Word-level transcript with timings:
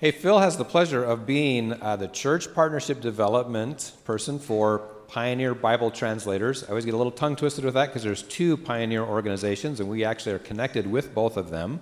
Hey, 0.00 0.12
Phil 0.12 0.38
has 0.38 0.56
the 0.56 0.64
pleasure 0.64 1.02
of 1.02 1.26
being 1.26 1.72
uh, 1.72 1.96
the 1.96 2.06
church 2.06 2.54
partnership 2.54 3.00
development 3.00 3.90
person 4.04 4.38
for 4.38 4.78
Pioneer 5.08 5.56
Bible 5.56 5.90
Translators. 5.90 6.62
I 6.62 6.68
always 6.68 6.84
get 6.84 6.94
a 6.94 6.96
little 6.96 7.10
tongue 7.10 7.34
twisted 7.34 7.64
with 7.64 7.74
that 7.74 7.86
because 7.86 8.04
there's 8.04 8.22
two 8.22 8.56
Pioneer 8.56 9.02
organizations, 9.02 9.80
and 9.80 9.88
we 9.88 10.04
actually 10.04 10.34
are 10.34 10.38
connected 10.38 10.86
with 10.86 11.12
both 11.16 11.36
of 11.36 11.50
them. 11.50 11.80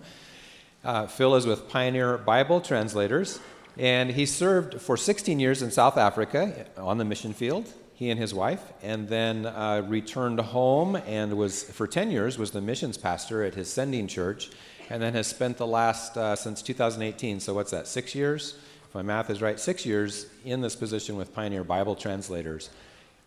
Uh, 0.82 1.06
Phil 1.06 1.34
is 1.34 1.44
with 1.44 1.68
Pioneer 1.68 2.16
Bible 2.16 2.62
Translators, 2.62 3.39
and 3.77 4.09
he 4.09 4.25
served 4.25 4.80
for 4.80 4.96
16 4.96 5.39
years 5.39 5.61
in 5.61 5.71
South 5.71 5.98
Africa 5.98 6.64
on 6.79 6.96
the 6.96 7.05
mission 7.05 7.35
field, 7.35 7.71
he 7.93 8.09
and 8.09 8.19
his 8.19 8.33
wife, 8.33 8.73
and 8.83 9.11
then 9.11 9.45
uh, 9.45 9.85
returned 9.87 10.41
home 10.41 10.96
and 10.96 11.37
was, 11.37 11.64
for 11.64 11.87
10 11.87 12.11
years, 12.11 12.39
was 12.39 12.53
the 12.53 12.62
missions 12.62 12.96
pastor 12.96 13.45
at 13.45 13.55
his 13.55 13.71
sending 13.71 14.07
church 14.07 14.48
and 14.91 15.03
then 15.03 15.14
has 15.14 15.27
spent 15.27 15.57
the 15.57 15.66
last, 15.66 16.16
uh, 16.16 16.37
since 16.37 16.62
2018, 16.62 17.41
so 17.41 17.55
what's 17.55 17.71
that, 17.71 17.87
six 17.87 18.14
years? 18.14 18.57
If 18.89 18.95
my 18.95 19.02
math 19.02 19.30
is 19.30 19.43
right, 19.43 19.59
six 19.59 19.84
years 19.84 20.27
in 20.45 20.60
this 20.60 20.77
position 20.77 21.16
with 21.16 21.34
Pioneer 21.34 21.65
Bible 21.65 21.97
Translators. 21.97 22.70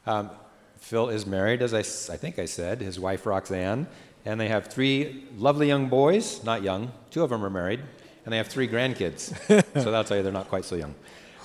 Um, 0.07 0.30
Phil 0.77 1.09
is 1.09 1.25
married, 1.25 1.61
as 1.61 1.73
I, 1.73 1.80
I 1.80 2.17
think 2.17 2.39
I 2.39 2.45
said, 2.45 2.80
his 2.81 2.99
wife 2.99 3.25
Roxanne, 3.25 3.88
and 4.25 4.39
they 4.39 4.47
have 4.47 4.67
three 4.67 5.25
lovely 5.38 5.67
young 5.67 5.89
boys, 5.89 6.43
not 6.43 6.63
young, 6.63 6.91
two 7.11 7.23
of 7.23 7.30
them 7.30 7.43
are 7.43 7.49
married, 7.49 7.81
and 8.23 8.33
they 8.33 8.38
have 8.38 8.47
three 8.47 8.67
grandkids. 8.67 9.35
so 9.73 9.91
that'll 9.91 10.03
tell 10.03 10.17
you 10.17 10.23
they're 10.23 10.31
not 10.31 10.47
quite 10.47 10.66
so 10.66 10.75
young. 10.75 10.95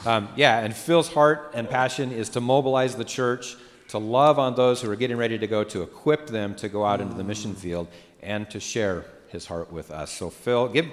Um, 0.07 0.29
yeah, 0.37 0.60
and 0.60 0.74
Phil's 0.74 1.09
heart 1.09 1.52
and 1.55 1.69
passion 1.69 2.12
is 2.12 2.29
to 2.30 2.41
mobilize 2.41 2.95
the 2.95 3.05
church, 3.05 3.57
to 3.88 3.99
love 3.99 4.38
on 4.38 4.55
those 4.55 4.83
who 4.83 4.91
are 4.91 4.96
getting 4.96 5.16
ready 5.16 5.38
to 5.38 5.46
go, 5.46 5.65
to 5.65 5.83
equip 5.83 6.27
them 6.27 6.55
to 6.57 6.69
go 6.69 6.85
out 6.85 7.01
into 7.01 7.15
the 7.15 7.24
mission 7.24 7.55
field, 7.55 7.88
and 8.23 8.49
to 8.51 8.60
share 8.60 9.05
his 9.34 9.47
heart 9.47 9.73
with 9.73 9.91
us. 9.91 10.12
So, 10.12 10.30
Phil, 10.30 10.69
give, 10.69 10.87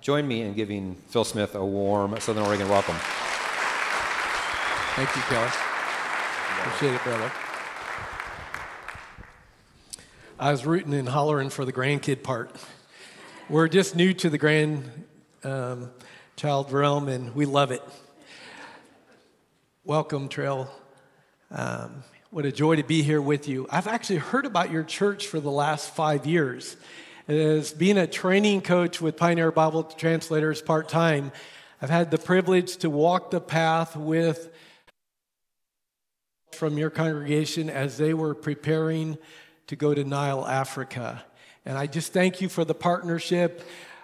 join 0.00 0.26
me 0.26 0.40
in 0.42 0.54
giving 0.54 0.94
Phil 1.08 1.24
Smith 1.24 1.56
a 1.56 1.64
warm 1.64 2.18
Southern 2.20 2.44
Oregon 2.44 2.68
welcome. 2.68 2.94
Thank 4.94 5.14
you, 5.16 5.22
Kelly. 5.22 5.50
Appreciate 6.60 6.94
it, 6.94 7.02
brother. 7.02 7.32
I 10.38 10.52
was 10.52 10.64
rooting 10.64 10.94
and 10.94 11.08
hollering 11.08 11.50
for 11.50 11.64
the 11.64 11.72
grandkid 11.72 12.22
part. 12.22 12.54
We're 13.48 13.68
just 13.68 13.96
new 13.96 14.14
to 14.14 14.30
the 14.30 14.38
grandchild 14.38 15.90
um, 16.40 16.66
realm, 16.70 17.08
and 17.08 17.34
we 17.34 17.46
love 17.46 17.72
it. 17.72 17.82
Welcome, 19.84 20.28
Trail. 20.28 20.70
Um, 21.50 22.04
what 22.30 22.46
a 22.46 22.52
joy 22.52 22.76
to 22.76 22.84
be 22.84 23.02
here 23.02 23.20
with 23.20 23.48
you. 23.48 23.66
I've 23.70 23.88
actually 23.88 24.20
heard 24.20 24.46
about 24.46 24.70
your 24.70 24.84
church 24.84 25.26
for 25.26 25.40
the 25.40 25.50
last 25.50 25.90
five 25.90 26.26
years 26.26 26.76
as 27.28 27.72
being 27.72 27.98
a 27.98 28.06
training 28.06 28.62
coach 28.62 29.00
with 29.00 29.16
Pioneer 29.16 29.52
Bible 29.52 29.84
Translators 29.84 30.60
part 30.60 30.88
time, 30.88 31.30
I've 31.80 31.90
had 31.90 32.10
the 32.10 32.18
privilege 32.18 32.78
to 32.78 32.90
walk 32.90 33.30
the 33.30 33.40
path 33.40 33.96
with 33.96 34.50
from 36.52 36.78
your 36.78 36.90
congregation 36.90 37.70
as 37.70 37.96
they 37.96 38.12
were 38.12 38.34
preparing 38.34 39.18
to 39.68 39.76
go 39.76 39.94
to 39.94 40.04
Nile, 40.04 40.46
Africa. 40.46 41.24
And 41.64 41.78
I 41.78 41.86
just 41.86 42.12
thank 42.12 42.40
you 42.40 42.48
for 42.48 42.64
the 42.64 42.74
partnership 42.74 43.62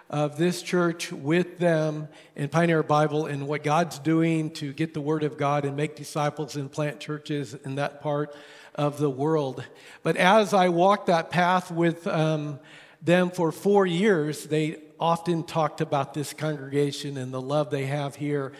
of 0.09 0.37
this 0.37 0.61
church 0.61 1.11
with 1.11 1.59
them 1.59 2.07
in 2.35 2.49
Pioneer 2.49 2.83
Bible 2.83 3.25
and 3.27 3.47
what 3.47 3.63
God's 3.63 3.99
doing 3.99 4.49
to 4.51 4.73
get 4.73 4.93
the 4.93 5.01
Word 5.01 5.23
of 5.23 5.37
God 5.37 5.65
and 5.65 5.75
make 5.75 5.95
disciples 5.95 6.55
and 6.55 6.71
plant 6.71 6.99
churches 6.99 7.53
in 7.53 7.75
that 7.75 8.01
part 8.01 8.33
of 8.75 8.97
the 8.97 9.09
world. 9.09 9.63
But 10.03 10.15
as 10.15 10.53
I 10.53 10.69
walked 10.69 11.07
that 11.07 11.29
path 11.29 11.69
with 11.69 12.07
um, 12.07 12.59
them 13.01 13.31
for 13.31 13.51
four 13.51 13.85
years, 13.85 14.45
they 14.45 14.77
often 14.99 15.43
talked 15.43 15.81
about 15.81 16.13
this 16.13 16.33
congregation 16.33 17.17
and 17.17 17.33
the 17.33 17.41
love 17.41 17.69
they 17.69 17.85
have 17.85 18.15
here 18.15 18.51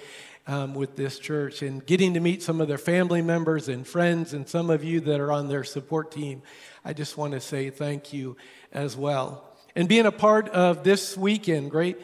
um, 0.48 0.74
with 0.74 0.96
this 0.96 1.20
church 1.20 1.62
and 1.62 1.86
getting 1.86 2.14
to 2.14 2.20
meet 2.20 2.42
some 2.42 2.62
of 2.62 2.68
their 2.68 2.78
family 2.78 3.22
members 3.22 3.68
and 3.68 3.86
friends 3.86 4.34
and 4.34 4.48
some 4.48 4.70
of 4.70 4.84
you 4.84 5.00
that 5.02 5.20
are 5.20 5.32
on 5.32 5.48
their 5.48 5.64
support 5.64 6.12
team. 6.12 6.42
I 6.84 6.94
just 6.94 7.18
want 7.18 7.34
to 7.34 7.42
say 7.42 7.70
thank 7.70 8.14
you 8.14 8.38
as 8.72 8.96
well. 8.96 9.46
And 9.76 9.88
being 9.88 10.06
a 10.06 10.12
part 10.12 10.50
of 10.50 10.84
this 10.84 11.16
weekend, 11.16 11.70
Great 11.70 11.98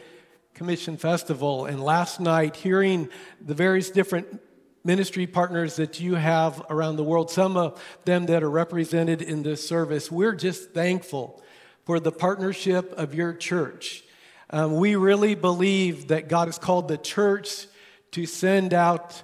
Commission 0.54 0.96
Festival, 0.96 1.66
and 1.66 1.82
last 1.82 2.20
night 2.20 2.56
hearing 2.56 3.08
the 3.44 3.54
various 3.54 3.90
different 3.90 4.40
ministry 4.84 5.26
partners 5.26 5.76
that 5.76 5.98
you 5.98 6.14
have 6.14 6.62
around 6.70 6.96
the 6.96 7.04
world, 7.04 7.30
some 7.30 7.56
of 7.56 7.82
them 8.04 8.26
that 8.26 8.42
are 8.42 8.50
represented 8.50 9.20
in 9.20 9.42
this 9.42 9.66
service, 9.66 10.12
we're 10.12 10.34
just 10.34 10.72
thankful 10.72 11.42
for 11.86 12.00
the 12.00 12.10
partnership 12.10 12.92
of 12.94 13.14
your 13.14 13.32
church. 13.32 14.02
Um, 14.50 14.76
we 14.76 14.96
really 14.96 15.36
believe 15.36 16.08
that 16.08 16.28
God 16.28 16.48
has 16.48 16.58
called 16.58 16.88
the 16.88 16.98
church 16.98 17.66
to 18.10 18.26
send 18.26 18.74
out 18.74 19.22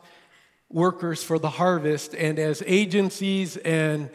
workers 0.71 1.25
for 1.25 1.39
the 1.39 1.51
harvest, 1.51 2.15
and 2.15 2.39
as 2.39 2.63
agencies 2.65 3.57
and 3.59 4.11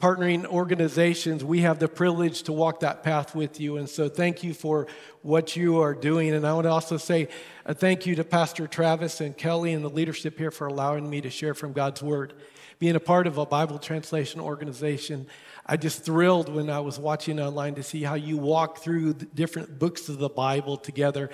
partnering 0.00 0.46
organizations, 0.46 1.44
we 1.44 1.62
have 1.62 1.80
the 1.80 1.88
privilege 1.88 2.44
to 2.44 2.52
walk 2.52 2.80
that 2.80 3.02
path 3.02 3.34
with 3.34 3.60
you. 3.60 3.78
And 3.78 3.88
so, 3.88 4.08
thank 4.08 4.44
you 4.44 4.54
for 4.54 4.86
what 5.22 5.56
you 5.56 5.80
are 5.80 5.94
doing. 5.94 6.32
And 6.32 6.46
I 6.46 6.52
want 6.52 6.66
to 6.66 6.70
also 6.70 6.98
say 6.98 7.28
a 7.66 7.74
thank 7.74 8.06
you 8.06 8.14
to 8.14 8.24
Pastor 8.24 8.68
Travis 8.68 9.20
and 9.20 9.36
Kelly 9.36 9.72
and 9.72 9.84
the 9.84 9.90
leadership 9.90 10.38
here 10.38 10.52
for 10.52 10.68
allowing 10.68 11.10
me 11.10 11.20
to 11.20 11.30
share 11.30 11.52
from 11.52 11.72
God's 11.72 12.00
Word. 12.00 12.34
Being 12.78 12.94
a 12.94 13.00
part 13.00 13.26
of 13.26 13.38
a 13.38 13.46
Bible 13.46 13.80
translation 13.80 14.40
organization, 14.40 15.26
I 15.70 15.76
just 15.76 16.02
thrilled 16.02 16.48
when 16.48 16.70
I 16.70 16.80
was 16.80 16.98
watching 16.98 17.38
online 17.38 17.74
to 17.74 17.82
see 17.82 18.02
how 18.02 18.14
you 18.14 18.38
walk 18.38 18.78
through 18.78 19.12
different 19.12 19.78
books 19.78 20.08
of 20.08 20.16
the 20.16 20.30
Bible 20.30 20.78
together. 20.78 21.28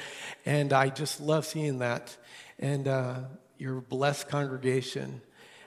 And 0.45 0.72
I 0.72 0.89
just 0.89 1.21
love 1.21 1.47
seeing 1.47 1.78
that. 1.78 2.17
And 2.59 2.89
uh, 2.89 3.21
you're 3.59 3.78
a 3.78 3.83
blessed 3.83 4.28
congregation, 4.28 5.23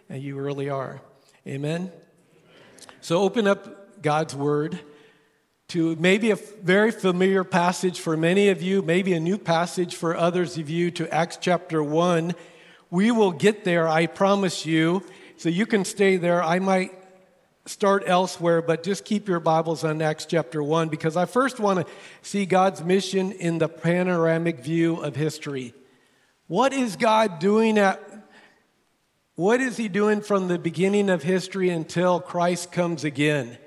and 0.10 0.22
you 0.22 0.36
really 0.36 0.70
are. 0.70 1.00
Amen? 1.48 1.94
So 3.00 3.22
open 3.22 3.48
up 3.48 4.02
God's 4.02 4.36
Word 4.36 4.78
to 5.70 5.96
maybe 5.96 6.32
a 6.32 6.36
very 6.36 6.92
familiar 6.92 7.46
passage 7.46 8.02
for 8.02 8.18
many 8.18 8.50
of 8.50 8.62
you, 8.62 8.82
maybe 8.82 9.14
a 9.14 9.20
new 9.22 9.38
passage 9.38 9.96
for 9.96 10.14
others 10.14 10.58
of 10.58 10.70
you, 10.70 10.92
to 10.92 11.14
Acts 11.14 11.38
chapter 11.40 11.82
1. 11.82 12.36
We 12.90 13.12
will 13.12 13.32
get 13.32 13.64
there, 13.64 13.88
I 13.88 14.08
promise 14.08 14.66
you. 14.66 15.04
So 15.38 15.48
you 15.48 15.66
can 15.66 15.86
stay 15.86 16.18
there. 16.18 16.44
I 16.44 16.60
might 16.60 16.92
start 17.68 18.04
elsewhere, 18.06 18.62
but 18.62 18.84
just 18.84 19.06
keep 19.06 19.28
your 19.28 19.40
Bibles 19.40 19.84
on 19.84 20.02
Acts 20.02 20.26
chapter 20.26 20.64
1 20.64 20.90
because 20.90 21.18
I 21.18 21.26
first 21.26 21.60
want 21.60 21.86
to 21.86 21.94
see 22.22 22.46
God's 22.46 22.84
mission 22.84 23.32
in 23.32 23.58
the 23.58 23.68
panoramic 23.68 24.60
view 24.60 24.98
of 24.98 25.16
history. 25.16 25.74
What 26.48 26.72
is 26.72 26.96
God 26.96 27.40
doing 27.40 27.78
at 27.78 28.02
what 29.36 29.62
is 29.62 29.78
he 29.78 29.88
doing 29.88 30.22
from 30.22 30.48
the 30.48 30.58
beginning 30.58 31.10
of 31.10 31.22
history 31.22 31.70
until 31.70 32.20
Christ 32.20 32.72
comes 32.72 33.04
again? 33.04 33.58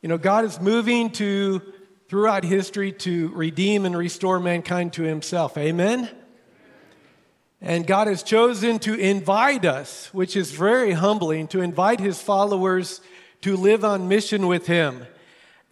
You 0.00 0.08
know, 0.08 0.18
God 0.18 0.44
is 0.44 0.60
moving 0.60 1.10
to 1.12 1.60
throughout 2.08 2.44
history 2.44 2.92
to 2.92 3.28
redeem 3.30 3.84
and 3.84 3.96
restore 3.96 4.38
mankind 4.38 4.92
to 4.92 5.02
himself. 5.02 5.58
Amen. 5.58 6.08
And 7.60 7.86
God 7.86 8.06
has 8.06 8.22
chosen 8.22 8.78
to 8.80 8.94
invite 8.94 9.64
us, 9.64 10.12
which 10.12 10.36
is 10.36 10.52
very 10.52 10.92
humbling, 10.92 11.48
to 11.48 11.62
invite 11.62 12.00
his 12.00 12.20
followers 12.20 13.00
to 13.42 13.56
live 13.56 13.84
on 13.84 14.08
mission 14.08 14.46
with 14.46 14.66
him. 14.66 15.06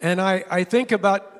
And 0.01 0.19
I, 0.19 0.43
I 0.49 0.63
think 0.63 0.91
about 0.91 1.31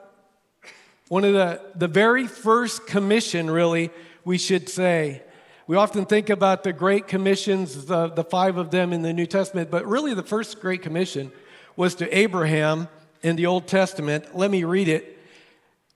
one 1.08 1.24
of 1.24 1.34
the, 1.34 1.62
the 1.76 1.88
very 1.88 2.28
first 2.28 2.88
commission, 2.88 3.50
really, 3.50 3.90
we 4.24 4.38
should 4.38 4.70
say. 4.70 5.24
We 5.68 5.78
often 5.78 6.06
think 6.06 6.30
about 6.30 6.64
the 6.64 6.74
great 6.74 7.08
commissions, 7.08 7.86
the, 7.86 8.08
the 8.08 8.24
five 8.24 8.58
of 8.58 8.70
them 8.70 8.94
in 8.94 9.02
the 9.02 9.14
New 9.14 9.26
Testament, 9.26 9.72
but 9.72 9.86
really 9.86 10.14
the 10.14 10.24
first 10.24 10.62
great 10.62 10.84
commission 10.84 11.32
was 11.76 11.96
to 11.96 12.18
Abraham 12.18 12.88
in 13.24 13.36
the 13.36 13.48
Old 13.48 13.68
Testament. 13.68 14.36
Let 14.38 14.52
me 14.52 14.64
read 14.64 14.88
it 14.88 15.18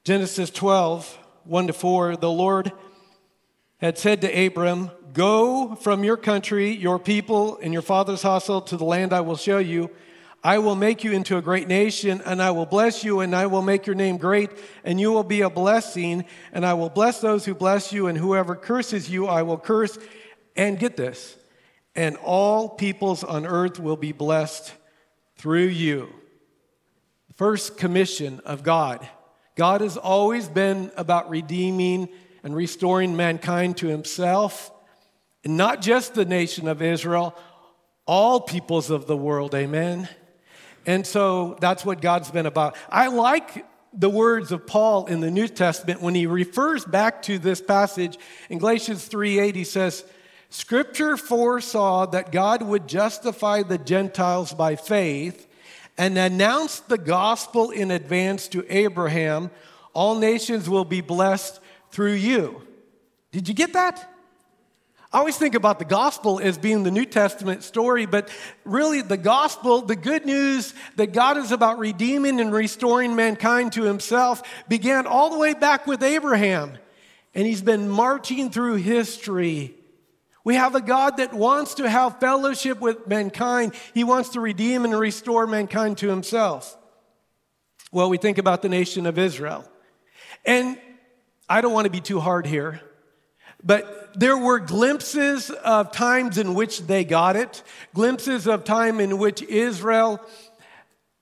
Genesis 0.04 0.50
12, 0.50 1.18
1 1.44 1.68
to 1.68 1.74
4. 1.74 2.16
The 2.16 2.32
Lord 2.32 2.72
had 3.80 3.98
said 3.98 4.22
to 4.22 4.46
Abram, 4.46 4.92
Go 5.14 5.76
from 5.76 6.04
your 6.04 6.18
country, 6.18 6.70
your 6.72 7.00
people, 7.00 7.58
and 7.58 7.74
your 7.74 7.82
father's 7.82 8.22
household 8.22 8.68
to 8.68 8.78
the 8.78 8.86
land 8.86 9.12
I 9.12 9.22
will 9.22 9.38
show 9.38 9.58
you. 9.58 9.90
I 10.44 10.60
will 10.60 10.76
make 10.76 11.04
you 11.04 11.12
into 11.12 11.38
a 11.38 11.42
great 11.42 11.68
nation, 11.68 12.22
and 12.26 12.42
I 12.42 12.52
will 12.52 12.66
bless 12.66 13.04
you, 13.04 13.20
and 13.20 13.36
I 13.36 13.48
will 13.48 13.62
make 13.62 13.88
your 13.88 13.96
name 13.96 14.18
great, 14.18 14.52
and 14.84 15.00
you 15.00 15.12
will 15.12 15.24
be 15.24 15.42
a 15.42 15.50
blessing, 15.50 16.26
and 16.54 16.66
I 16.66 16.76
will 16.76 16.90
bless 16.90 17.20
those 17.20 17.44
who 17.44 17.54
bless 17.54 17.92
you, 17.92 18.08
and 18.08 18.18
whoever 18.18 18.56
curses 18.56 19.10
you, 19.10 19.28
I 19.28 19.42
will 19.42 19.58
curse. 19.58 19.98
And 20.56 20.80
get 20.80 20.96
this, 20.96 21.38
and 21.96 22.16
all 22.18 22.70
peoples 22.70 23.24
on 23.24 23.46
earth 23.46 23.80
will 23.80 23.98
be 23.98 24.12
blessed 24.12 24.74
through 25.38 25.68
you. 25.68 26.10
First 27.36 27.78
commission 27.78 28.42
of 28.46 28.64
God. 28.64 29.08
God 29.56 29.82
has 29.82 29.98
always 29.98 30.48
been 30.48 30.92
about 30.96 31.30
redeeming 31.30 32.10
and 32.44 32.56
restoring 32.56 33.16
mankind 33.16 33.78
to 33.78 33.88
himself, 33.88 34.72
and 35.44 35.58
not 35.58 35.82
just 35.82 36.14
the 36.14 36.26
nation 36.26 36.68
of 36.68 36.82
Israel, 36.82 37.36
all 38.06 38.42
peoples 38.42 38.90
of 38.90 39.08
the 39.08 39.18
world, 39.18 39.54
amen. 39.56 40.10
And 40.86 41.06
so 41.06 41.58
that's 41.62 41.86
what 41.86 42.02
God's 42.02 42.32
been 42.32 42.46
about. 42.46 42.76
I 42.90 43.08
like 43.08 43.66
the 43.94 44.10
words 44.10 44.52
of 44.52 44.68
Paul 44.68 45.08
in 45.08 45.20
the 45.20 45.32
New 45.32 45.48
Testament 45.48 46.02
when 46.02 46.16
he 46.16 46.26
refers 46.26 46.86
back 46.86 47.22
to 47.24 47.40
this 47.40 47.62
passage 47.62 48.18
in 48.50 48.60
Galatians 48.60 49.08
3:8 49.08 49.56
he 49.56 49.64
says 49.64 50.04
Scripture 50.50 51.18
foresaw 51.18 52.06
that 52.08 52.32
God 52.32 52.62
would 52.62 52.88
justify 52.88 53.64
the 53.64 53.78
Gentiles 53.78 54.54
by 54.54 54.76
faith 54.76 55.48
and 55.98 56.18
announced 56.18 56.88
the 56.88 56.98
gospel 56.98 57.72
in 57.72 57.92
advance 57.92 58.48
to 58.50 58.66
Abraham 58.70 59.52
all 59.94 60.16
nations 60.16 60.70
will 60.70 60.86
be 60.86 61.02
blessed 61.02 61.60
through 61.92 62.14
you. 62.14 62.62
Did 63.32 63.48
you 63.48 63.54
get 63.54 63.74
that? 63.74 64.10
I 65.12 65.18
always 65.18 65.38
think 65.38 65.56
about 65.56 65.80
the 65.80 65.86
gospel 65.86 66.40
as 66.40 66.60
being 66.60 66.84
the 66.84 66.92
New 66.92 67.06
Testament 67.06 67.64
story, 67.64 68.06
but 68.06 68.30
really 68.64 69.02
the 69.02 69.18
gospel, 69.18 69.82
the 69.82 69.96
good 69.96 70.24
news 70.24 70.76
that 70.98 71.14
God 71.14 71.38
is 71.38 71.52
about 71.52 71.80
redeeming 71.80 72.40
and 72.40 72.54
restoring 72.54 73.16
mankind 73.16 73.74
to 73.74 73.84
himself, 73.84 74.44
began 74.68 75.08
all 75.08 75.32
the 75.32 75.40
way 75.40 75.56
back 75.56 75.88
with 75.88 76.04
Abraham. 76.04 76.78
And 77.34 77.48
he's 77.48 77.64
been 77.64 77.90
marching 77.90 78.52
through 78.52 78.76
history. 78.76 79.74
We 80.44 80.56
have 80.56 80.76
a 80.76 80.82
God 80.82 81.18
that 81.18 81.34
wants 81.34 81.76
to 81.76 81.90
have 81.90 82.20
fellowship 82.20 82.80
with 82.80 83.08
mankind. 83.08 83.74
He 83.96 84.04
wants 84.04 84.30
to 84.30 84.40
redeem 84.40 84.86
and 84.86 84.98
restore 84.98 85.48
mankind 85.48 85.98
to 86.00 86.08
himself. 86.08 86.78
Well, 87.92 88.10
we 88.10 88.18
think 88.18 88.38
about 88.38 88.62
the 88.62 88.70
nation 88.70 89.08
of 89.08 89.18
Israel. 89.18 89.66
And 90.46 90.78
I 91.50 91.62
don't 91.62 91.74
want 91.74 91.86
to 91.86 91.92
be 91.92 92.00
too 92.00 92.20
hard 92.20 92.46
here, 92.46 92.80
but 93.64 94.12
there 94.14 94.38
were 94.38 94.60
glimpses 94.60 95.50
of 95.50 95.92
times 95.92 96.38
in 96.38 96.54
which 96.54 96.82
they 96.82 97.04
got 97.04 97.36
it, 97.36 97.64
glimpses 97.96 98.48
of 98.48 98.64
time 98.64 99.00
in 99.00 99.18
which 99.18 99.42
Israel, 99.42 100.22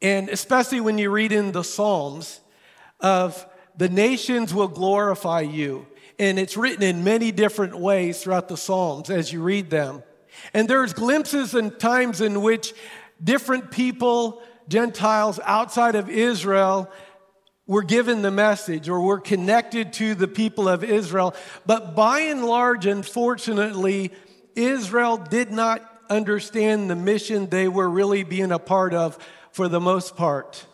and 0.01 0.27
especially 0.27 0.81
when 0.81 0.97
you 0.97 1.09
read 1.09 1.31
in 1.31 1.53
the 1.53 1.63
Psalms, 1.63 2.41
of 2.99 3.45
the 3.77 3.87
nations 3.87 4.53
will 4.53 4.67
glorify 4.67 5.41
you. 5.41 5.87
And 6.19 6.37
it's 6.37 6.57
written 6.57 6.83
in 6.83 7.03
many 7.03 7.31
different 7.31 7.79
ways 7.79 8.21
throughout 8.21 8.49
the 8.49 8.57
Psalms 8.57 9.09
as 9.09 9.31
you 9.31 9.41
read 9.41 9.69
them. 9.69 10.03
And 10.53 10.67
there's 10.67 10.93
glimpses 10.93 11.53
and 11.53 11.79
times 11.79 12.21
in 12.21 12.41
which 12.41 12.73
different 13.23 13.71
people, 13.71 14.41
Gentiles 14.67 15.39
outside 15.45 15.95
of 15.95 16.09
Israel, 16.09 16.91
were 17.67 17.83
given 17.83 18.21
the 18.21 18.31
message 18.31 18.87
or 18.89 19.01
were 19.01 19.19
connected 19.19 19.93
to 19.93 20.15
the 20.15 20.27
people 20.27 20.67
of 20.67 20.83
Israel. 20.83 21.35
But 21.65 21.95
by 21.95 22.21
and 22.21 22.45
large, 22.45 22.85
unfortunately, 22.85 24.11
Israel 24.55 25.17
did 25.17 25.51
not 25.51 25.81
understand 26.09 26.89
the 26.89 26.95
mission 26.95 27.47
they 27.47 27.67
were 27.67 27.89
really 27.89 28.23
being 28.23 28.51
a 28.51 28.59
part 28.59 28.93
of 28.93 29.17
for 29.51 29.67
the 29.67 29.81
most 29.81 30.15
part. 30.15 30.65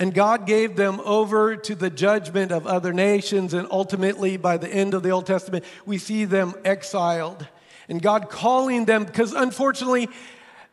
And 0.00 0.14
God 0.14 0.46
gave 0.46 0.76
them 0.76 1.00
over 1.04 1.56
to 1.56 1.74
the 1.74 1.90
judgment 1.90 2.52
of 2.52 2.66
other 2.66 2.92
nations. 2.92 3.54
And 3.54 3.66
ultimately, 3.70 4.36
by 4.36 4.56
the 4.56 4.68
end 4.68 4.94
of 4.94 5.02
the 5.02 5.10
Old 5.10 5.26
Testament, 5.26 5.64
we 5.86 5.98
see 5.98 6.24
them 6.24 6.54
exiled. 6.64 7.46
And 7.88 8.00
God 8.02 8.28
calling 8.28 8.84
them, 8.84 9.04
because 9.04 9.32
unfortunately, 9.32 10.08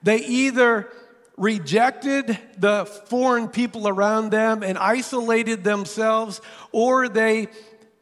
they 0.03 0.17
either 0.17 0.91
rejected 1.37 2.37
the 2.57 2.85
foreign 2.85 3.47
people 3.47 3.87
around 3.87 4.31
them 4.31 4.63
and 4.63 4.77
isolated 4.77 5.63
themselves, 5.63 6.41
or 6.71 7.09
they 7.09 7.47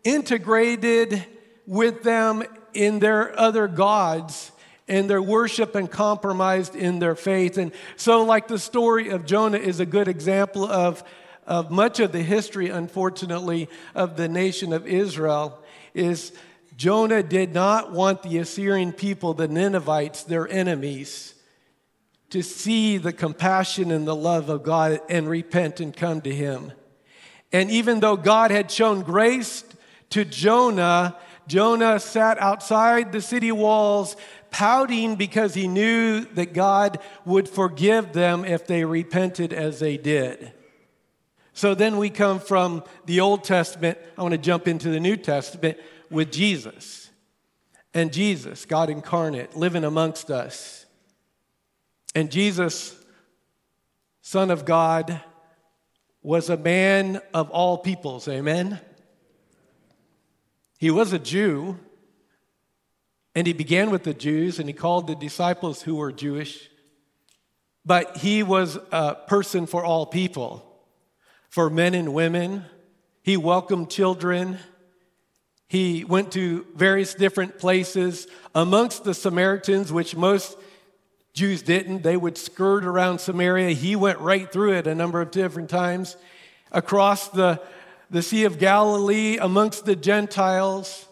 integrated 0.04 1.26
with 1.66 2.04
them 2.04 2.44
in 2.74 3.00
their 3.00 3.38
other 3.40 3.68
gods 3.68 4.52
and 4.88 5.10
their 5.10 5.22
worship 5.22 5.76
and 5.76 5.90
compromised 5.90 6.76
in 6.76 7.00
their 7.00 7.16
faith. 7.16 7.58
And 7.58 7.72
so, 7.96 8.24
like 8.24 8.48
the 8.48 8.60
story 8.60 9.10
of 9.10 9.26
Jonah 9.26 9.58
is 9.58 9.80
a 9.80 9.86
good 9.86 10.08
example 10.08 10.66
of, 10.66 11.04
of 11.48 11.72
much 11.72 12.00
of 12.00 12.12
the 12.12 12.22
history, 12.22 12.70
unfortunately, 12.70 13.70
of 13.96 14.18
the 14.18 14.28
nation 14.28 14.74
of 14.74 14.86
Israel, 14.86 15.58
is 15.94 16.34
Jonah 16.76 17.24
did 17.24 17.54
not 17.54 17.92
want 17.92 18.24
the 18.24 18.40
Assyrian 18.40 18.92
people, 18.92 19.34
the 19.34 19.48
Ninevites, 19.48 20.24
their 20.24 20.48
enemies 20.48 21.33
to 22.34 22.42
see 22.42 22.98
the 22.98 23.14
compassion 23.14 23.92
and 23.92 24.08
the 24.08 24.16
love 24.16 24.50
of 24.50 24.64
God 24.64 25.00
and 25.08 25.30
repent 25.30 25.80
and 25.80 25.96
come 25.96 26.20
to 26.22 26.34
Him. 26.34 26.72
And 27.52 27.70
even 27.70 28.00
though 28.00 28.18
God 28.18 28.50
had 28.50 28.72
shown 28.72 29.04
grace 29.04 29.64
to 30.10 30.26
Jonah, 30.26 31.16
Jonah 31.46 32.00
sat 32.00 32.40
outside 32.40 33.12
the 33.12 33.22
city 33.22 33.52
walls 33.52 34.18
pouting 34.50 35.16
because 35.16 35.54
he 35.54 35.68
knew 35.68 36.22
that 36.34 36.56
God 36.56 36.98
would 37.24 37.48
forgive 37.48 38.14
them 38.14 38.46
if 38.46 38.66
they 38.66 38.84
repented 38.84 39.54
as 39.54 39.80
they 39.80 39.98
did. 39.98 40.54
So 41.54 41.76
then 41.76 41.98
we 41.98 42.10
come 42.10 42.40
from 42.40 42.84
the 43.06 43.20
Old 43.20 43.44
Testament. 43.44 44.00
I 44.18 44.24
want 44.24 44.32
to 44.32 44.40
jump 44.40 44.68
into 44.68 44.90
the 44.90 45.00
New 45.00 45.18
Testament 45.18 45.78
with 46.10 46.32
Jesus. 46.32 47.12
And 47.94 48.12
Jesus, 48.12 48.66
God 48.66 48.90
incarnate, 48.90 49.56
living 49.56 49.84
amongst 49.84 50.32
us. 50.32 50.83
And 52.16 52.32
Jesus, 52.32 52.96
Son 54.22 54.52
of 54.52 54.66
God, 54.66 55.22
was 56.22 56.50
a 56.50 56.58
man 56.58 57.22
of 57.34 57.50
all 57.50 57.78
peoples. 57.78 58.28
Amen? 58.28 58.80
He 60.78 60.92
was 60.92 61.14
a 61.14 61.20
Jew, 61.20 61.80
and 63.36 63.48
he 63.48 63.54
began 63.54 63.90
with 63.90 64.04
the 64.04 64.14
Jews, 64.14 64.60
and 64.60 64.70
he 64.70 64.74
called 64.74 65.08
the 65.08 65.16
disciples 65.16 65.82
who 65.82 65.96
were 65.96 66.12
Jewish. 66.12 66.70
But 67.86 68.18
he 68.18 68.44
was 68.44 68.78
a 68.92 69.16
person 69.16 69.66
for 69.66 69.84
all 69.84 70.06
people, 70.06 70.66
for 71.50 71.70
men 71.70 71.94
and 71.94 72.14
women. 72.14 72.64
He 73.22 73.38
welcomed 73.38 73.90
children. 73.90 74.60
He 75.68 76.06
went 76.06 76.32
to 76.34 76.66
various 76.76 77.14
different 77.16 77.58
places 77.58 78.28
amongst 78.54 79.04
the 79.04 79.14
Samaritans, 79.14 79.92
which 79.92 80.16
most 80.16 80.58
Jews 81.34 81.64
didn't. 81.64 82.04
They 82.04 82.16
would 82.16 82.38
skirt 82.38 82.86
around 82.86 83.20
Samaria. 83.20 83.72
He 83.72 83.96
went 83.96 84.20
right 84.20 84.52
through 84.52 84.74
it 84.74 84.88
a 84.88 84.94
number 84.94 85.20
of 85.20 85.32
different 85.32 85.70
times. 85.70 86.16
Across 86.72 87.30
the, 87.30 87.60
the 88.10 88.22
Sea 88.22 88.46
of 88.46 88.60
Galilee, 88.60 89.38
amongst 89.38 89.86
the 89.86 89.96
Gentiles, 89.96 91.08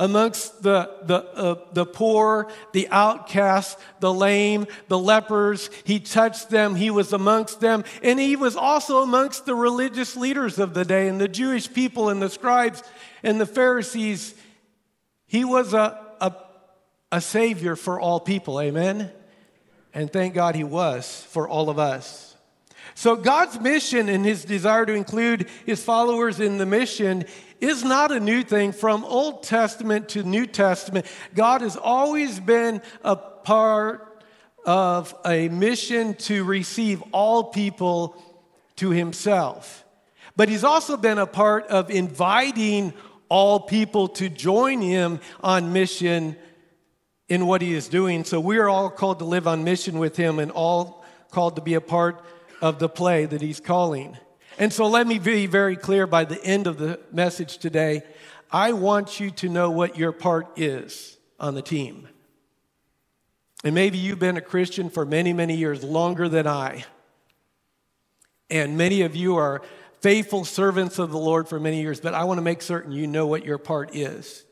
amongst 0.00 0.62
the, 0.62 0.90
the, 1.02 1.16
uh, 1.16 1.54
the 1.72 1.84
poor, 1.84 2.50
the 2.72 2.88
outcasts, 2.88 3.80
the 4.00 4.12
lame, 4.12 4.66
the 4.88 4.98
lepers. 4.98 5.68
He 5.84 6.00
touched 6.00 6.50
them. 6.50 6.74
He 6.74 6.90
was 6.90 7.12
amongst 7.12 7.60
them. 7.60 7.84
And 8.02 8.18
he 8.18 8.36
was 8.36 8.56
also 8.56 9.02
amongst 9.02 9.44
the 9.44 9.54
religious 9.54 10.16
leaders 10.16 10.58
of 10.58 10.72
the 10.72 10.84
day 10.84 11.08
and 11.08 11.20
the 11.20 11.28
Jewish 11.28 11.70
people 11.72 12.08
and 12.08 12.22
the 12.22 12.30
scribes 12.30 12.82
and 13.22 13.40
the 13.40 13.46
Pharisees. 13.46 14.34
He 15.26 15.44
was 15.44 15.74
a, 15.74 16.00
a, 16.20 16.32
a 17.12 17.20
savior 17.20 17.76
for 17.76 18.00
all 18.00 18.20
people. 18.20 18.60
Amen. 18.60 19.10
And 19.98 20.12
thank 20.12 20.32
God 20.32 20.54
he 20.54 20.62
was 20.62 21.26
for 21.30 21.48
all 21.48 21.68
of 21.68 21.80
us. 21.80 22.36
So, 22.94 23.16
God's 23.16 23.58
mission 23.58 24.08
and 24.08 24.24
his 24.24 24.44
desire 24.44 24.86
to 24.86 24.92
include 24.92 25.48
his 25.66 25.82
followers 25.82 26.38
in 26.38 26.58
the 26.58 26.66
mission 26.66 27.24
is 27.60 27.82
not 27.82 28.12
a 28.12 28.20
new 28.20 28.44
thing. 28.44 28.70
From 28.70 29.04
Old 29.04 29.42
Testament 29.42 30.10
to 30.10 30.22
New 30.22 30.46
Testament, 30.46 31.04
God 31.34 31.62
has 31.62 31.76
always 31.76 32.38
been 32.38 32.80
a 33.02 33.16
part 33.16 34.22
of 34.64 35.16
a 35.26 35.48
mission 35.48 36.14
to 36.14 36.44
receive 36.44 37.02
all 37.10 37.42
people 37.42 38.22
to 38.76 38.90
himself. 38.90 39.84
But 40.36 40.48
he's 40.48 40.62
also 40.62 40.96
been 40.96 41.18
a 41.18 41.26
part 41.26 41.66
of 41.66 41.90
inviting 41.90 42.92
all 43.28 43.58
people 43.58 44.06
to 44.10 44.28
join 44.28 44.80
him 44.80 45.18
on 45.40 45.72
mission 45.72 46.36
in 47.28 47.46
what 47.46 47.62
he 47.62 47.74
is 47.74 47.88
doing. 47.88 48.24
So 48.24 48.40
we 48.40 48.58
are 48.58 48.68
all 48.68 48.90
called 48.90 49.18
to 49.18 49.24
live 49.24 49.46
on 49.46 49.64
mission 49.64 49.98
with 49.98 50.16
him 50.16 50.38
and 50.38 50.50
all 50.50 51.04
called 51.30 51.56
to 51.56 51.62
be 51.62 51.74
a 51.74 51.80
part 51.80 52.24
of 52.60 52.78
the 52.78 52.88
play 52.88 53.26
that 53.26 53.42
he's 53.42 53.60
calling. 53.60 54.16
And 54.58 54.72
so 54.72 54.86
let 54.88 55.06
me 55.06 55.18
be 55.18 55.46
very 55.46 55.76
clear 55.76 56.06
by 56.06 56.24
the 56.24 56.42
end 56.42 56.66
of 56.66 56.78
the 56.78 56.98
message 57.12 57.58
today. 57.58 58.02
I 58.50 58.72
want 58.72 59.20
you 59.20 59.30
to 59.32 59.48
know 59.48 59.70
what 59.70 59.96
your 59.96 60.10
part 60.10 60.58
is 60.58 61.16
on 61.38 61.54
the 61.54 61.62
team. 61.62 62.08
And 63.62 63.74
maybe 63.74 63.98
you've 63.98 64.18
been 64.18 64.36
a 64.36 64.42
Christian 64.42 64.88
for 64.88 65.04
many, 65.04 65.32
many 65.32 65.56
years, 65.56 65.84
longer 65.84 66.28
than 66.28 66.46
I. 66.46 66.84
And 68.50 68.78
many 68.78 69.02
of 69.02 69.14
you 69.14 69.36
are 69.36 69.62
faithful 70.00 70.44
servants 70.44 70.98
of 70.98 71.10
the 71.10 71.18
Lord 71.18 71.48
for 71.48 71.60
many 71.60 71.80
years, 71.80 72.00
but 72.00 72.14
I 72.14 72.24
want 72.24 72.38
to 72.38 72.42
make 72.42 72.62
certain 72.62 72.92
you 72.92 73.06
know 73.06 73.26
what 73.26 73.44
your 73.44 73.58
part 73.58 73.94
is. 73.94 74.44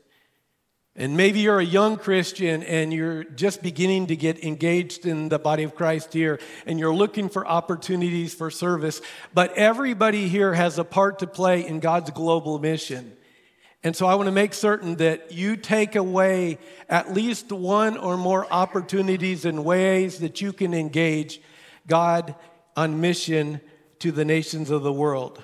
And 0.99 1.15
maybe 1.15 1.41
you're 1.41 1.59
a 1.59 1.65
young 1.65 1.97
Christian 1.97 2.63
and 2.63 2.91
you're 2.91 3.23
just 3.23 3.61
beginning 3.61 4.07
to 4.07 4.15
get 4.15 4.43
engaged 4.43 5.05
in 5.05 5.29
the 5.29 5.37
body 5.37 5.61
of 5.61 5.75
Christ 5.75 6.11
here 6.11 6.39
and 6.65 6.79
you're 6.79 6.93
looking 6.93 7.29
for 7.29 7.47
opportunities 7.47 8.33
for 8.33 8.49
service. 8.49 8.99
But 9.31 9.53
everybody 9.53 10.27
here 10.27 10.55
has 10.55 10.79
a 10.79 10.83
part 10.83 11.19
to 11.19 11.27
play 11.27 11.67
in 11.67 11.81
God's 11.81 12.09
global 12.09 12.57
mission. 12.57 13.15
And 13.83 13.95
so 13.95 14.07
I 14.07 14.15
want 14.15 14.25
to 14.25 14.31
make 14.31 14.55
certain 14.55 14.95
that 14.95 15.31
you 15.31 15.55
take 15.55 15.95
away 15.95 16.57
at 16.89 17.13
least 17.13 17.51
one 17.51 17.95
or 17.95 18.17
more 18.17 18.51
opportunities 18.51 19.45
and 19.45 19.63
ways 19.63 20.17
that 20.19 20.41
you 20.41 20.51
can 20.51 20.73
engage 20.73 21.39
God 21.85 22.33
on 22.75 22.99
mission 22.99 23.61
to 23.99 24.11
the 24.11 24.25
nations 24.25 24.71
of 24.71 24.81
the 24.81 24.91
world. 24.91 25.43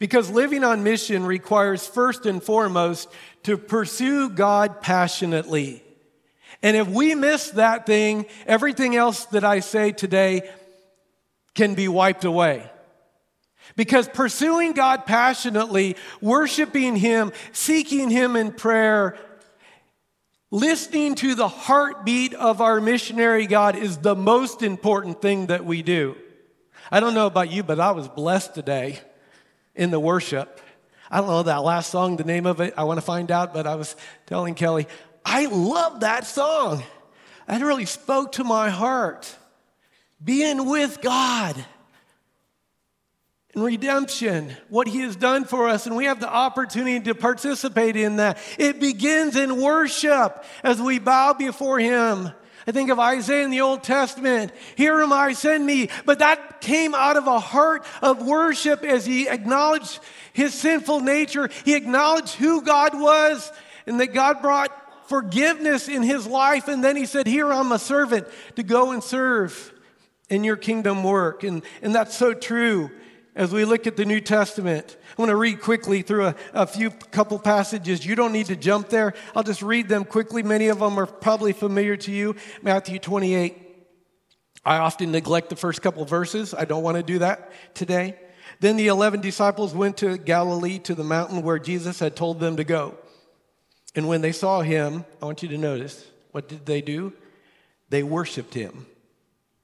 Because 0.00 0.30
living 0.30 0.64
on 0.64 0.82
mission 0.82 1.26
requires 1.26 1.86
first 1.86 2.24
and 2.24 2.42
foremost 2.42 3.08
to 3.42 3.58
pursue 3.58 4.30
God 4.30 4.80
passionately. 4.80 5.84
And 6.62 6.74
if 6.74 6.88
we 6.88 7.14
miss 7.14 7.50
that 7.50 7.84
thing, 7.84 8.24
everything 8.46 8.96
else 8.96 9.26
that 9.26 9.44
I 9.44 9.60
say 9.60 9.92
today 9.92 10.50
can 11.54 11.74
be 11.74 11.86
wiped 11.86 12.24
away. 12.24 12.68
Because 13.76 14.08
pursuing 14.08 14.72
God 14.72 15.04
passionately, 15.04 15.96
worshiping 16.22 16.96
Him, 16.96 17.30
seeking 17.52 18.08
Him 18.08 18.36
in 18.36 18.52
prayer, 18.52 19.18
listening 20.50 21.14
to 21.16 21.34
the 21.34 21.46
heartbeat 21.46 22.32
of 22.32 22.62
our 22.62 22.80
missionary 22.80 23.46
God 23.46 23.76
is 23.76 23.98
the 23.98 24.16
most 24.16 24.62
important 24.62 25.20
thing 25.20 25.48
that 25.48 25.66
we 25.66 25.82
do. 25.82 26.16
I 26.90 27.00
don't 27.00 27.14
know 27.14 27.26
about 27.26 27.50
you, 27.50 27.62
but 27.62 27.78
I 27.78 27.90
was 27.90 28.08
blessed 28.08 28.54
today 28.54 29.00
in 29.80 29.90
the 29.90 29.98
worship. 29.98 30.60
I 31.10 31.16
don't 31.18 31.28
know 31.28 31.42
that 31.42 31.64
last 31.64 31.90
song, 31.90 32.18
the 32.18 32.24
name 32.24 32.44
of 32.44 32.60
it. 32.60 32.74
I 32.76 32.84
want 32.84 32.98
to 32.98 33.04
find 33.04 33.30
out, 33.30 33.54
but 33.54 33.66
I 33.66 33.76
was 33.76 33.96
telling 34.26 34.54
Kelly, 34.54 34.86
I 35.24 35.46
love 35.46 36.00
that 36.00 36.26
song. 36.26 36.84
That 37.48 37.62
really 37.62 37.86
spoke 37.86 38.32
to 38.32 38.44
my 38.44 38.68
heart. 38.68 39.34
Being 40.22 40.68
with 40.68 41.00
God 41.00 41.56
and 43.54 43.64
redemption, 43.64 44.54
what 44.68 44.86
He 44.86 45.00
has 45.00 45.16
done 45.16 45.46
for 45.46 45.66
us, 45.66 45.86
and 45.86 45.96
we 45.96 46.04
have 46.04 46.20
the 46.20 46.30
opportunity 46.30 47.00
to 47.06 47.14
participate 47.14 47.96
in 47.96 48.16
that. 48.16 48.38
It 48.58 48.80
begins 48.80 49.34
in 49.34 49.60
worship 49.60 50.44
as 50.62 50.80
we 50.80 50.98
bow 50.98 51.32
before 51.32 51.78
Him. 51.78 52.30
I 52.66 52.72
think 52.72 52.90
of 52.90 52.98
Isaiah 52.98 53.44
in 53.44 53.50
the 53.50 53.62
Old 53.62 53.82
Testament. 53.82 54.52
Here 54.76 55.00
am 55.00 55.12
I, 55.12 55.32
send 55.32 55.64
me. 55.64 55.88
But 56.04 56.18
that 56.18 56.60
came 56.60 56.94
out 56.94 57.16
of 57.16 57.26
a 57.26 57.40
heart 57.40 57.84
of 58.02 58.26
worship 58.26 58.84
as 58.84 59.06
he 59.06 59.28
acknowledged 59.28 60.00
his 60.32 60.54
sinful 60.54 61.00
nature. 61.00 61.48
He 61.64 61.74
acknowledged 61.74 62.34
who 62.34 62.62
God 62.62 62.98
was 62.98 63.50
and 63.86 64.00
that 64.00 64.12
God 64.12 64.42
brought 64.42 65.08
forgiveness 65.08 65.88
in 65.88 66.02
his 66.02 66.26
life. 66.26 66.68
And 66.68 66.84
then 66.84 66.96
he 66.96 67.06
said, 67.06 67.26
Here 67.26 67.50
I'm 67.50 67.72
a 67.72 67.78
servant 67.78 68.28
to 68.56 68.62
go 68.62 68.92
and 68.92 69.02
serve 69.02 69.72
in 70.28 70.44
your 70.44 70.56
kingdom 70.56 71.02
work. 71.02 71.42
And, 71.42 71.62
and 71.82 71.94
that's 71.94 72.16
so 72.16 72.34
true 72.34 72.90
as 73.34 73.52
we 73.52 73.64
look 73.64 73.86
at 73.86 73.96
the 73.96 74.04
New 74.04 74.20
Testament. 74.20 74.96
I 75.16 75.22
want 75.22 75.30
to 75.30 75.36
read 75.36 75.60
quickly 75.60 76.02
through 76.02 76.26
a, 76.26 76.34
a, 76.52 76.66
few 76.66 76.90
couple 76.90 77.38
passages. 77.38 78.04
You 78.04 78.14
don't 78.14 78.32
need 78.32 78.46
to 78.46 78.56
jump 78.56 78.88
there. 78.88 79.14
I'll 79.34 79.42
just 79.42 79.62
read 79.62 79.88
them 79.88 80.04
quickly. 80.04 80.42
Many 80.42 80.68
of 80.68 80.78
them 80.80 80.98
are 80.98 81.06
probably 81.06 81.52
familiar 81.52 81.96
to 81.98 82.12
you. 82.12 82.36
Matthew 82.62 82.98
28. 82.98 83.56
I 84.64 84.78
often 84.78 85.10
neglect 85.10 85.48
the 85.48 85.56
first 85.56 85.80
couple 85.80 86.04
verses. 86.04 86.52
I 86.54 86.64
don't 86.64 86.82
want 86.82 86.96
to 86.96 87.02
do 87.02 87.20
that 87.20 87.50
today. 87.74 88.16
Then 88.60 88.76
the 88.76 88.88
11 88.88 89.20
disciples 89.20 89.74
went 89.74 89.96
to 89.98 90.18
Galilee 90.18 90.78
to 90.80 90.94
the 90.94 91.04
mountain 91.04 91.42
where 91.42 91.58
Jesus 91.58 91.98
had 91.98 92.14
told 92.14 92.40
them 92.40 92.56
to 92.56 92.64
go. 92.64 92.98
And 93.94 94.06
when 94.06 94.20
they 94.20 94.32
saw 94.32 94.60
him, 94.60 95.04
I 95.20 95.24
want 95.24 95.42
you 95.42 95.48
to 95.48 95.58
notice, 95.58 96.04
what 96.32 96.48
did 96.48 96.66
they 96.66 96.80
do? 96.80 97.12
They 97.88 98.02
worshiped 98.02 98.54
him, 98.54 98.86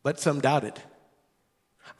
but 0.02 0.18
some 0.18 0.40
doubted. 0.40 0.80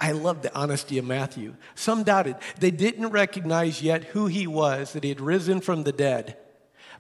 I 0.01 0.13
love 0.13 0.43
the 0.43 0.55
honesty 0.55 0.99
of 0.99 1.05
Matthew. 1.05 1.57
Some 1.75 2.03
doubted. 2.03 2.37
They 2.61 2.71
didn't 2.71 3.11
recognize 3.11 3.83
yet 3.83 4.05
who 4.05 4.27
he 4.27 4.47
was, 4.47 4.93
that 4.93 5.05
he 5.05 5.09
had 5.09 5.21
risen 5.21 5.61
from 5.61 5.85
the 5.85 5.93
dead. 5.93 6.37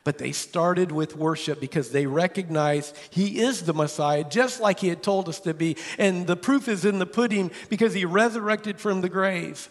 But 0.04 0.18
they 0.18 0.32
started 0.32 0.92
with 0.92 1.16
worship 1.16 1.60
because 1.60 1.90
they 1.90 2.06
recognized 2.06 2.96
he 3.10 3.40
is 3.40 3.62
the 3.62 3.74
Messiah, 3.74 4.24
just 4.24 4.60
like 4.60 4.78
he 4.78 4.88
had 4.88 5.02
told 5.02 5.28
us 5.28 5.40
to 5.40 5.52
be. 5.52 5.76
And 5.98 6.26
the 6.26 6.36
proof 6.36 6.68
is 6.68 6.84
in 6.84 7.00
the 7.00 7.06
pudding 7.06 7.50
because 7.68 7.92
he 7.92 8.04
resurrected 8.04 8.78
from 8.78 9.00
the 9.00 9.08
grave. 9.08 9.68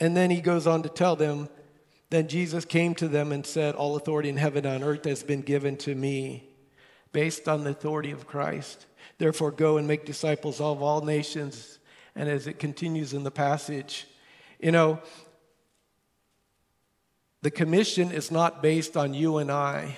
And 0.00 0.16
then 0.16 0.30
he 0.30 0.40
goes 0.40 0.66
on 0.66 0.82
to 0.82 0.88
tell 0.88 1.14
them, 1.14 1.48
then 2.10 2.28
Jesus 2.28 2.64
came 2.64 2.94
to 2.96 3.08
them 3.08 3.32
and 3.32 3.46
said, 3.46 3.74
All 3.74 3.96
authority 3.96 4.28
in 4.28 4.36
heaven 4.36 4.66
and 4.66 4.82
on 4.82 4.88
earth 4.88 5.04
has 5.06 5.22
been 5.22 5.40
given 5.40 5.76
to 5.78 5.94
me, 5.94 6.44
based 7.12 7.48
on 7.48 7.64
the 7.64 7.70
authority 7.70 8.10
of 8.10 8.26
Christ. 8.26 8.84
Therefore, 9.16 9.50
go 9.50 9.78
and 9.78 9.88
make 9.88 10.04
disciples 10.04 10.60
of 10.60 10.82
all 10.82 11.00
nations 11.00 11.78
and 12.14 12.28
as 12.28 12.46
it 12.46 12.58
continues 12.58 13.14
in 13.14 13.24
the 13.24 13.30
passage, 13.30 14.06
you 14.60 14.70
know, 14.70 15.00
the 17.42 17.50
commission 17.50 18.12
is 18.12 18.30
not 18.30 18.62
based 18.62 18.96
on 18.96 19.14
you 19.14 19.38
and 19.38 19.50
I, 19.50 19.96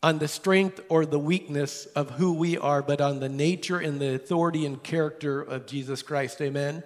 on 0.00 0.18
the 0.18 0.28
strength 0.28 0.80
or 0.88 1.04
the 1.04 1.18
weakness 1.18 1.86
of 1.86 2.10
who 2.10 2.32
we 2.32 2.56
are, 2.56 2.82
but 2.82 3.00
on 3.00 3.18
the 3.18 3.28
nature 3.28 3.78
and 3.78 4.00
the 4.00 4.14
authority 4.14 4.64
and 4.64 4.80
character 4.80 5.42
of 5.42 5.66
Jesus 5.66 6.02
Christ. 6.02 6.40
Amen? 6.40 6.84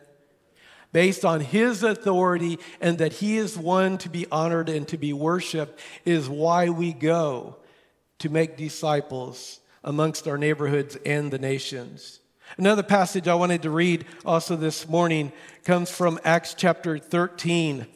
Based 0.93 1.25
on 1.25 1.41
his 1.41 1.83
authority 1.83 2.59
and 2.81 2.99
that 2.99 3.13
he 3.15 3.37
is 3.37 3.59
one 3.59 3.99
to 3.99 4.09
be 4.09 4.27
honored 4.33 4.71
and 4.71 4.89
to 4.89 4.97
be 4.97 5.13
worshiped, 5.13 5.79
is 6.07 6.29
why 6.29 6.71
we 6.71 6.95
go 6.95 7.57
to 8.21 8.31
make 8.31 8.57
disciples 8.57 9.61
amongst 9.85 10.27
our 10.27 10.39
neighborhoods 10.39 10.97
and 11.05 11.31
the 11.31 11.39
nations. 11.39 12.21
Another 12.59 12.83
passage 12.83 13.29
I 13.29 13.35
wanted 13.35 13.63
to 13.63 13.71
read 13.71 14.05
also 14.27 14.57
this 14.57 14.87
morning 14.87 15.33
comes 15.65 15.91
from 15.91 16.21
Acts 16.23 16.55
chapter 16.55 16.99
13. 16.99 17.87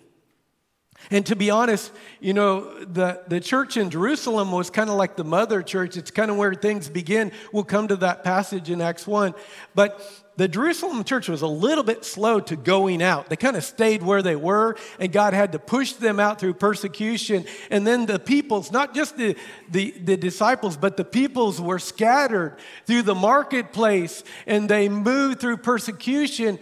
And 1.10 1.25
to 1.26 1.36
be 1.36 1.50
honest, 1.50 1.92
you 2.20 2.32
know, 2.32 2.84
the, 2.84 3.22
the 3.28 3.40
church 3.40 3.76
in 3.76 3.90
Jerusalem 3.90 4.52
was 4.52 4.70
kind 4.70 4.90
of 4.90 4.96
like 4.96 5.16
the 5.16 5.25
mother 5.25 5.62
church. 5.62 5.96
It's 5.96 6.10
kind 6.10 6.30
of 6.30 6.36
where 6.36 6.54
things 6.54 6.88
begin. 6.88 7.32
We'll 7.52 7.64
come 7.64 7.88
to 7.88 7.96
that 7.96 8.25
passage 8.25 8.70
in 8.70 8.80
Acts 8.80 9.06
1. 9.06 9.34
But 9.75 10.00
the 10.36 10.48
Jerusalem 10.48 11.02
church 11.04 11.28
was 11.28 11.40
a 11.40 11.46
little 11.46 11.84
bit 11.84 12.04
slow 12.04 12.40
to 12.40 12.56
going 12.56 13.02
out. 13.02 13.30
They 13.30 13.36
kind 13.36 13.56
of 13.56 13.64
stayed 13.64 14.02
where 14.02 14.20
they 14.20 14.36
were, 14.36 14.76
and 15.00 15.10
God 15.10 15.32
had 15.32 15.52
to 15.52 15.58
push 15.58 15.92
them 15.92 16.20
out 16.20 16.38
through 16.38 16.54
persecution. 16.54 17.46
And 17.70 17.86
then 17.86 18.04
the 18.04 18.18
peoples, 18.18 18.70
not 18.70 18.94
just 18.94 19.16
the, 19.16 19.36
the, 19.70 19.92
the 19.92 20.16
disciples, 20.16 20.76
but 20.76 20.98
the 20.98 21.04
peoples 21.04 21.60
were 21.60 21.78
scattered 21.78 22.58
through 22.84 23.02
the 23.02 23.14
marketplace, 23.14 24.25
and 24.46 24.68
they 24.68 24.90
moved 24.90 25.40
through 25.40 25.58
persecution. 25.58 26.58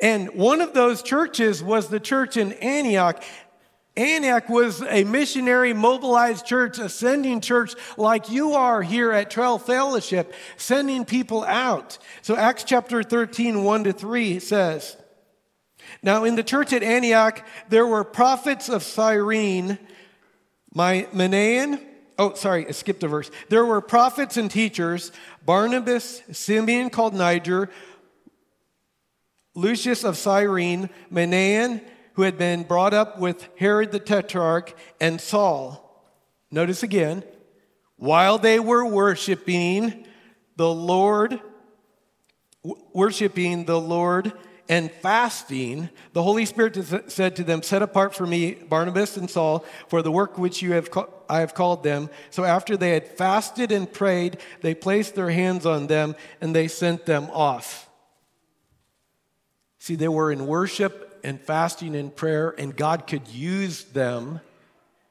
And 0.00 0.34
one 0.34 0.60
of 0.60 0.74
those 0.74 1.02
churches 1.02 1.62
was 1.62 1.88
the 1.88 2.00
church 2.00 2.36
in 2.36 2.52
Antioch. 2.54 3.22
Antioch 3.96 4.48
was 4.48 4.82
a 4.82 5.04
missionary 5.04 5.72
mobilized 5.72 6.44
church, 6.44 6.78
a 6.78 6.88
sending 6.88 7.40
church 7.40 7.74
like 7.96 8.28
you 8.28 8.54
are 8.54 8.82
here 8.82 9.12
at 9.12 9.30
Trail 9.30 9.56
Fellowship, 9.56 10.34
sending 10.56 11.04
people 11.04 11.44
out. 11.44 11.98
So 12.22 12.34
Acts 12.34 12.64
chapter 12.64 13.04
13, 13.04 13.62
1 13.62 13.84
to 13.84 13.92
3 13.92 14.40
says, 14.40 14.96
Now 16.02 16.24
in 16.24 16.34
the 16.34 16.42
church 16.42 16.72
at 16.72 16.82
Antioch, 16.82 17.46
there 17.68 17.86
were 17.86 18.02
prophets 18.02 18.68
of 18.68 18.82
Cyrene, 18.82 19.78
my 20.72 21.06
Manaen, 21.12 21.80
oh, 22.18 22.34
sorry, 22.34 22.66
I 22.66 22.72
skipped 22.72 23.04
a 23.04 23.08
verse. 23.08 23.30
There 23.48 23.64
were 23.64 23.80
prophets 23.80 24.36
and 24.36 24.50
teachers, 24.50 25.12
Barnabas, 25.46 26.20
Simeon 26.32 26.90
called 26.90 27.14
Niger, 27.14 27.70
Lucius 29.54 30.02
of 30.02 30.16
Cyrene, 30.16 30.90
Manaen, 31.12 31.80
who 32.14 32.22
had 32.22 32.38
been 32.38 32.62
brought 32.62 32.94
up 32.94 33.18
with 33.18 33.48
Herod 33.56 33.92
the 33.92 34.00
Tetrarch 34.00 34.74
and 35.00 35.20
Saul. 35.20 35.80
Notice 36.50 36.82
again, 36.82 37.24
while 37.96 38.38
they 38.38 38.58
were 38.58 38.86
worshiping 38.86 40.06
the 40.56 40.72
Lord, 40.72 41.40
worshiping 42.92 43.64
the 43.64 43.80
Lord 43.80 44.32
and 44.68 44.90
fasting, 44.90 45.90
the 46.12 46.22
Holy 46.22 46.46
Spirit 46.46 47.10
said 47.10 47.36
to 47.36 47.44
them, 47.44 47.62
Set 47.62 47.82
apart 47.82 48.14
for 48.14 48.26
me 48.26 48.54
Barnabas 48.54 49.16
and 49.16 49.28
Saul 49.28 49.64
for 49.88 50.00
the 50.00 50.12
work 50.12 50.38
which 50.38 50.62
you 50.62 50.72
have 50.72 50.88
I 51.28 51.40
have 51.40 51.54
called 51.54 51.82
them. 51.82 52.10
So 52.30 52.44
after 52.44 52.76
they 52.76 52.90
had 52.90 53.08
fasted 53.08 53.72
and 53.72 53.92
prayed, 53.92 54.38
they 54.62 54.74
placed 54.74 55.14
their 55.14 55.30
hands 55.30 55.66
on 55.66 55.86
them 55.86 56.14
and 56.40 56.54
they 56.54 56.68
sent 56.68 57.06
them 57.06 57.28
off. 57.32 57.88
See, 59.78 59.96
they 59.96 60.08
were 60.08 60.32
in 60.32 60.46
worship 60.46 61.13
and 61.24 61.40
fasting 61.40 61.96
and 61.96 62.14
prayer, 62.14 62.54
and 62.58 62.76
God 62.76 63.06
could 63.06 63.26
use 63.28 63.84
them 63.84 64.40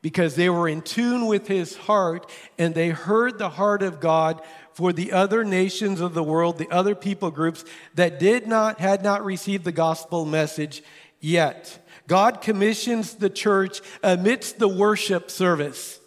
because 0.03 0.36
they 0.36 0.50
were 0.50 0.67
in 0.67 0.82
tune 0.82 1.25
with 1.25 1.48
his 1.48 1.75
heart 1.75 2.29
and 2.60 2.75
they 2.75 2.89
heard 2.89 3.39
the 3.39 3.50
heart 3.50 3.82
of 3.82 4.00
God 4.00 4.41
for 4.74 4.91
the 4.91 5.13
other 5.13 5.43
nations 5.43 6.01
of 6.01 6.13
the 6.13 6.24
world, 6.24 6.58
the 6.58 6.70
other 6.70 6.93
people 6.93 7.32
groups 7.32 7.63
that 7.96 8.20
did 8.20 8.46
not 8.46 8.79
had 8.79 9.03
not 9.03 9.24
received 9.24 9.63
the 9.63 9.72
gospel 9.72 10.25
message 10.25 10.84
yet. 11.20 11.79
God 12.05 12.41
commissions 12.41 13.15
the 13.15 13.29
church 13.29 13.82
amidst 14.03 14.60
the 14.60 14.67
worship 14.67 15.32
service. 15.32 16.00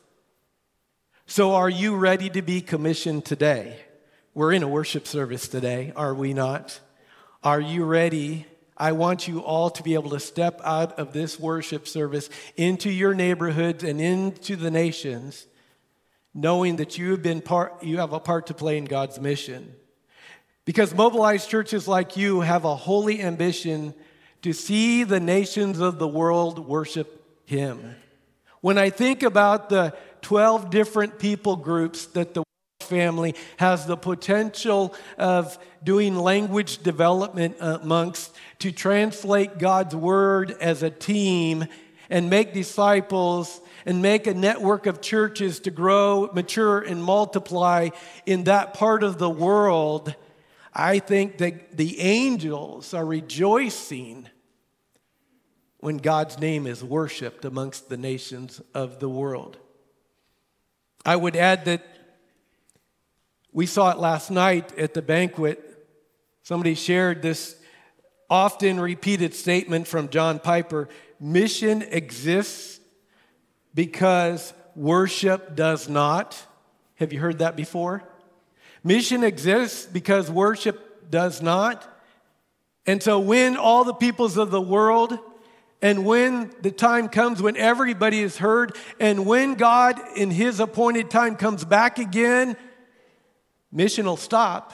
So 1.26 1.54
are 1.54 1.70
you 1.70 1.96
ready 1.96 2.28
to 2.30 2.42
be 2.42 2.60
commissioned 2.60 3.24
today? 3.24 3.78
We're 4.34 4.52
in 4.52 4.62
a 4.62 4.68
worship 4.68 5.06
service 5.06 5.48
today, 5.48 5.92
are 5.96 6.14
we 6.14 6.34
not? 6.34 6.78
Are 7.42 7.60
you 7.60 7.84
ready 7.84 8.44
I 8.76 8.92
want 8.92 9.26
you 9.26 9.40
all 9.40 9.70
to 9.70 9.82
be 9.82 9.94
able 9.94 10.10
to 10.10 10.20
step 10.20 10.60
out 10.62 10.98
of 10.98 11.12
this 11.12 11.40
worship 11.40 11.88
service 11.88 12.28
into 12.56 12.90
your 12.90 13.14
neighborhoods 13.14 13.82
and 13.84 14.00
into 14.00 14.56
the 14.56 14.70
nations, 14.70 15.46
knowing 16.34 16.76
that 16.76 16.98
you 16.98 17.12
have 17.12 17.22
been 17.22 17.40
part, 17.40 17.82
you 17.82 17.98
have 17.98 18.12
a 18.12 18.20
part 18.20 18.48
to 18.48 18.54
play 18.54 18.76
in 18.76 18.84
God's 18.84 19.18
mission. 19.18 19.74
Because 20.64 20.94
mobilized 20.94 21.48
churches 21.48 21.88
like 21.88 22.16
you 22.16 22.40
have 22.40 22.64
a 22.64 22.74
holy 22.74 23.22
ambition 23.22 23.94
to 24.42 24.52
see 24.52 25.04
the 25.04 25.20
nations 25.20 25.80
of 25.80 25.98
the 25.98 26.08
world 26.08 26.58
worship 26.58 27.24
him. 27.46 27.94
When 28.60 28.76
I 28.76 28.90
think 28.90 29.22
about 29.22 29.68
the 29.68 29.94
12 30.22 30.70
different 30.70 31.18
people 31.18 31.56
groups 31.56 32.06
that 32.06 32.34
the 32.34 32.42
family 32.80 33.34
has 33.58 33.86
the 33.86 33.96
potential 33.96 34.94
of 35.18 35.58
doing 35.82 36.16
language 36.16 36.78
development 36.82 37.56
amongst 37.60 38.34
to 38.58 38.72
translate 38.72 39.58
God's 39.58 39.94
word 39.94 40.56
as 40.60 40.82
a 40.82 40.90
team 40.90 41.66
and 42.08 42.30
make 42.30 42.54
disciples 42.54 43.60
and 43.84 44.02
make 44.02 44.26
a 44.26 44.34
network 44.34 44.86
of 44.86 45.00
churches 45.00 45.60
to 45.60 45.70
grow, 45.70 46.30
mature, 46.32 46.80
and 46.80 47.02
multiply 47.02 47.90
in 48.24 48.44
that 48.44 48.74
part 48.74 49.02
of 49.02 49.18
the 49.18 49.30
world, 49.30 50.14
I 50.72 50.98
think 50.98 51.38
that 51.38 51.76
the 51.76 52.00
angels 52.00 52.94
are 52.94 53.04
rejoicing 53.04 54.28
when 55.78 55.98
God's 55.98 56.38
name 56.38 56.66
is 56.66 56.82
worshiped 56.82 57.44
amongst 57.44 57.88
the 57.88 57.96
nations 57.96 58.60
of 58.74 58.98
the 58.98 59.08
world. 59.08 59.58
I 61.04 61.14
would 61.14 61.36
add 61.36 61.66
that 61.66 61.86
we 63.52 63.66
saw 63.66 63.90
it 63.92 63.98
last 63.98 64.30
night 64.30 64.76
at 64.76 64.94
the 64.94 65.02
banquet. 65.02 65.62
Somebody 66.42 66.74
shared 66.74 67.22
this 67.22 67.56
often 68.28 68.80
repeated 68.80 69.34
statement 69.34 69.86
from 69.86 70.08
John 70.08 70.38
Piper 70.38 70.88
mission 71.20 71.82
exists 71.82 72.80
because 73.74 74.52
worship 74.74 75.54
does 75.56 75.88
not. 75.88 76.40
Have 76.96 77.12
you 77.12 77.20
heard 77.20 77.38
that 77.38 77.56
before? 77.56 78.02
Mission 78.82 79.24
exists 79.24 79.86
because 79.86 80.30
worship 80.30 81.10
does 81.10 81.42
not. 81.42 81.92
And 82.86 83.02
so 83.02 83.18
when 83.18 83.56
all 83.56 83.84
the 83.84 83.94
peoples 83.94 84.36
of 84.36 84.50
the 84.50 84.60
world 84.60 85.18
and 85.82 86.06
when 86.06 86.50
the 86.62 86.70
time 86.70 87.08
comes 87.08 87.42
when 87.42 87.56
everybody 87.56 88.20
is 88.20 88.38
heard, 88.38 88.76
and 88.98 89.26
when 89.26 89.54
God 89.54 90.00
in 90.16 90.30
His 90.30 90.58
appointed 90.58 91.10
time 91.10 91.36
comes 91.36 91.64
back 91.64 91.98
again, 91.98 92.56
mission 93.70 94.06
will 94.06 94.16
stop, 94.16 94.72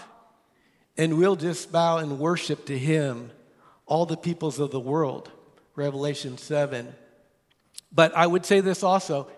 and 0.97 1.19
we'll 1.19 1.37
just 1.37 1.73
bow 1.73 1.99
and 1.99 2.21
worship 2.21 2.67
to 2.67 2.79
Him, 2.79 3.33
all 3.93 4.07
the 4.07 4.17
peoples 4.17 4.59
of 4.59 4.71
the 4.71 4.81
world. 4.81 5.31
Revelation 5.77 6.39
7. 6.39 6.95
But 7.93 8.17
I 8.17 8.27
would 8.27 8.47
say 8.47 8.61
this 8.61 8.83
also 8.83 9.29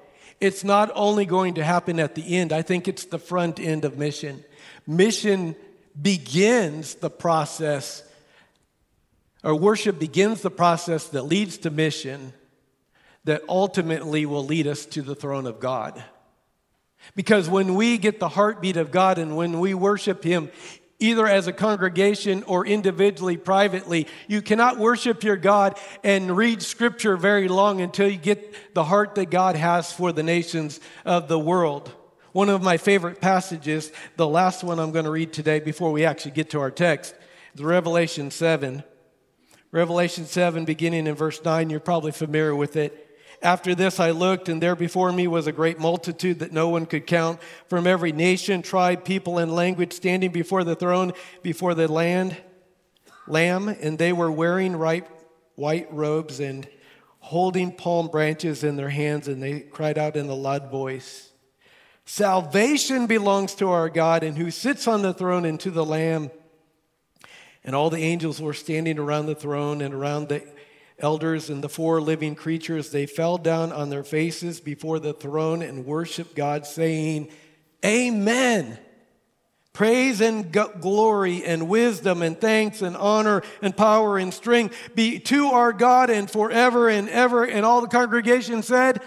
it's 0.40 0.62
not 0.62 0.92
only 0.94 1.26
going 1.26 1.54
to 1.54 1.64
happen 1.64 1.98
at 1.98 2.14
the 2.14 2.36
end, 2.36 2.52
I 2.52 2.62
think 2.62 2.86
it's 2.86 3.04
the 3.04 3.18
front 3.18 3.58
end 3.58 3.84
of 3.84 3.98
mission. 3.98 4.44
Mission 4.86 5.56
begins 6.00 6.94
the 6.94 7.10
process 7.10 8.04
or 9.42 9.56
worship 9.56 9.98
begins 9.98 10.40
the 10.42 10.52
process 10.52 11.08
that 11.08 11.22
leads 11.22 11.58
to 11.58 11.70
mission 11.70 12.32
that 13.24 13.42
ultimately 13.48 14.24
will 14.24 14.44
lead 14.44 14.68
us 14.68 14.86
to 14.86 15.02
the 15.02 15.16
throne 15.16 15.48
of 15.48 15.58
God. 15.58 16.00
Because 17.16 17.48
when 17.48 17.74
we 17.74 17.98
get 17.98 18.20
the 18.20 18.28
heartbeat 18.28 18.76
of 18.76 18.92
God 18.92 19.18
and 19.18 19.36
when 19.36 19.58
we 19.58 19.74
worship 19.74 20.22
Him, 20.22 20.48
either 21.04 21.26
as 21.26 21.46
a 21.46 21.52
congregation 21.52 22.42
or 22.44 22.66
individually, 22.66 23.36
privately, 23.36 24.06
you 24.26 24.40
cannot 24.40 24.78
worship 24.78 25.22
your 25.22 25.36
God 25.36 25.78
and 26.02 26.34
read 26.34 26.62
scripture 26.62 27.18
very 27.18 27.46
long 27.46 27.82
until 27.82 28.08
you 28.08 28.16
get 28.16 28.74
the 28.74 28.84
heart 28.84 29.14
that 29.16 29.26
God 29.26 29.54
has 29.54 29.92
for 29.92 30.12
the 30.12 30.22
nations 30.22 30.80
of 31.04 31.28
the 31.28 31.38
world. 31.38 31.92
One 32.32 32.48
of 32.48 32.62
my 32.62 32.78
favorite 32.78 33.20
passages, 33.20 33.92
the 34.16 34.26
last 34.26 34.64
one 34.64 34.80
I'm 34.80 34.92
going 34.92 35.04
to 35.04 35.10
read 35.10 35.34
today 35.34 35.60
before 35.60 35.92
we 35.92 36.06
actually 36.06 36.32
get 36.32 36.50
to 36.50 36.60
our 36.60 36.70
text, 36.70 37.14
is 37.54 37.62
Revelation 37.62 38.30
7. 38.30 38.82
Revelation 39.72 40.24
7, 40.24 40.64
beginning 40.64 41.06
in 41.06 41.14
verse 41.14 41.44
9, 41.44 41.68
you're 41.68 41.80
probably 41.80 42.12
familiar 42.12 42.56
with 42.56 42.76
it. 42.76 43.03
After 43.44 43.74
this, 43.74 44.00
I 44.00 44.10
looked, 44.10 44.48
and 44.48 44.62
there 44.62 44.74
before 44.74 45.12
me 45.12 45.26
was 45.26 45.46
a 45.46 45.52
great 45.52 45.78
multitude 45.78 46.38
that 46.38 46.50
no 46.50 46.70
one 46.70 46.86
could 46.86 47.06
count 47.06 47.38
from 47.68 47.86
every 47.86 48.10
nation, 48.10 48.62
tribe, 48.62 49.04
people, 49.04 49.36
and 49.36 49.54
language 49.54 49.92
standing 49.92 50.32
before 50.32 50.64
the 50.64 50.74
throne, 50.74 51.12
before 51.42 51.74
the 51.74 51.86
land, 51.86 52.38
lamb, 53.26 53.68
and 53.68 53.98
they 53.98 54.14
were 54.14 54.32
wearing 54.32 54.74
ripe 54.74 55.10
white 55.56 55.92
robes 55.92 56.40
and 56.40 56.66
holding 57.20 57.70
palm 57.70 58.08
branches 58.08 58.64
in 58.64 58.76
their 58.76 58.88
hands, 58.88 59.28
and 59.28 59.42
they 59.42 59.60
cried 59.60 59.98
out 59.98 60.16
in 60.16 60.26
a 60.28 60.34
loud 60.34 60.70
voice 60.70 61.30
Salvation 62.06 63.06
belongs 63.06 63.54
to 63.56 63.68
our 63.70 63.90
God, 63.90 64.22
and 64.22 64.38
who 64.38 64.50
sits 64.50 64.88
on 64.88 65.02
the 65.02 65.12
throne 65.14 65.44
and 65.44 65.60
to 65.60 65.70
the 65.70 65.84
Lamb. 65.84 66.30
And 67.62 67.74
all 67.74 67.88
the 67.88 68.02
angels 68.02 68.42
were 68.42 68.52
standing 68.52 68.98
around 68.98 69.26
the 69.26 69.34
throne 69.34 69.80
and 69.80 69.94
around 69.94 70.28
the 70.28 70.42
elders 70.98 71.50
and 71.50 71.62
the 71.62 71.68
four 71.68 72.00
living 72.00 72.34
creatures. 72.34 72.90
They 72.90 73.06
fell 73.06 73.38
down 73.38 73.72
on 73.72 73.90
their 73.90 74.04
faces 74.04 74.60
before 74.60 74.98
the 74.98 75.12
throne 75.12 75.62
and 75.62 75.86
worshiped 75.86 76.34
God, 76.34 76.66
saying, 76.66 77.30
Amen. 77.84 78.78
Praise 79.72 80.20
and 80.20 80.52
glory 80.52 81.44
and 81.44 81.68
wisdom 81.68 82.22
and 82.22 82.40
thanks 82.40 82.80
and 82.80 82.96
honor 82.96 83.42
and 83.60 83.76
power 83.76 84.18
and 84.18 84.32
strength 84.32 84.76
be 84.94 85.18
to 85.18 85.48
our 85.48 85.72
God 85.72 86.10
and 86.10 86.30
forever 86.30 86.88
and 86.88 87.08
ever. 87.08 87.44
And 87.44 87.66
all 87.66 87.80
the 87.80 87.88
congregation 87.88 88.62
said, 88.62 89.02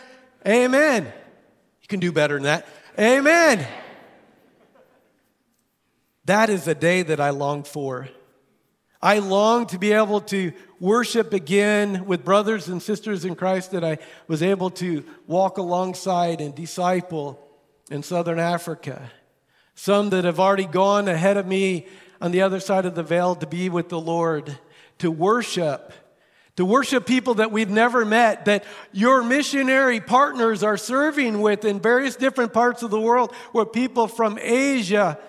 Amen. 0.46 1.06
You 1.06 1.88
can 1.88 2.02
do 2.02 2.12
better 2.12 2.34
than 2.34 2.44
that. 2.44 2.68
Amen. 3.00 3.66
That 6.26 6.50
is 6.50 6.68
a 6.68 6.76
day 6.76 7.04
that 7.04 7.22
I 7.22 7.30
long 7.30 7.64
for. 7.64 8.10
I 9.02 9.20
long 9.20 9.68
to 9.68 9.80
be 9.80 9.94
able 9.94 10.20
to 10.22 10.52
worship 10.80 11.34
again 11.34 12.06
with 12.06 12.24
brothers 12.24 12.68
and 12.68 12.82
sisters 12.82 13.26
in 13.26 13.36
Christ 13.36 13.72
that 13.72 13.84
I 13.84 13.98
was 14.28 14.44
able 14.44 14.70
to 14.72 15.04
walk 15.26 15.58
alongside 15.58 16.42
and 16.42 16.54
disciple 16.54 17.40
in 17.90 18.04
southern 18.04 18.40
Africa. 18.40 19.12
Some 19.76 20.10
that 20.12 20.26
have 20.26 20.40
already 20.40 20.66
gone 20.66 21.08
ahead 21.08 21.38
of 21.38 21.48
me 21.48 21.88
on 22.22 22.32
the 22.32 22.42
other 22.42 22.60
side 22.60 22.86
of 22.86 22.96
the 22.96 23.04
veil 23.04 23.36
to 23.36 23.48
be 23.48 23.70
with 23.70 23.90
the 23.90 24.00
Lord, 24.00 24.58
to 25.00 25.12
worship, 25.12 25.94
to 26.56 26.66
worship 26.66 27.06
people 27.06 27.36
that 27.36 27.52
we've 27.52 27.70
never 27.70 28.04
met, 28.04 28.46
that 28.46 28.64
your 28.92 29.24
missionary 29.24 30.00
partners 30.00 30.64
are 30.64 30.78
serving 30.78 31.42
with 31.42 31.64
in 31.64 31.80
various 31.80 32.16
different 32.16 32.54
parts 32.54 32.82
of 32.82 32.90
the 32.90 33.00
world, 33.00 33.34
where 33.52 33.66
people 33.66 34.08
from 34.08 34.40
Asia 34.42 35.20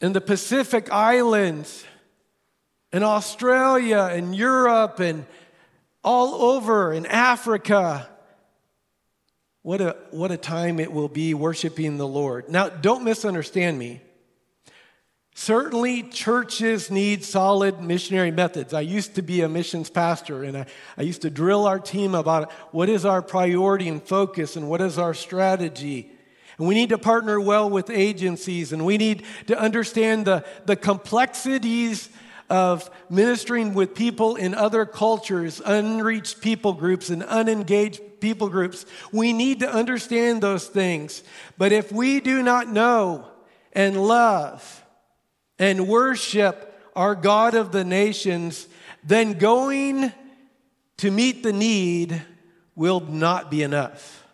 and 0.00 0.14
the 0.14 0.20
Pacific 0.20 0.90
Islands, 0.90 1.84
in 2.92 3.02
Australia 3.02 4.08
and 4.12 4.34
Europe 4.34 5.00
and 5.00 5.26
all 6.02 6.52
over 6.52 6.92
in 6.92 7.06
Africa. 7.06 8.08
What 9.62 9.80
a, 9.80 9.96
what 10.10 10.30
a 10.30 10.36
time 10.36 10.80
it 10.80 10.92
will 10.92 11.08
be 11.08 11.34
worshiping 11.34 11.98
the 11.98 12.06
Lord. 12.06 12.48
Now, 12.48 12.68
don't 12.68 13.04
misunderstand 13.04 13.78
me. 13.78 14.00
Certainly, 15.34 16.04
churches 16.04 16.90
need 16.90 17.22
solid 17.22 17.80
missionary 17.80 18.32
methods. 18.32 18.74
I 18.74 18.80
used 18.80 19.14
to 19.16 19.22
be 19.22 19.42
a 19.42 19.48
missions 19.48 19.88
pastor, 19.88 20.42
and 20.42 20.56
I, 20.56 20.66
I 20.96 21.02
used 21.02 21.22
to 21.22 21.30
drill 21.30 21.66
our 21.66 21.78
team 21.78 22.14
about 22.14 22.50
what 22.72 22.88
is 22.88 23.04
our 23.04 23.22
priority 23.22 23.88
and 23.88 24.02
focus 24.02 24.56
and 24.56 24.68
what 24.68 24.80
is 24.80 24.98
our 24.98 25.14
strategy. 25.14 26.10
And 26.56 26.66
we 26.66 26.74
need 26.74 26.88
to 26.88 26.98
partner 26.98 27.40
well 27.40 27.70
with 27.70 27.88
agencies, 27.88 28.72
and 28.72 28.84
we 28.84 28.98
need 28.98 29.24
to 29.46 29.56
understand 29.56 30.24
the, 30.24 30.44
the 30.66 30.74
complexities 30.74 32.08
of 32.50 32.90
ministering 33.10 33.74
with 33.74 33.94
people 33.94 34.36
in 34.36 34.54
other 34.54 34.86
cultures, 34.86 35.60
unreached 35.64 36.40
people 36.40 36.72
groups, 36.72 37.10
and 37.10 37.22
unengaged 37.22 38.00
people 38.20 38.48
groups. 38.48 38.86
We 39.12 39.32
need 39.32 39.60
to 39.60 39.70
understand 39.70 40.42
those 40.42 40.66
things. 40.66 41.22
But 41.56 41.72
if 41.72 41.92
we 41.92 42.20
do 42.20 42.42
not 42.42 42.68
know 42.68 43.26
and 43.72 44.02
love 44.02 44.84
and 45.58 45.88
worship 45.88 46.64
our 46.96 47.14
God 47.14 47.54
of 47.54 47.70
the 47.72 47.84
nations, 47.84 48.66
then 49.04 49.34
going 49.34 50.12
to 50.98 51.10
meet 51.10 51.42
the 51.42 51.52
need 51.52 52.22
will 52.74 53.00
not 53.00 53.50
be 53.50 53.62
enough. 53.62 54.26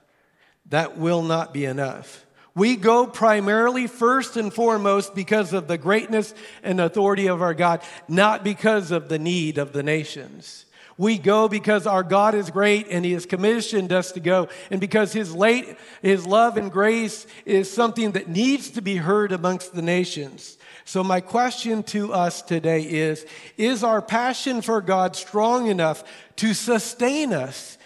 That 0.66 0.96
will 0.96 1.22
not 1.22 1.53
be 1.53 1.64
enough. 1.64 2.23
We 2.56 2.76
go 2.76 3.06
primarily, 3.06 3.88
first 3.88 4.36
and 4.36 4.52
foremost, 4.52 5.14
because 5.14 5.52
of 5.52 5.66
the 5.66 5.78
greatness 5.78 6.34
and 6.62 6.80
authority 6.80 7.26
of 7.26 7.42
our 7.42 7.54
God, 7.54 7.82
not 8.06 8.44
because 8.44 8.92
of 8.92 9.08
the 9.08 9.18
need 9.18 9.58
of 9.58 9.72
the 9.72 9.82
nations. 9.82 10.64
We 10.96 11.18
go 11.18 11.48
because 11.48 11.88
our 11.88 12.04
God 12.04 12.36
is 12.36 12.50
great 12.50 12.86
and 12.88 13.04
He 13.04 13.12
has 13.12 13.26
commissioned 13.26 13.92
us 13.92 14.12
to 14.12 14.20
go, 14.20 14.48
and 14.70 14.80
because 14.80 15.12
His 15.12 15.34
late, 15.34 15.76
His 16.02 16.26
love 16.26 16.56
and 16.56 16.70
grace 16.70 17.26
is 17.44 17.72
something 17.72 18.12
that 18.12 18.28
needs 18.28 18.70
to 18.70 18.82
be 18.82 18.96
heard 18.96 19.32
amongst 19.32 19.74
the 19.74 19.82
nations. 19.82 20.56
So, 20.84 21.02
my 21.02 21.20
question 21.20 21.82
to 21.84 22.12
us 22.12 22.42
today 22.42 22.82
is 22.82 23.26
Is 23.56 23.82
our 23.82 24.00
passion 24.00 24.62
for 24.62 24.80
God 24.80 25.16
strong 25.16 25.66
enough 25.66 26.04
to 26.36 26.54
sustain 26.54 27.32
us 27.32 27.78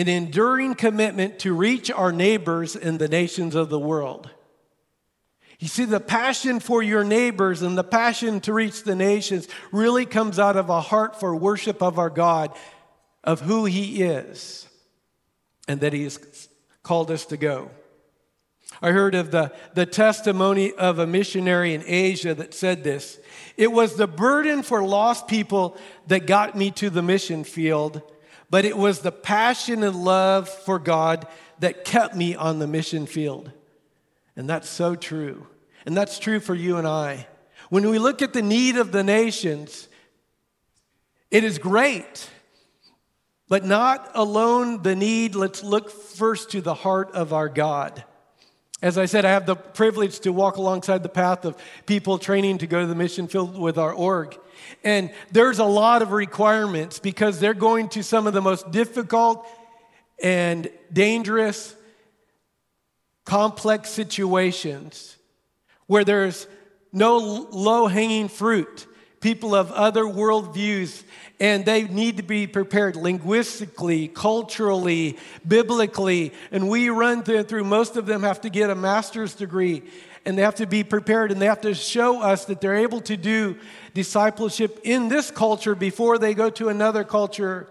an 0.00 0.08
enduring 0.08 0.74
commitment 0.74 1.38
to 1.40 1.52
reach 1.52 1.90
our 1.90 2.10
neighbors 2.10 2.74
in 2.74 2.96
the 2.96 3.08
nations 3.08 3.54
of 3.54 3.68
the 3.68 3.78
world. 3.78 4.30
You 5.58 5.68
see, 5.68 5.84
the 5.84 6.00
passion 6.00 6.58
for 6.58 6.82
your 6.82 7.04
neighbors 7.04 7.60
and 7.60 7.76
the 7.76 7.84
passion 7.84 8.40
to 8.40 8.54
reach 8.54 8.82
the 8.82 8.96
nations 8.96 9.46
really 9.70 10.06
comes 10.06 10.38
out 10.38 10.56
of 10.56 10.70
a 10.70 10.80
heart 10.80 11.20
for 11.20 11.36
worship 11.36 11.82
of 11.82 11.98
our 11.98 12.08
God, 12.08 12.56
of 13.22 13.42
who 13.42 13.66
He 13.66 14.02
is, 14.02 14.66
and 15.68 15.80
that 15.80 15.92
He 15.92 16.04
has 16.04 16.48
called 16.82 17.10
us 17.10 17.26
to 17.26 17.36
go. 17.36 17.70
I 18.80 18.92
heard 18.92 19.14
of 19.14 19.30
the, 19.30 19.52
the 19.74 19.84
testimony 19.84 20.72
of 20.72 20.98
a 20.98 21.06
missionary 21.06 21.74
in 21.74 21.84
Asia 21.86 22.34
that 22.34 22.54
said 22.54 22.82
this 22.82 23.18
It 23.58 23.70
was 23.70 23.96
the 23.96 24.06
burden 24.06 24.62
for 24.62 24.82
lost 24.82 25.28
people 25.28 25.76
that 26.06 26.26
got 26.26 26.56
me 26.56 26.70
to 26.72 26.88
the 26.88 27.02
mission 27.02 27.44
field, 27.44 28.00
but 28.50 28.64
it 28.64 28.76
was 28.76 28.98
the 28.98 29.12
passion 29.12 29.82
and 29.84 29.96
love 29.96 30.48
for 30.48 30.78
God 30.78 31.26
that 31.60 31.84
kept 31.84 32.16
me 32.16 32.34
on 32.34 32.58
the 32.58 32.66
mission 32.66 33.06
field. 33.06 33.52
And 34.36 34.50
that's 34.50 34.68
so 34.68 34.96
true. 34.96 35.46
And 35.86 35.96
that's 35.96 36.18
true 36.18 36.40
for 36.40 36.54
you 36.54 36.76
and 36.76 36.86
I. 36.86 37.26
When 37.68 37.88
we 37.88 37.98
look 37.98 38.20
at 38.20 38.32
the 38.32 38.42
need 38.42 38.76
of 38.76 38.90
the 38.90 39.04
nations, 39.04 39.88
it 41.30 41.44
is 41.44 41.58
great, 41.58 42.28
but 43.48 43.64
not 43.64 44.10
alone 44.14 44.82
the 44.82 44.96
need. 44.96 45.36
Let's 45.36 45.62
look 45.62 45.90
first 45.90 46.50
to 46.50 46.60
the 46.60 46.74
heart 46.74 47.12
of 47.12 47.32
our 47.32 47.48
God. 47.48 48.04
As 48.82 48.96
I 48.96 49.04
said, 49.04 49.26
I 49.26 49.30
have 49.30 49.44
the 49.44 49.56
privilege 49.56 50.20
to 50.20 50.32
walk 50.32 50.56
alongside 50.56 51.02
the 51.02 51.10
path 51.10 51.44
of 51.44 51.56
people 51.84 52.18
training 52.18 52.58
to 52.58 52.66
go 52.66 52.80
to 52.80 52.86
the 52.86 52.94
mission 52.94 53.28
field 53.28 53.58
with 53.58 53.76
our 53.76 53.92
org. 53.92 54.38
And 54.82 55.10
there's 55.30 55.58
a 55.58 55.64
lot 55.64 56.00
of 56.00 56.12
requirements 56.12 56.98
because 56.98 57.40
they're 57.40 57.52
going 57.52 57.90
to 57.90 58.02
some 58.02 58.26
of 58.26 58.32
the 58.32 58.40
most 58.40 58.70
difficult 58.70 59.46
and 60.22 60.70
dangerous, 60.92 61.74
complex 63.26 63.90
situations 63.90 65.16
where 65.86 66.04
there's 66.04 66.46
no 66.92 67.18
low 67.18 67.86
hanging 67.86 68.28
fruit, 68.28 68.86
people 69.20 69.54
of 69.54 69.70
other 69.72 70.04
worldviews, 70.04 71.02
and 71.40 71.64
they 71.64 71.84
need 71.84 72.18
to 72.18 72.22
be 72.22 72.46
prepared 72.46 72.96
linguistically, 72.96 74.08
culturally, 74.08 75.16
biblically. 75.48 76.34
And 76.52 76.68
we 76.68 76.90
run 76.90 77.22
through, 77.22 77.44
through, 77.44 77.64
most 77.64 77.96
of 77.96 78.04
them 78.04 78.22
have 78.22 78.42
to 78.42 78.50
get 78.50 78.68
a 78.68 78.74
master's 78.74 79.34
degree, 79.34 79.82
and 80.26 80.36
they 80.36 80.42
have 80.42 80.56
to 80.56 80.66
be 80.66 80.84
prepared, 80.84 81.32
and 81.32 81.40
they 81.40 81.46
have 81.46 81.62
to 81.62 81.74
show 81.74 82.20
us 82.20 82.44
that 82.44 82.60
they're 82.60 82.76
able 82.76 83.00
to 83.02 83.16
do 83.16 83.56
discipleship 83.94 84.80
in 84.84 85.08
this 85.08 85.30
culture 85.30 85.74
before 85.74 86.18
they 86.18 86.34
go 86.34 86.50
to 86.50 86.68
another 86.68 87.04
culture. 87.04 87.66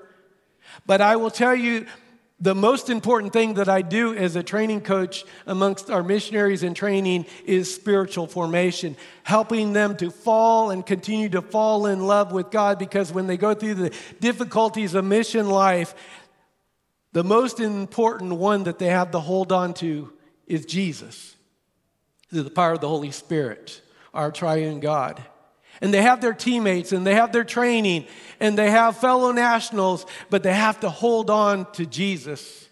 But 0.88 1.00
I 1.00 1.16
will 1.18 1.32
tell 1.32 1.56
you, 1.56 1.86
the 2.42 2.56
most 2.56 2.90
important 2.90 3.34
thing 3.34 3.56
that 3.56 3.68
I 3.68 3.82
do 3.82 4.16
as 4.16 4.36
a 4.36 4.44
training 4.44 4.82
coach 4.82 5.26
amongst 5.46 5.90
our 5.90 6.04
missionaries 6.04 6.64
in 6.64 6.74
training 6.74 7.26
is 7.46 7.74
spiritual 7.74 8.28
formation, 8.28 8.96
helping 9.24 9.74
them 9.74 9.98
to 9.98 10.10
fall 10.10 10.72
and 10.72 10.86
continue 10.86 11.30
to 11.30 11.42
fall 11.42 11.86
in 11.86 12.08
love 12.08 12.32
with 12.32 12.50
God 12.50 12.80
because 12.80 13.12
when 13.12 13.28
they 13.28 13.36
go 13.36 13.54
through 13.54 13.76
the 13.76 13.94
difficulties 14.22 14.96
of 14.96 15.04
mission 15.04 15.50
life, 15.50 15.94
the 17.12 17.24
most 17.24 17.60
important 17.60 18.34
one 18.34 18.64
that 18.64 18.80
they 18.80 18.88
have 18.88 19.12
to 19.12 19.20
hold 19.20 19.52
on 19.52 19.74
to 19.76 20.14
is 20.48 20.66
Jesus 20.66 21.36
through 22.30 22.44
the 22.44 22.50
power 22.50 22.74
of 22.74 22.82
the 22.82 22.88
Holy 22.88 23.12
Spirit, 23.12 23.82
our 24.14 24.32
triune 24.32 24.80
God 24.80 25.22
and 25.82 25.94
they 25.94 26.02
have 26.02 26.22
their 26.22 26.34
teammates 26.34 26.92
and 26.92 27.06
they 27.06 27.16
have 27.16 27.32
their 27.32 27.44
training 27.44 28.06
and 28.40 28.58
they 28.58 28.70
have 28.70 28.98
fellow 28.98 29.32
nationals, 29.32 30.06
but 30.30 30.44
they 30.44 30.54
have 30.54 30.80
to 30.82 30.90
hold 30.90 31.30
on 31.30 31.72
to 31.74 31.86
Jesus. 31.86 32.68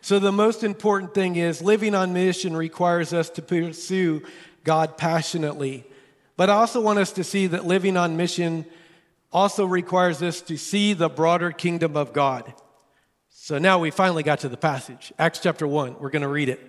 So, 0.00 0.18
the 0.18 0.32
most 0.32 0.64
important 0.64 1.14
thing 1.14 1.36
is 1.36 1.62
living 1.62 1.94
on 1.94 2.12
mission 2.12 2.56
requires 2.56 3.12
us 3.12 3.30
to 3.30 3.42
pursue 3.42 4.22
God 4.64 4.96
passionately. 4.96 5.84
But 6.36 6.50
I 6.50 6.54
also 6.54 6.80
want 6.80 6.98
us 6.98 7.12
to 7.12 7.24
see 7.24 7.46
that 7.48 7.66
living 7.66 7.96
on 7.96 8.16
mission 8.16 8.66
also 9.32 9.64
requires 9.64 10.22
us 10.22 10.40
to 10.42 10.56
see 10.56 10.92
the 10.92 11.08
broader 11.08 11.52
kingdom 11.52 11.96
of 11.96 12.12
God. 12.12 12.52
So 13.28 13.58
now 13.58 13.78
we 13.78 13.90
finally 13.90 14.22
got 14.22 14.40
to 14.40 14.48
the 14.48 14.56
passage, 14.56 15.12
Acts 15.18 15.38
chapter 15.40 15.66
1. 15.66 15.96
We're 15.98 16.10
going 16.10 16.22
to 16.22 16.28
read 16.28 16.48
it. 16.48 16.60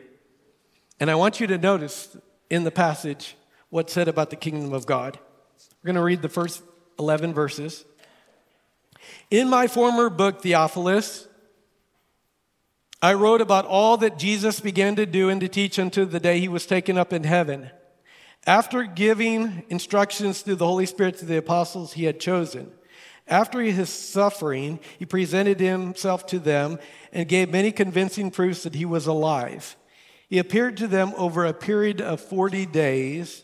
And 1.00 1.10
I 1.10 1.16
want 1.16 1.40
you 1.40 1.48
to 1.48 1.58
notice 1.58 2.16
in 2.50 2.64
the 2.64 2.72
passage 2.72 3.36
what's 3.70 3.94
said 3.94 4.08
about 4.08 4.30
the 4.30 4.36
kingdom 4.36 4.74
of 4.74 4.86
God. 4.86 5.20
We're 5.84 5.88
going 5.88 5.96
to 5.96 6.04
read 6.04 6.22
the 6.22 6.30
first 6.30 6.64
11 6.98 7.34
verses. 7.34 7.84
In 9.30 9.50
my 9.50 9.68
former 9.68 10.10
book, 10.10 10.42
Theophilus, 10.42 11.28
I 13.02 13.16
wrote 13.16 13.42
about 13.42 13.66
all 13.66 13.98
that 13.98 14.18
Jesus 14.18 14.62
began 14.62 14.96
to 14.96 15.06
do 15.06 15.28
and 15.28 15.42
to 15.42 15.50
teach 15.50 15.78
until 15.78 16.06
the 16.06 16.22
day 16.22 16.40
he 16.40 16.48
was 16.48 16.66
taken 16.66 16.98
up 16.98 17.12
in 17.12 17.26
heaven. 17.26 17.70
After 18.48 18.86
giving 18.86 19.64
instructions 19.68 20.42
through 20.42 20.56
the 20.56 20.66
Holy 20.66 20.86
Spirit 20.86 21.18
to 21.18 21.26
the 21.26 21.36
apostles 21.36 21.92
he 21.92 22.06
had 22.06 22.18
chosen, 22.18 22.72
after 23.28 23.60
his 23.60 23.90
suffering, 23.90 24.80
he 24.98 25.06
presented 25.06 25.60
himself 25.60 26.26
to 26.28 26.40
them 26.40 26.80
and 27.12 27.28
gave 27.28 27.50
many 27.50 27.74
convincing 27.74 28.32
proofs 28.32 28.64
that 28.64 28.76
he 28.76 28.86
was 28.86 29.06
alive. 29.06 29.76
He 30.30 30.40
appeared 30.40 30.78
to 30.78 30.88
them 30.88 31.12
over 31.18 31.44
a 31.44 31.54
period 31.54 32.00
of 32.00 32.22
40 32.22 32.68
days 32.68 33.44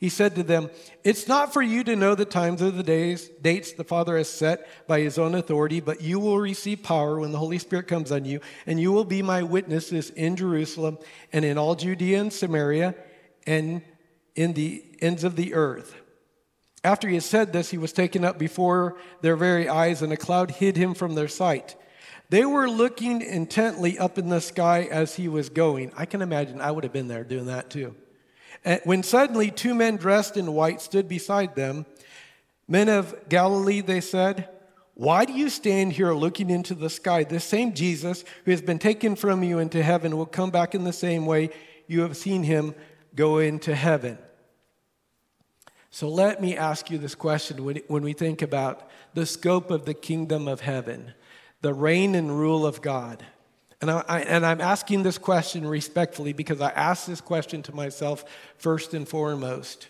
He 0.00 0.08
said 0.08 0.34
to 0.36 0.42
them, 0.42 0.70
It's 1.04 1.28
not 1.28 1.52
for 1.52 1.60
you 1.60 1.84
to 1.84 1.94
know 1.94 2.14
the 2.14 2.24
times 2.24 2.62
or 2.62 2.70
the 2.70 2.82
days, 2.82 3.28
dates 3.42 3.72
the 3.72 3.84
Father 3.84 4.16
has 4.16 4.30
set 4.30 4.66
by 4.88 5.00
his 5.00 5.18
own 5.18 5.34
authority, 5.34 5.80
but 5.80 6.00
you 6.00 6.18
will 6.18 6.40
receive 6.40 6.82
power 6.82 7.20
when 7.20 7.32
the 7.32 7.38
Holy 7.38 7.58
Spirit 7.58 7.86
comes 7.86 8.10
on 8.10 8.24
you, 8.24 8.40
and 8.66 8.80
you 8.80 8.92
will 8.92 9.04
be 9.04 9.20
my 9.20 9.42
witnesses 9.42 10.08
in 10.08 10.36
Jerusalem 10.36 10.96
and 11.34 11.44
in 11.44 11.58
all 11.58 11.74
Judea 11.74 12.18
and 12.18 12.32
Samaria 12.32 12.94
and 13.46 13.82
in 14.34 14.54
the 14.54 14.82
ends 15.02 15.22
of 15.22 15.36
the 15.36 15.52
earth. 15.52 15.94
After 16.82 17.06
he 17.06 17.14
had 17.14 17.22
said 17.22 17.52
this, 17.52 17.70
he 17.70 17.76
was 17.76 17.92
taken 17.92 18.24
up 18.24 18.38
before 18.38 18.96
their 19.20 19.36
very 19.36 19.68
eyes, 19.68 20.00
and 20.00 20.14
a 20.14 20.16
cloud 20.16 20.50
hid 20.50 20.78
him 20.78 20.94
from 20.94 21.14
their 21.14 21.28
sight. 21.28 21.76
They 22.30 22.46
were 22.46 22.70
looking 22.70 23.20
intently 23.20 23.98
up 23.98 24.16
in 24.16 24.30
the 24.30 24.40
sky 24.40 24.88
as 24.90 25.16
he 25.16 25.28
was 25.28 25.50
going. 25.50 25.92
I 25.94 26.06
can 26.06 26.22
imagine 26.22 26.62
I 26.62 26.70
would 26.70 26.84
have 26.84 26.92
been 26.92 27.08
there 27.08 27.24
doing 27.24 27.46
that 27.46 27.68
too. 27.68 27.94
Eh, 28.64 28.78
when 28.84 29.02
suddenly 29.02 29.50
two 29.50 29.74
men 29.74 29.96
dressed 29.96 30.36
in 30.36 30.52
white 30.52 30.80
stood 30.80 31.08
beside 31.08 31.54
them, 31.54 31.86
men 32.68 32.88
of 32.88 33.14
Galilee, 33.28 33.80
they 33.80 34.00
said, 34.00 34.48
Why 34.94 35.24
do 35.24 35.32
you 35.32 35.48
stand 35.48 35.94
here 35.94 36.12
looking 36.12 36.50
into 36.50 36.74
the 36.74 36.90
sky? 36.90 37.24
This 37.24 37.44
same 37.44 37.74
Jesus 37.74 38.24
who 38.44 38.50
has 38.50 38.60
been 38.60 38.78
taken 38.78 39.16
from 39.16 39.42
you 39.42 39.58
into 39.58 39.82
heaven 39.82 40.16
will 40.16 40.26
come 40.26 40.50
back 40.50 40.74
in 40.74 40.84
the 40.84 40.92
same 40.92 41.26
way 41.26 41.50
you 41.86 42.02
have 42.02 42.16
seen 42.16 42.42
him 42.42 42.74
go 43.14 43.38
into 43.38 43.74
heaven. 43.74 44.18
So 45.90 46.08
let 46.08 46.40
me 46.40 46.56
ask 46.56 46.90
you 46.90 46.98
this 46.98 47.16
question 47.16 47.58
when 47.88 48.02
we 48.02 48.12
think 48.12 48.42
about 48.42 48.88
the 49.14 49.26
scope 49.26 49.70
of 49.72 49.86
the 49.86 49.94
kingdom 49.94 50.46
of 50.46 50.60
heaven, 50.60 51.14
the 51.62 51.74
reign 51.74 52.14
and 52.14 52.38
rule 52.38 52.64
of 52.64 52.80
God. 52.80 53.24
And, 53.80 53.90
I, 53.90 54.20
and 54.26 54.44
I'm 54.44 54.60
asking 54.60 55.02
this 55.02 55.16
question 55.16 55.66
respectfully 55.66 56.32
because 56.32 56.60
I 56.60 56.70
ask 56.70 57.06
this 57.06 57.20
question 57.20 57.62
to 57.62 57.74
myself 57.74 58.24
first 58.58 58.92
and 58.92 59.08
foremost 59.08 59.88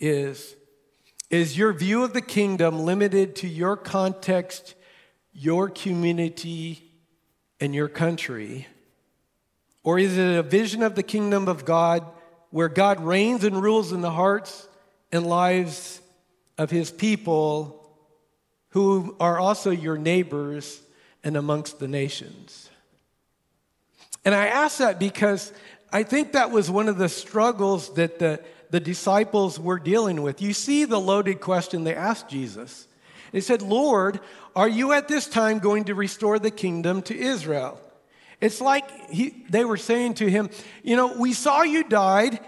is, 0.00 0.56
is 1.30 1.58
your 1.58 1.72
view 1.74 2.04
of 2.04 2.14
the 2.14 2.22
kingdom 2.22 2.80
limited 2.80 3.36
to 3.36 3.48
your 3.48 3.76
context, 3.76 4.74
your 5.34 5.68
community, 5.68 6.90
and 7.60 7.74
your 7.74 7.88
country? 7.88 8.66
Or 9.82 9.98
is 9.98 10.16
it 10.16 10.38
a 10.38 10.42
vision 10.42 10.82
of 10.82 10.94
the 10.94 11.02
kingdom 11.02 11.48
of 11.48 11.64
God 11.66 12.06
where 12.50 12.68
God 12.68 13.00
reigns 13.00 13.44
and 13.44 13.62
rules 13.62 13.92
in 13.92 14.00
the 14.00 14.10
hearts 14.10 14.66
and 15.12 15.26
lives 15.26 16.00
of 16.56 16.70
his 16.70 16.90
people 16.90 17.90
who 18.70 19.16
are 19.20 19.38
also 19.38 19.70
your 19.70 19.98
neighbors 19.98 20.80
and 21.22 21.36
amongst 21.36 21.78
the 21.78 21.88
nations? 21.88 22.67
And 24.28 24.34
I 24.34 24.48
ask 24.48 24.76
that 24.76 24.98
because 24.98 25.54
I 25.90 26.02
think 26.02 26.32
that 26.32 26.50
was 26.50 26.70
one 26.70 26.90
of 26.90 26.98
the 26.98 27.08
struggles 27.08 27.94
that 27.94 28.18
the, 28.18 28.44
the 28.68 28.78
disciples 28.78 29.58
were 29.58 29.78
dealing 29.78 30.20
with. 30.20 30.42
You 30.42 30.52
see 30.52 30.84
the 30.84 31.00
loaded 31.00 31.40
question 31.40 31.84
they 31.84 31.94
asked 31.94 32.28
Jesus. 32.28 32.86
They 33.32 33.40
said, 33.40 33.62
Lord, 33.62 34.20
are 34.54 34.68
you 34.68 34.92
at 34.92 35.08
this 35.08 35.28
time 35.28 35.60
going 35.60 35.84
to 35.84 35.94
restore 35.94 36.38
the 36.38 36.50
kingdom 36.50 37.00
to 37.04 37.16
Israel? 37.16 37.80
It's 38.38 38.60
like 38.60 39.08
he, 39.08 39.46
they 39.48 39.64
were 39.64 39.78
saying 39.78 40.12
to 40.16 40.28
him, 40.28 40.50
You 40.82 40.96
know, 40.96 41.16
we 41.16 41.32
saw 41.32 41.62
you 41.62 41.82
died 41.82 42.38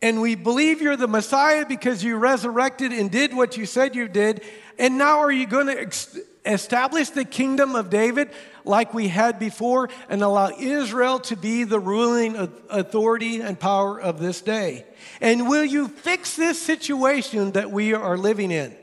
and 0.00 0.20
we 0.20 0.36
believe 0.36 0.80
you're 0.80 0.96
the 0.96 1.08
Messiah 1.08 1.66
because 1.66 2.04
you 2.04 2.16
resurrected 2.16 2.92
and 2.92 3.10
did 3.10 3.34
what 3.34 3.56
you 3.56 3.66
said 3.66 3.96
you 3.96 4.06
did. 4.06 4.42
And 4.78 4.96
now 4.96 5.18
are 5.18 5.32
you 5.32 5.46
going 5.46 5.66
to 5.66 5.80
ex- 5.80 6.16
establish 6.46 7.10
the 7.10 7.24
kingdom 7.24 7.74
of 7.74 7.90
David 7.90 8.30
like 8.64 8.94
we 8.94 9.08
had 9.08 9.40
before 9.40 9.88
and 10.08 10.22
allow 10.22 10.50
Israel 10.56 11.18
to 11.20 11.36
be 11.36 11.64
the 11.64 11.80
ruling 11.80 12.36
authority 12.70 13.40
and 13.40 13.58
power 13.58 14.00
of 14.00 14.20
this 14.20 14.40
day? 14.40 14.86
And 15.20 15.48
will 15.48 15.64
you 15.64 15.88
fix 15.88 16.36
this 16.36 16.62
situation 16.62 17.52
that 17.52 17.72
we 17.72 17.92
are 17.92 18.16
living 18.16 18.52
in? 18.52 18.76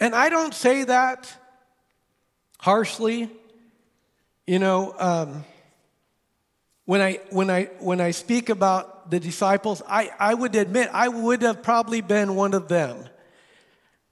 And 0.00 0.14
I 0.14 0.28
don't 0.28 0.52
say 0.52 0.84
that 0.84 1.34
harshly. 2.58 3.30
You 4.46 4.58
know, 4.58 4.94
um, 4.98 5.44
when 6.84 7.00
I, 7.00 7.20
when, 7.30 7.48
I, 7.48 7.64
when 7.78 8.02
I 8.02 8.10
speak 8.10 8.50
about 8.50 8.93
the 9.10 9.20
disciples, 9.20 9.82
I, 9.88 10.10
I 10.18 10.34
would 10.34 10.54
admit 10.54 10.90
I 10.92 11.08
would 11.08 11.42
have 11.42 11.62
probably 11.62 12.00
been 12.00 12.34
one 12.34 12.54
of 12.54 12.68
them, 12.68 13.08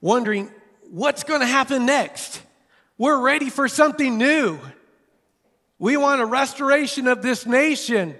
wondering 0.01 0.51
what's 0.89 1.23
going 1.23 1.41
to 1.41 1.47
happen 1.47 1.85
next. 1.85 2.41
We're 2.97 3.21
ready 3.21 3.49
for 3.49 3.67
something 3.67 4.17
new. 4.17 4.59
We 5.79 5.97
want 5.97 6.21
a 6.21 6.25
restoration 6.25 7.07
of 7.07 7.21
this 7.21 7.45
nation. 7.45 8.15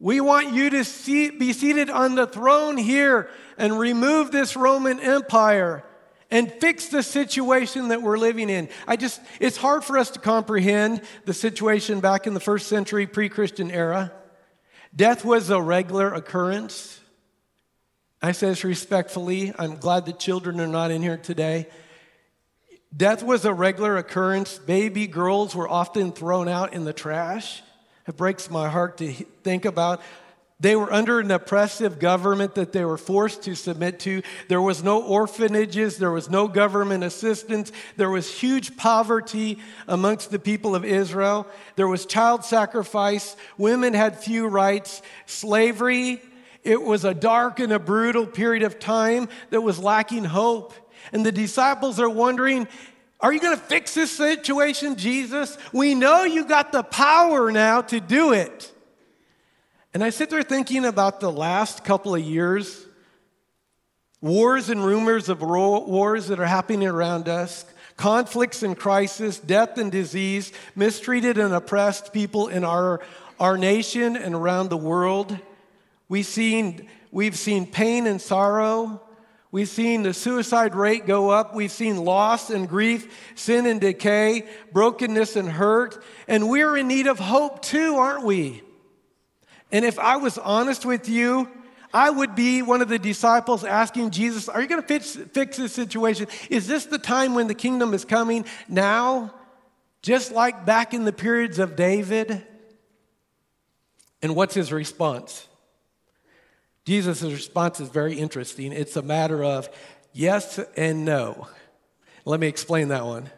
We 0.00 0.20
want 0.20 0.52
you 0.52 0.70
to 0.70 0.84
see, 0.84 1.30
be 1.30 1.52
seated 1.52 1.90
on 1.90 2.14
the 2.14 2.26
throne 2.26 2.76
here 2.76 3.28
and 3.56 3.78
remove 3.78 4.30
this 4.30 4.56
Roman 4.56 5.00
Empire 5.00 5.84
and 6.30 6.52
fix 6.52 6.88
the 6.88 7.02
situation 7.02 7.88
that 7.88 8.02
we're 8.02 8.18
living 8.18 8.50
in. 8.50 8.68
I 8.86 8.96
just, 8.96 9.20
it's 9.40 9.56
hard 9.56 9.82
for 9.82 9.98
us 9.98 10.10
to 10.10 10.20
comprehend 10.20 11.02
the 11.24 11.34
situation 11.34 12.00
back 12.00 12.26
in 12.26 12.34
the 12.34 12.40
first 12.40 12.68
century 12.68 13.06
pre 13.06 13.28
Christian 13.28 13.70
era. 13.70 14.12
Death 14.94 15.24
was 15.24 15.50
a 15.50 15.60
regular 15.60 16.12
occurrence. 16.12 17.00
I 18.20 18.32
say 18.32 18.48
this 18.48 18.64
respectfully. 18.64 19.52
I'm 19.58 19.76
glad 19.76 20.06
the 20.06 20.12
children 20.12 20.60
are 20.60 20.66
not 20.66 20.90
in 20.90 21.02
here 21.02 21.16
today. 21.16 21.68
Death 22.96 23.22
was 23.22 23.44
a 23.44 23.52
regular 23.52 23.96
occurrence. 23.96 24.58
Baby 24.58 25.06
girls 25.06 25.54
were 25.54 25.68
often 25.68 26.10
thrown 26.12 26.48
out 26.48 26.72
in 26.72 26.84
the 26.84 26.92
trash. 26.92 27.62
It 28.06 28.16
breaks 28.16 28.50
my 28.50 28.68
heart 28.68 28.96
to 28.98 29.12
think 29.12 29.66
about 29.66 30.00
they 30.60 30.74
were 30.74 30.92
under 30.92 31.20
an 31.20 31.30
oppressive 31.30 32.00
government 32.00 32.56
that 32.56 32.72
they 32.72 32.84
were 32.84 32.98
forced 32.98 33.42
to 33.42 33.54
submit 33.54 34.00
to. 34.00 34.22
There 34.48 34.60
was 34.60 34.82
no 34.82 35.02
orphanages, 35.02 35.98
there 35.98 36.10
was 36.10 36.28
no 36.28 36.48
government 36.48 37.04
assistance, 37.04 37.70
there 37.96 38.10
was 38.10 38.32
huge 38.32 38.76
poverty 38.76 39.58
amongst 39.86 40.32
the 40.32 40.38
people 40.40 40.74
of 40.74 40.84
Israel, 40.84 41.46
there 41.76 41.86
was 41.86 42.06
child 42.06 42.44
sacrifice, 42.44 43.36
women 43.56 43.94
had 43.94 44.18
few 44.18 44.48
rights, 44.48 45.00
slavery. 45.26 46.20
It 46.64 46.82
was 46.82 47.04
a 47.04 47.14
dark 47.14 47.60
and 47.60 47.72
a 47.72 47.78
brutal 47.78 48.26
period 48.26 48.64
of 48.64 48.80
time 48.80 49.28
that 49.50 49.60
was 49.60 49.78
lacking 49.78 50.24
hope. 50.24 50.74
And 51.12 51.24
the 51.24 51.32
disciples 51.32 52.00
are 52.00 52.10
wondering, 52.10 52.66
are 53.20 53.32
you 53.32 53.40
going 53.40 53.56
to 53.56 53.62
fix 53.62 53.94
this 53.94 54.10
situation, 54.10 54.96
Jesus? 54.96 55.56
We 55.72 55.94
know 55.94 56.24
you 56.24 56.44
got 56.44 56.72
the 56.72 56.82
power 56.82 57.50
now 57.50 57.82
to 57.82 58.00
do 58.00 58.32
it. 58.32 58.72
And 59.94 60.04
I 60.04 60.10
sit 60.10 60.28
there 60.28 60.42
thinking 60.42 60.84
about 60.84 61.20
the 61.20 61.32
last 61.32 61.84
couple 61.84 62.14
of 62.14 62.20
years 62.20 62.84
wars 64.20 64.68
and 64.68 64.84
rumors 64.84 65.28
of 65.28 65.40
wars 65.40 66.26
that 66.26 66.40
are 66.40 66.46
happening 66.46 66.88
around 66.88 67.28
us, 67.28 67.64
conflicts 67.96 68.62
and 68.64 68.76
crisis, 68.76 69.38
death 69.38 69.78
and 69.78 69.92
disease, 69.92 70.52
mistreated 70.74 71.38
and 71.38 71.54
oppressed 71.54 72.12
people 72.12 72.48
in 72.48 72.64
our, 72.64 73.00
our 73.38 73.56
nation 73.56 74.16
and 74.16 74.34
around 74.34 74.70
the 74.70 74.76
world. 74.76 75.38
We've 76.08 76.26
seen, 76.26 76.88
we've 77.12 77.36
seen 77.36 77.64
pain 77.66 78.06
and 78.06 78.20
sorrow. 78.20 79.00
We've 79.50 79.68
seen 79.68 80.02
the 80.02 80.12
suicide 80.12 80.74
rate 80.74 81.06
go 81.06 81.30
up. 81.30 81.54
We've 81.54 81.70
seen 81.70 81.96
loss 82.04 82.50
and 82.50 82.68
grief, 82.68 83.32
sin 83.36 83.66
and 83.66 83.80
decay, 83.80 84.46
brokenness 84.72 85.36
and 85.36 85.48
hurt. 85.48 86.02
And 86.26 86.50
we're 86.50 86.76
in 86.76 86.88
need 86.88 87.06
of 87.06 87.18
hope 87.18 87.62
too, 87.62 87.96
aren't 87.96 88.24
we? 88.24 88.62
And 89.70 89.84
if 89.84 89.98
I 89.98 90.16
was 90.16 90.38
honest 90.38 90.86
with 90.86 91.08
you, 91.08 91.48
I 91.92 92.10
would 92.10 92.34
be 92.34 92.62
one 92.62 92.82
of 92.82 92.88
the 92.88 92.98
disciples 92.98 93.64
asking 93.64 94.10
Jesus, 94.10 94.48
Are 94.48 94.60
you 94.60 94.68
going 94.68 94.80
to 94.80 94.86
fix, 94.86 95.14
fix 95.14 95.56
this 95.56 95.72
situation? 95.72 96.26
Is 96.50 96.66
this 96.66 96.86
the 96.86 96.98
time 96.98 97.34
when 97.34 97.46
the 97.46 97.54
kingdom 97.54 97.94
is 97.94 98.04
coming 98.04 98.44
now? 98.68 99.34
Just 100.02 100.30
like 100.32 100.64
back 100.64 100.94
in 100.94 101.04
the 101.04 101.12
periods 101.12 101.58
of 101.58 101.76
David? 101.76 102.46
And 104.22 104.34
what's 104.34 104.54
his 104.54 104.72
response? 104.72 105.46
Jesus' 106.84 107.22
response 107.22 107.80
is 107.80 107.88
very 107.88 108.18
interesting. 108.18 108.72
It's 108.72 108.96
a 108.96 109.02
matter 109.02 109.44
of 109.44 109.68
yes 110.12 110.58
and 110.76 111.04
no. 111.04 111.46
Let 112.24 112.40
me 112.40 112.46
explain 112.46 112.88
that 112.88 113.04
one. 113.04 113.30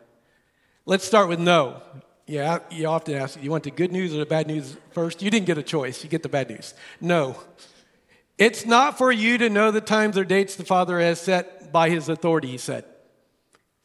Let's 0.86 1.04
start 1.04 1.28
with 1.28 1.38
no. 1.38 1.82
Yeah, 2.30 2.60
you 2.70 2.86
often 2.86 3.16
ask, 3.16 3.42
you 3.42 3.50
want 3.50 3.64
the 3.64 3.72
good 3.72 3.90
news 3.90 4.14
or 4.14 4.18
the 4.18 4.24
bad 4.24 4.46
news 4.46 4.76
first? 4.92 5.20
You 5.20 5.32
didn't 5.32 5.46
get 5.46 5.58
a 5.58 5.64
choice. 5.64 6.04
You 6.04 6.08
get 6.08 6.22
the 6.22 6.28
bad 6.28 6.48
news. 6.48 6.74
No. 7.00 7.36
It's 8.38 8.64
not 8.64 8.96
for 8.96 9.10
you 9.10 9.36
to 9.38 9.50
know 9.50 9.72
the 9.72 9.80
times 9.80 10.16
or 10.16 10.24
dates 10.24 10.54
the 10.54 10.64
Father 10.64 11.00
has 11.00 11.20
set 11.20 11.72
by 11.72 11.90
his 11.90 12.08
authority, 12.08 12.46
he 12.46 12.56
said. 12.56 12.84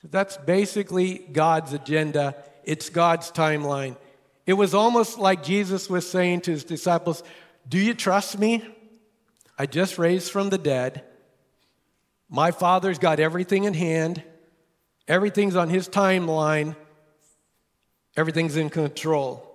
That's 0.03 0.37
basically 0.37 1.25
God's 1.33 1.73
agenda. 1.73 2.35
It's 2.63 2.89
God's 2.89 3.31
timeline. 3.31 3.97
It 4.45 4.53
was 4.53 4.75
almost 4.75 5.17
like 5.17 5.41
Jesus 5.41 5.89
was 5.89 6.07
saying 6.07 6.41
to 6.41 6.51
his 6.51 6.63
disciples, 6.63 7.23
Do 7.67 7.79
you 7.79 7.95
trust 7.95 8.37
me? 8.37 8.63
I 9.57 9.65
just 9.65 9.97
raised 9.97 10.31
from 10.31 10.51
the 10.51 10.59
dead. 10.59 11.03
My 12.29 12.51
Father's 12.51 12.99
got 12.99 13.19
everything 13.19 13.63
in 13.63 13.73
hand, 13.73 14.21
everything's 15.07 15.55
on 15.55 15.69
his 15.69 15.89
timeline. 15.89 16.75
Everything's 18.17 18.55
in 18.55 18.69
control. 18.69 19.51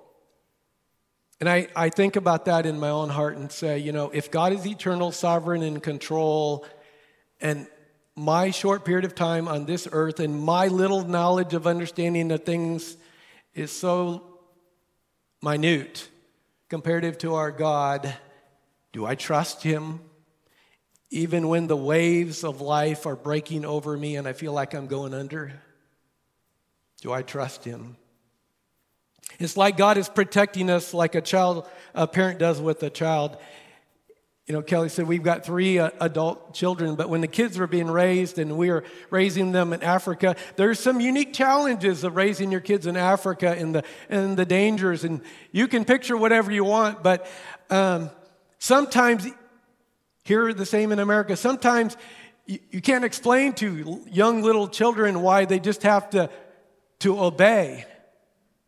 And 1.40 1.48
I, 1.48 1.68
I 1.74 1.88
think 1.88 2.16
about 2.16 2.44
that 2.44 2.66
in 2.66 2.78
my 2.78 2.90
own 2.90 3.08
heart 3.08 3.36
and 3.36 3.50
say, 3.50 3.78
you 3.78 3.92
know, 3.92 4.10
if 4.10 4.30
God 4.30 4.52
is 4.52 4.66
eternal, 4.66 5.10
sovereign, 5.10 5.62
in 5.62 5.80
control, 5.80 6.66
and 7.40 7.66
my 8.14 8.50
short 8.50 8.84
period 8.84 9.06
of 9.06 9.14
time 9.14 9.48
on 9.48 9.64
this 9.64 9.88
earth 9.90 10.20
and 10.20 10.42
my 10.42 10.68
little 10.68 11.02
knowledge 11.06 11.54
of 11.54 11.66
understanding 11.66 12.30
of 12.30 12.44
things 12.44 12.96
is 13.54 13.72
so 13.72 14.38
minute 15.42 16.06
comparative 16.68 17.16
to 17.18 17.34
our 17.34 17.50
God, 17.50 18.14
do 18.92 19.06
I 19.06 19.14
trust 19.14 19.62
Him? 19.62 20.00
Even 21.10 21.48
when 21.48 21.66
the 21.66 21.76
waves 21.76 22.44
of 22.44 22.60
life 22.60 23.06
are 23.06 23.16
breaking 23.16 23.64
over 23.64 23.96
me 23.96 24.16
and 24.16 24.28
I 24.28 24.34
feel 24.34 24.52
like 24.52 24.74
I'm 24.74 24.86
going 24.86 25.14
under, 25.14 25.52
do 27.00 27.12
I 27.12 27.22
trust 27.22 27.64
Him? 27.64 27.96
It's 29.40 29.56
like 29.56 29.78
God 29.78 29.96
is 29.96 30.08
protecting 30.08 30.68
us 30.68 30.92
like 30.92 31.14
a 31.14 31.22
child, 31.22 31.66
a 31.94 32.06
parent 32.06 32.38
does 32.38 32.60
with 32.60 32.82
a 32.82 32.90
child. 32.90 33.38
You 34.46 34.52
know, 34.54 34.60
Kelly 34.60 34.90
said 34.90 35.08
we've 35.08 35.22
got 35.22 35.46
three 35.46 35.78
uh, 35.78 35.90
adult 35.98 36.52
children, 36.52 36.94
but 36.94 37.08
when 37.08 37.22
the 37.22 37.26
kids 37.26 37.56
were 37.56 37.66
being 37.66 37.86
raised 37.86 38.38
and 38.38 38.58
we 38.58 38.70
were 38.70 38.84
raising 39.08 39.52
them 39.52 39.72
in 39.72 39.82
Africa, 39.82 40.36
there's 40.56 40.78
some 40.78 41.00
unique 41.00 41.32
challenges 41.32 42.04
of 42.04 42.16
raising 42.16 42.52
your 42.52 42.60
kids 42.60 42.86
in 42.86 42.98
Africa 42.98 43.54
and 43.56 43.74
the, 43.74 43.84
and 44.10 44.36
the 44.36 44.44
dangers. 44.44 45.04
And 45.04 45.22
you 45.52 45.68
can 45.68 45.86
picture 45.86 46.18
whatever 46.18 46.52
you 46.52 46.64
want, 46.64 47.02
but 47.02 47.26
um, 47.70 48.10
sometimes, 48.58 49.26
here 50.22 50.52
the 50.52 50.66
same 50.66 50.92
in 50.92 50.98
America, 50.98 51.34
sometimes 51.34 51.96
you, 52.44 52.58
you 52.70 52.82
can't 52.82 53.04
explain 53.04 53.54
to 53.54 54.02
young 54.10 54.42
little 54.42 54.68
children 54.68 55.22
why 55.22 55.46
they 55.46 55.60
just 55.60 55.82
have 55.84 56.10
to, 56.10 56.28
to 56.98 57.18
obey 57.18 57.86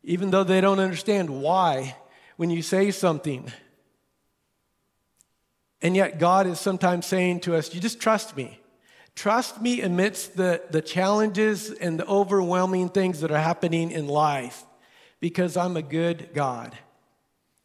even 0.03 0.31
though 0.31 0.45
they 0.45 0.61
don't 0.61 0.81
understand 0.81 1.31
why 1.31 1.97
when 2.37 2.51
you 2.51 2.63
say 2.63 2.91
something. 2.91 3.51
And 5.81 5.97
yet, 5.97 6.19
God 6.19 6.47
is 6.47 6.61
sometimes 6.61 7.07
saying 7.07 7.41
to 7.41 7.57
us, 7.57 7.75
You 7.75 7.81
just 7.81 8.01
trust 8.01 8.37
me. 8.37 8.59
Trust 9.15 9.61
me 9.61 9.83
amidst 9.83 10.37
the, 10.37 10.63
the 10.71 10.81
challenges 10.81 11.71
and 11.71 11.99
the 12.01 12.07
overwhelming 12.07 12.89
things 12.89 13.21
that 13.21 13.31
are 13.31 13.39
happening 13.39 13.91
in 13.91 14.07
life 14.07 14.65
because 15.21 15.57
I'm 15.57 15.77
a 15.77 15.83
good 15.83 16.31
God 16.33 16.77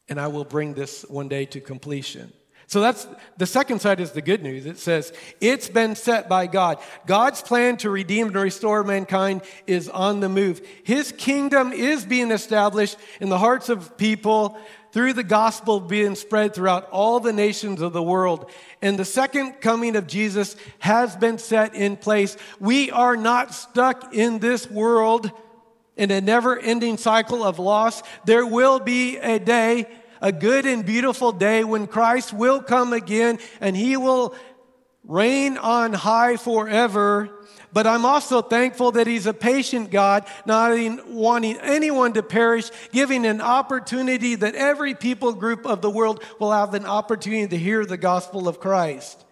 and 0.10 0.20
I 0.20 0.28
will 0.28 0.44
bring 0.44 0.74
this 0.74 1.04
one 1.04 1.30
day 1.30 1.46
to 1.46 1.62
completion. 1.62 2.34
So 2.70 2.82
that's 2.82 3.08
the 3.38 3.46
second 3.46 3.80
side 3.80 4.02
is 4.02 4.12
the 4.12 4.22
good 4.22 4.44
news. 4.44 4.66
It 4.66 4.78
says, 4.78 5.14
it's 5.40 5.70
been 5.70 5.96
set 5.96 6.28
by 6.28 6.48
God. 6.48 6.80
God's 7.06 7.42
plan 7.42 7.78
to 7.78 7.90
redeem 7.90 8.28
and 8.28 8.36
restore 8.36 8.84
mankind 8.84 9.42
is 9.66 9.88
on 9.88 10.20
the 10.20 10.28
move. 10.28 10.62
His 10.84 11.14
kingdom 11.14 11.72
is 11.72 12.04
being 12.04 12.30
established 12.30 12.98
in 13.22 13.30
the 13.30 13.38
hearts 13.38 13.70
of 13.70 13.98
people 13.98 14.60
through 14.92 15.14
the 15.14 15.24
gospel 15.24 15.80
being 15.80 16.16
spread 16.16 16.54
throughout 16.54 16.90
all 16.90 17.22
the 17.22 17.32
nations 17.32 17.82
of 17.82 17.94
the 17.94 18.04
world. 18.04 18.52
And 18.82 19.00
the 19.00 19.06
second 19.06 19.62
coming 19.62 19.96
of 19.96 20.06
Jesus 20.06 20.58
has 20.80 21.16
been 21.16 21.38
set 21.38 21.74
in 21.74 21.96
place. 21.96 22.36
We 22.60 22.92
are 22.92 23.16
not 23.16 23.54
stuck 23.54 24.14
in 24.14 24.40
this 24.40 24.70
world 24.70 25.32
in 25.96 26.12
a 26.12 26.20
never 26.20 26.60
ending 26.60 26.98
cycle 26.98 27.46
of 27.46 27.60
loss. 27.60 28.04
There 28.26 28.46
will 28.46 28.80
be 28.80 29.18
a 29.18 29.40
day 29.40 29.88
a 30.22 30.32
good 30.32 30.66
and 30.66 30.86
beautiful 30.86 31.32
day 31.32 31.64
when 31.64 31.88
Christ 31.88 32.34
will 32.34 32.62
come 32.62 32.94
again 32.94 33.40
and 33.62 33.76
he 33.76 33.98
will 33.98 34.36
reign 35.04 35.58
on 35.58 35.94
high 35.94 36.38
forever. 36.38 37.30
But 37.74 37.88
I'm 37.88 38.06
also 38.06 38.42
thankful 38.42 38.94
that 38.94 39.08
he's 39.08 39.26
a 39.26 39.34
patient 39.34 39.92
God, 39.92 40.26
not 40.46 41.06
wanting 41.08 41.58
anyone 41.58 42.14
to 42.14 42.24
perish, 42.24 42.70
giving 42.92 43.26
an 43.26 43.42
opportunity 43.42 44.36
that 44.36 44.56
every 44.56 44.96
people 44.96 45.34
group 45.34 45.66
of 45.66 45.82
the 45.82 45.90
world 45.90 46.24
will 46.40 46.52
have 46.52 46.74
an 46.74 46.86
opportunity 46.86 47.48
to 47.48 47.58
hear 47.58 47.86
the 47.86 47.98
gospel 47.98 48.48
of 48.48 48.60
Christ. 48.60 49.24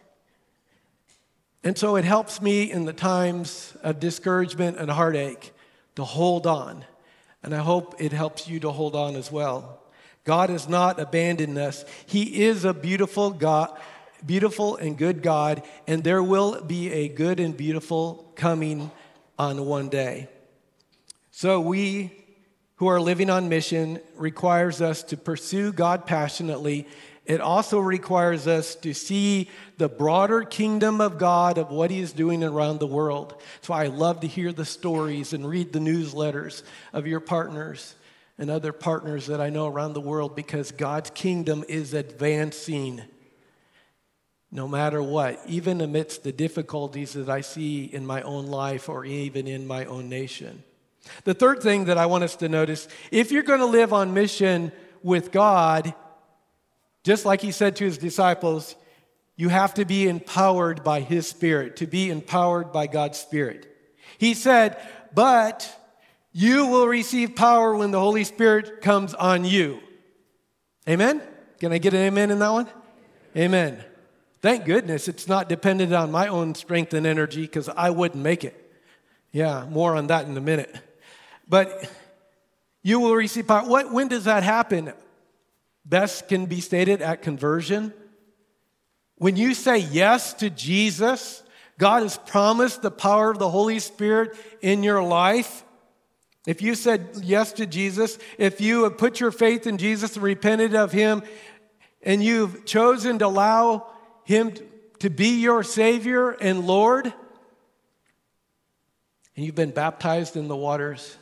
And 1.63 1.77
so 1.77 1.95
it 1.95 2.05
helps 2.05 2.41
me 2.41 2.71
in 2.71 2.85
the 2.85 2.93
times 2.93 3.75
of 3.81 3.99
discouragement 3.99 4.77
and 4.77 4.91
heartache 4.91 5.51
to 5.95 6.03
hold 6.03 6.45
on. 6.45 6.85
And 7.41 7.55
I 7.55 7.59
hope 7.59 7.95
it 7.99 8.11
helps 8.11 8.47
you 8.47 8.59
to 8.59 8.71
hold 8.71 8.95
on 8.95 9.15
as 9.15 9.31
well. 9.31 9.81
God 10.25 10.49
has 10.49 10.67
not 10.67 10.99
abandoned 10.99 11.57
us. 11.57 11.85
He 12.05 12.43
is 12.43 12.65
a 12.65 12.73
beautiful 12.73 13.31
God, 13.31 13.79
beautiful 14.25 14.75
and 14.75 14.97
good 14.97 15.23
God, 15.23 15.63
and 15.87 16.03
there 16.03 16.21
will 16.21 16.61
be 16.61 16.91
a 16.91 17.07
good 17.07 17.39
and 17.39 17.55
beautiful 17.55 18.31
coming 18.35 18.91
on 19.39 19.65
one 19.65 19.89
day. 19.89 20.27
So 21.31 21.61
we 21.61 22.11
who 22.77 22.87
are 22.87 22.99
living 22.99 23.29
on 23.29 23.47
mission 23.47 23.99
requires 24.17 24.81
us 24.81 25.03
to 25.03 25.17
pursue 25.17 25.71
God 25.71 26.05
passionately 26.05 26.87
it 27.25 27.41
also 27.41 27.79
requires 27.79 28.45
us 28.45 28.75
to 28.75 28.93
see 28.93 29.49
the 29.77 29.89
broader 29.89 30.43
kingdom 30.43 31.01
of 31.01 31.17
God 31.17 31.57
of 31.57 31.71
what 31.71 31.89
He 31.89 31.99
is 31.99 32.13
doing 32.13 32.43
around 32.43 32.79
the 32.79 32.87
world. 32.87 33.41
That's 33.55 33.69
why 33.69 33.85
I 33.85 33.87
love 33.87 34.19
to 34.19 34.27
hear 34.27 34.53
the 34.53 34.65
stories 34.65 35.33
and 35.33 35.47
read 35.47 35.73
the 35.73 35.79
newsletters 35.79 36.61
of 36.93 37.07
your 37.07 37.19
partners 37.19 37.95
and 38.37 38.49
other 38.49 38.73
partners 38.73 39.27
that 39.27 39.39
I 39.39 39.49
know 39.49 39.67
around 39.67 39.93
the 39.93 40.01
world 40.01 40.35
because 40.35 40.71
God's 40.71 41.09
kingdom 41.09 41.63
is 41.67 41.93
advancing 41.93 43.01
no 44.51 44.67
matter 44.67 45.03
what, 45.03 45.41
even 45.47 45.81
amidst 45.81 46.23
the 46.23 46.31
difficulties 46.31 47.13
that 47.13 47.29
I 47.29 47.41
see 47.41 47.83
in 47.83 48.05
my 48.05 48.21
own 48.21 48.47
life 48.47 48.87
or 48.87 49.03
even 49.03 49.47
in 49.47 49.67
my 49.67 49.85
own 49.85 50.07
nation. 50.07 50.63
The 51.25 51.33
third 51.33 51.61
thing 51.61 51.85
that 51.85 51.97
I 51.97 52.05
want 52.05 52.23
us 52.23 52.37
to 52.37 52.49
notice 52.49 52.87
if 53.11 53.31
you're 53.31 53.43
going 53.43 53.59
to 53.59 53.65
live 53.65 53.91
on 53.91 54.13
mission 54.13 54.71
with 55.03 55.31
God, 55.31 55.93
just 57.03 57.25
like 57.25 57.41
he 57.41 57.51
said 57.51 57.75
to 57.77 57.85
his 57.85 57.97
disciples, 57.97 58.75
you 59.35 59.49
have 59.49 59.73
to 59.73 59.85
be 59.85 60.07
empowered 60.07 60.83
by 60.83 61.01
his 61.01 61.27
spirit, 61.27 61.75
to 61.77 61.87
be 61.87 62.09
empowered 62.09 62.71
by 62.71 62.87
God's 62.87 63.19
spirit. 63.19 63.67
He 64.17 64.33
said, 64.33 64.81
but 65.13 65.69
you 66.35 66.67
will 66.67 66.87
receive 66.87 67.35
power 67.35 67.73
when 67.75 67.91
the 67.91 67.99
Holy 67.99 68.25
Spirit 68.25 68.81
comes 68.81 69.13
on 69.13 69.45
you. 69.45 69.79
Amen? 70.89 71.21
Can 71.59 71.71
I 71.71 71.77
get 71.77 71.93
an 71.93 72.01
amen 72.01 72.29
in 72.29 72.39
that 72.39 72.51
one? 72.51 72.67
Amen. 73.37 73.81
Thank 74.41 74.65
goodness 74.65 75.07
it's 75.07 75.27
not 75.27 75.47
dependent 75.47 75.93
on 75.93 76.11
my 76.11 76.27
own 76.27 76.53
strength 76.53 76.93
and 76.93 77.07
energy 77.07 77.43
because 77.43 77.69
I 77.69 77.89
wouldn't 77.89 78.21
make 78.21 78.43
it. 78.43 78.61
Yeah, 79.31 79.65
more 79.69 79.95
on 79.95 80.07
that 80.07 80.27
in 80.27 80.35
a 80.35 80.41
minute. 80.41 80.75
But 81.47 81.89
you 82.83 82.99
will 82.99 83.15
receive 83.15 83.47
power. 83.47 83.67
What, 83.67 83.91
when 83.91 84.09
does 84.09 84.25
that 84.25 84.43
happen? 84.43 84.93
best 85.85 86.27
can 86.27 86.47
be 86.47 86.59
stated 86.59 87.01
at 87.01 87.21
conversion. 87.21 87.93
When 89.17 89.37
you 89.37 89.53
say 89.53 89.77
yes 89.77 90.33
to 90.35 90.49
Jesus, 90.49 91.43
God 91.77 92.03
has 92.03 92.17
promised 92.17 92.81
the 92.81 92.91
power 92.91 93.31
of 93.31 93.39
the 93.39 93.49
Holy 93.49 93.79
Spirit 93.79 94.35
in 94.61 94.83
your 94.83 95.03
life. 95.03 95.63
If 96.45 96.61
you 96.61 96.75
said 96.75 97.07
yes 97.23 97.53
to 97.53 97.65
Jesus, 97.65 98.19
if 98.37 98.61
you 98.61 98.83
have 98.83 98.97
put 98.97 99.19
your 99.19 99.31
faith 99.31 99.65
in 99.65 99.77
Jesus 99.77 100.15
and 100.15 100.23
repented 100.23 100.75
of 100.75 100.91
Him, 100.91 101.23
and 102.03 102.23
you've 102.23 102.65
chosen 102.65 103.19
to 103.19 103.25
allow 103.25 103.87
Him 104.23 104.53
to 104.99 105.09
be 105.09 105.41
your 105.41 105.63
Savior 105.63 106.31
and 106.31 106.67
Lord, 106.67 107.11
and 109.35 109.45
you've 109.45 109.55
been 109.55 109.71
baptized 109.71 110.37
in 110.37 110.47
the 110.47 110.55
waters, 110.55 111.17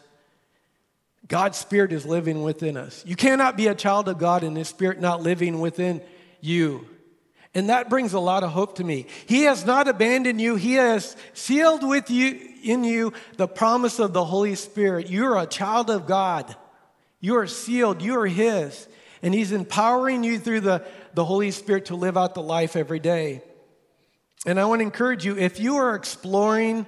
God's 1.28 1.58
Spirit 1.58 1.94
is 1.94 2.06
living 2.06 2.44
within 2.44 2.76
us. 2.76 3.04
You 3.08 3.16
cannot 3.16 3.56
be 3.56 3.68
a 3.68 3.76
child 3.76 4.10
of 4.10 4.18
God 4.18 4.44
and 4.44 4.58
His 4.58 4.68
Spirit 4.68 5.00
not 5.00 5.22
living 5.22 5.62
within 5.62 6.02
you. 6.42 6.88
And 7.56 7.70
that 7.70 7.90
brings 7.90 8.14
a 8.14 8.20
lot 8.20 8.44
of 8.44 8.52
hope 8.52 8.76
to 8.76 8.84
me. 8.84 9.06
He 9.28 9.44
has 9.44 9.66
not 9.66 9.88
abandoned 9.88 10.42
you. 10.42 10.56
He 10.56 10.74
has 10.74 11.16
sealed 11.34 11.88
with 11.88 12.10
you 12.10 12.40
in 12.64 12.84
you 12.84 13.14
the 13.38 13.48
promise 13.48 14.00
of 14.00 14.14
the 14.14 14.26
Holy 14.26 14.56
Spirit. 14.56 15.10
You're 15.10 15.38
a 15.38 15.46
child 15.46 15.90
of 15.90 16.08
God. 16.08 16.56
You 17.20 17.38
are 17.38 17.48
sealed. 17.48 18.02
You 18.02 18.20
are 18.20 18.28
His. 18.28 18.88
And 19.22 19.34
He's 19.34 19.52
empowering 19.52 20.24
you 20.24 20.40
through 20.40 20.62
the, 20.62 20.84
the 21.14 21.26
Holy 21.26 21.52
Spirit 21.52 21.86
to 21.86 21.96
live 21.96 22.18
out 22.18 22.34
the 22.34 22.42
life 22.42 22.76
every 22.76 23.00
day. 23.00 23.44
And 24.46 24.60
I 24.60 24.66
want 24.66 24.80
to 24.80 24.84
encourage 24.84 25.24
you 25.24 25.38
if 25.38 25.60
you 25.60 25.78
are 25.78 25.96
exploring 25.96 26.88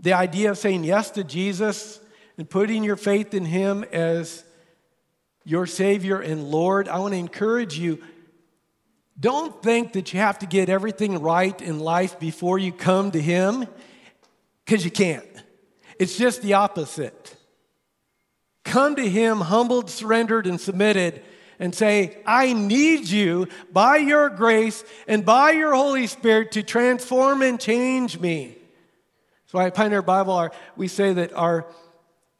the 0.00 0.12
idea 0.12 0.50
of 0.50 0.58
saying 0.58 0.84
yes 0.84 1.10
to 1.12 1.24
Jesus, 1.24 1.98
and 2.38 2.48
putting 2.48 2.84
your 2.84 2.96
faith 2.96 3.34
in 3.34 3.44
Him 3.44 3.84
as 3.92 4.44
your 5.44 5.66
Savior 5.66 6.20
and 6.20 6.44
Lord, 6.44 6.88
I 6.88 7.00
want 7.00 7.12
to 7.12 7.18
encourage 7.18 7.76
you 7.78 8.00
don't 9.18 9.62
think 9.62 9.94
that 9.94 10.12
you 10.12 10.20
have 10.20 10.38
to 10.40 10.46
get 10.46 10.68
everything 10.68 11.20
right 11.20 11.60
in 11.60 11.80
life 11.80 12.18
before 12.18 12.58
you 12.58 12.72
come 12.72 13.10
to 13.10 13.20
Him, 13.20 13.66
because 14.64 14.84
you 14.84 14.90
can't. 14.90 15.26
It's 15.98 16.16
just 16.16 16.42
the 16.42 16.54
opposite. 16.54 17.36
Come 18.64 18.96
to 18.96 19.08
Him 19.08 19.40
humbled, 19.40 19.90
surrendered, 19.90 20.46
and 20.46 20.60
submitted, 20.60 21.22
and 21.58 21.74
say, 21.74 22.18
I 22.24 22.52
need 22.52 23.08
you 23.08 23.48
by 23.72 23.96
your 23.96 24.28
grace 24.28 24.84
and 25.08 25.24
by 25.24 25.52
your 25.52 25.74
Holy 25.74 26.06
Spirit 26.06 26.52
to 26.52 26.62
transform 26.62 27.42
and 27.42 27.58
change 27.58 28.20
me. 28.20 28.56
So 29.46 29.58
at 29.58 29.74
Pioneer 29.74 30.02
Bible, 30.02 30.50
we 30.76 30.88
say 30.88 31.14
that 31.14 31.32
our 31.32 31.66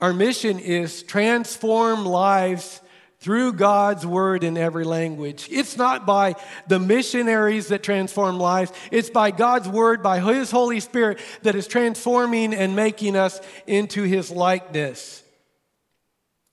our 0.01 0.13
mission 0.13 0.61
is 0.61 1.03
transform 1.03 2.05
lives 2.05 2.81
through 3.21 3.55
God's 3.55 4.07
word 4.07 4.45
in 4.45 4.57
every 4.57 4.85
language. 4.85 5.49
It's 5.51 5.77
not 5.77 6.07
by 6.07 6.37
the 6.69 6.79
missionaries 6.79 7.69
that 7.69 7.83
transform 7.83 8.39
lives, 8.39 8.73
it's 8.91 9.11
by 9.11 9.31
God's 9.31 9.69
word, 9.69 10.03
by 10.03 10.21
His 10.21 10.51
Holy 10.51 10.81
Spirit 10.81 11.19
that 11.43 11.55
is 11.55 11.67
transforming 11.67 12.55
and 12.55 12.77
making 12.77 13.17
us 13.17 13.41
into 13.67 14.03
His 14.03 14.31
likeness. 14.31 15.25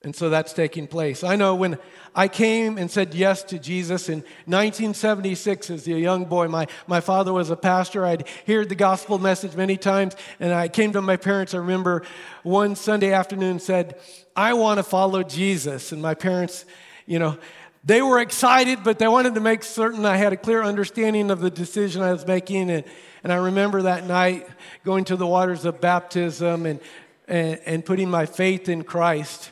And 0.05 0.15
so 0.15 0.29
that's 0.29 0.53
taking 0.53 0.85
place. 0.85 1.23
I 1.23 1.35
know 1.35 1.55
when 1.55 1.79
I 2.13 2.27
came 2.27 2.77
and 2.77 2.91
said 2.91 3.15
yes 3.15 3.41
to 3.45 3.57
Jesus 3.57 4.07
in 4.07 4.19
1976 4.45 5.71
as 5.71 5.87
a 5.87 5.99
young 5.99 6.25
boy, 6.25 6.47
my, 6.47 6.67
my 6.85 7.01
father 7.01 7.33
was 7.33 7.49
a 7.49 7.55
pastor. 7.55 8.05
I'd 8.05 8.27
heard 8.45 8.69
the 8.69 8.75
gospel 8.75 9.17
message 9.17 9.55
many 9.55 9.77
times, 9.77 10.15
and 10.39 10.53
I 10.53 10.67
came 10.67 10.93
to 10.93 11.01
my 11.01 11.17
parents. 11.17 11.55
I 11.55 11.57
remember 11.57 12.03
one 12.43 12.75
Sunday 12.75 13.13
afternoon 13.13 13.59
said, 13.59 13.99
I 14.35 14.53
want 14.53 14.77
to 14.77 14.83
follow 14.83 15.23
Jesus. 15.23 15.91
And 15.91 16.03
my 16.03 16.13
parents, 16.13 16.65
you 17.07 17.17
know, 17.17 17.39
they 17.83 18.03
were 18.03 18.19
excited, 18.19 18.83
but 18.83 18.99
they 18.99 19.07
wanted 19.07 19.33
to 19.33 19.41
make 19.41 19.63
certain 19.63 20.05
I 20.05 20.17
had 20.17 20.33
a 20.33 20.37
clear 20.37 20.61
understanding 20.61 21.31
of 21.31 21.39
the 21.39 21.49
decision 21.49 22.03
I 22.03 22.11
was 22.11 22.27
making. 22.27 22.69
And, 22.69 22.83
and 23.23 23.33
I 23.33 23.37
remember 23.37 23.81
that 23.81 24.05
night 24.05 24.47
going 24.83 25.05
to 25.05 25.15
the 25.15 25.25
waters 25.25 25.65
of 25.65 25.81
baptism 25.81 26.67
and, 26.67 26.79
and, 27.27 27.59
and 27.65 27.83
putting 27.83 28.07
my 28.07 28.27
faith 28.27 28.69
in 28.69 28.83
Christ. 28.83 29.49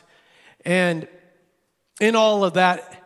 And 0.64 1.08
in 2.00 2.16
all 2.16 2.44
of 2.44 2.54
that, 2.54 3.02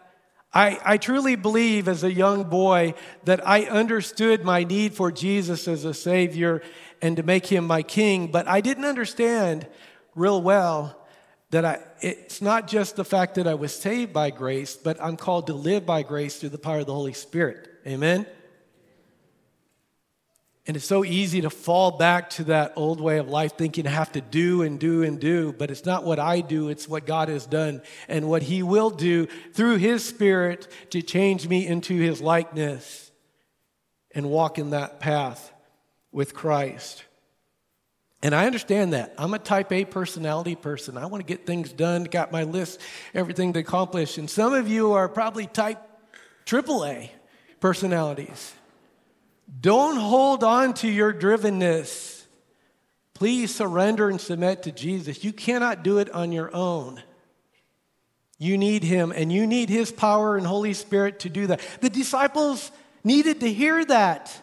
I, 0.53 0.79
I 0.85 0.97
truly 0.97 1.37
believe 1.37 1.88
as 1.88 2.05
a 2.05 2.12
young 2.12 2.44
boy 2.44 2.94
that 3.25 3.47
I 3.47 3.64
understood 3.64 4.44
my 4.44 4.64
need 4.64 4.94
for 4.94 5.12
Jesus 5.12 5.68
as 5.68 5.85
a 5.85 5.92
Savior 5.92 6.62
and 7.03 7.16
to 7.16 7.23
make 7.23 7.47
Him 7.47 7.66
my 7.66 7.83
King, 7.83 8.31
but 8.31 8.49
I 8.49 8.61
didn't 8.61 8.87
understand 8.87 9.66
real 10.14 10.40
well 10.40 10.99
that 11.51 11.64
I, 11.64 11.81
it's 12.01 12.42
not 12.42 12.66
just 12.66 12.97
the 12.97 13.05
fact 13.05 13.37
that 13.37 13.47
I 13.47 13.55
was 13.55 13.75
saved 13.75 14.12
by 14.12 14.31
grace, 14.31 14.77
but 14.77 15.01
I'm 15.03 15.16
called 15.16 15.47
to 15.47 15.55
live 15.55 15.87
by 15.87 16.03
grace 16.03 16.38
through 16.38 16.51
the 16.51 16.59
power 16.59 16.81
of 16.81 16.87
the 16.87 16.94
Holy 16.94 17.14
Spirit. 17.14 17.68
Amen? 17.87 18.27
And 20.69 20.77
it's 20.77 20.85
so 20.85 21.03
easy 21.03 21.41
to 21.41 21.49
fall 21.49 21.93
back 21.93 22.29
to 22.31 22.45
that 22.45 22.75
old 22.77 23.01
way 23.01 23.17
of 23.17 23.31
life, 23.31 23.57
thinking 23.57 23.87
I 23.87 23.91
have 23.91 24.13
to 24.13 24.21
do 24.21 24.61
and 24.61 24.79
do 24.79 25.03
and 25.03 25.19
do, 25.19 25.55
but 25.55 25.71
it's 25.71 25.87
not 25.87 26.05
what 26.05 26.19
I 26.19 26.43
do, 26.43 26.69
it's 26.69 26.87
what 26.87 27.07
God 27.07 27.31
has 27.31 27.47
done 27.47 27.81
and 28.07 28.29
what 28.29 28.43
He 28.43 28.62
will 28.62 28.91
do 28.91 29.27
through 29.55 29.79
His 29.79 30.05
Spirit 30.05 30.69
to 30.91 31.01
change 31.01 31.49
me 31.49 31.66
into 31.66 31.97
His 31.97 32.21
likeness 32.21 33.11
and 34.14 34.29
walk 34.29 34.59
in 34.59 34.71
that 34.71 35.01
path 35.01 35.55
with 36.12 36.35
Christ. 36.35 37.03
And 38.23 38.35
I 38.35 38.45
understand 38.45 38.93
that. 38.93 39.14
I'm 39.16 39.33
a 39.33 39.39
type 39.39 39.73
A 39.73 39.87
personality 39.87 40.55
person. 40.55 40.99
I 40.99 41.07
want 41.07 41.27
to 41.27 41.35
get 41.35 41.47
things 41.47 41.73
done, 41.73 42.05
got 42.05 42.31
my 42.31 42.43
list, 42.43 42.79
everything 43.14 43.55
to 43.55 43.61
accomplish. 43.61 44.19
And 44.19 44.29
some 44.29 44.53
of 44.53 44.69
you 44.69 44.93
are 44.93 45.09
probably 45.09 45.47
type 45.47 45.81
AAA 46.45 47.09
personalities. 47.59 48.53
Don't 49.61 49.96
hold 49.96 50.44
on 50.44 50.74
to 50.74 50.88
your 50.88 51.12
drivenness. 51.12 52.24
Please 53.14 53.55
surrender 53.55 54.09
and 54.09 54.20
submit 54.20 54.62
to 54.64 54.72
Jesus. 54.72 55.24
You 55.24 55.32
cannot 55.32 55.82
do 55.82 55.99
it 55.99 56.11
on 56.11 56.30
your 56.32 56.55
own. 56.55 57.03
You 58.38 58.57
need 58.57 58.84
him, 58.84 59.11
and 59.11 59.32
you 59.32 59.46
need 59.46 59.68
his 59.68 59.90
power 59.90 60.36
and 60.36 60.46
Holy 60.46 60.74
Spirit 60.74 61.20
to 61.20 61.28
do 61.28 61.49
that. 61.49 61.61
The 61.80 61.90
disciples 61.90 62.70
needed 63.03 63.40
to 63.40 63.53
hear 63.53 63.84
that. 63.84 64.40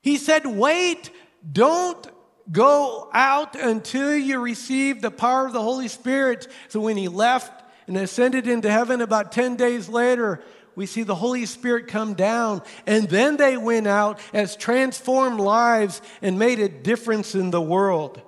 He 0.00 0.16
said, 0.16 0.46
Wait, 0.46 1.10
don't 1.50 2.06
go 2.50 3.10
out 3.12 3.54
until 3.54 4.16
you 4.16 4.40
receive 4.40 5.02
the 5.02 5.10
power 5.10 5.46
of 5.46 5.52
the 5.52 5.62
Holy 5.62 5.88
Spirit. 5.88 6.48
So 6.68 6.80
when 6.80 6.96
he 6.96 7.08
left 7.08 7.62
and 7.86 7.96
ascended 7.96 8.48
into 8.48 8.70
heaven 8.70 9.02
about 9.02 9.32
10 9.32 9.56
days 9.56 9.88
later, 9.88 10.42
we 10.76 10.86
see 10.86 11.02
the 11.02 11.14
Holy 11.14 11.46
Spirit 11.46 11.88
come 11.88 12.14
down, 12.14 12.62
and 12.86 13.08
then 13.08 13.36
they 13.36 13.56
went 13.56 13.86
out 13.86 14.18
as 14.32 14.56
transformed 14.56 15.40
lives 15.40 16.00
and 16.22 16.38
made 16.38 16.58
a 16.58 16.68
difference 16.68 17.34
in 17.34 17.50
the 17.50 17.60
world. 17.60 18.20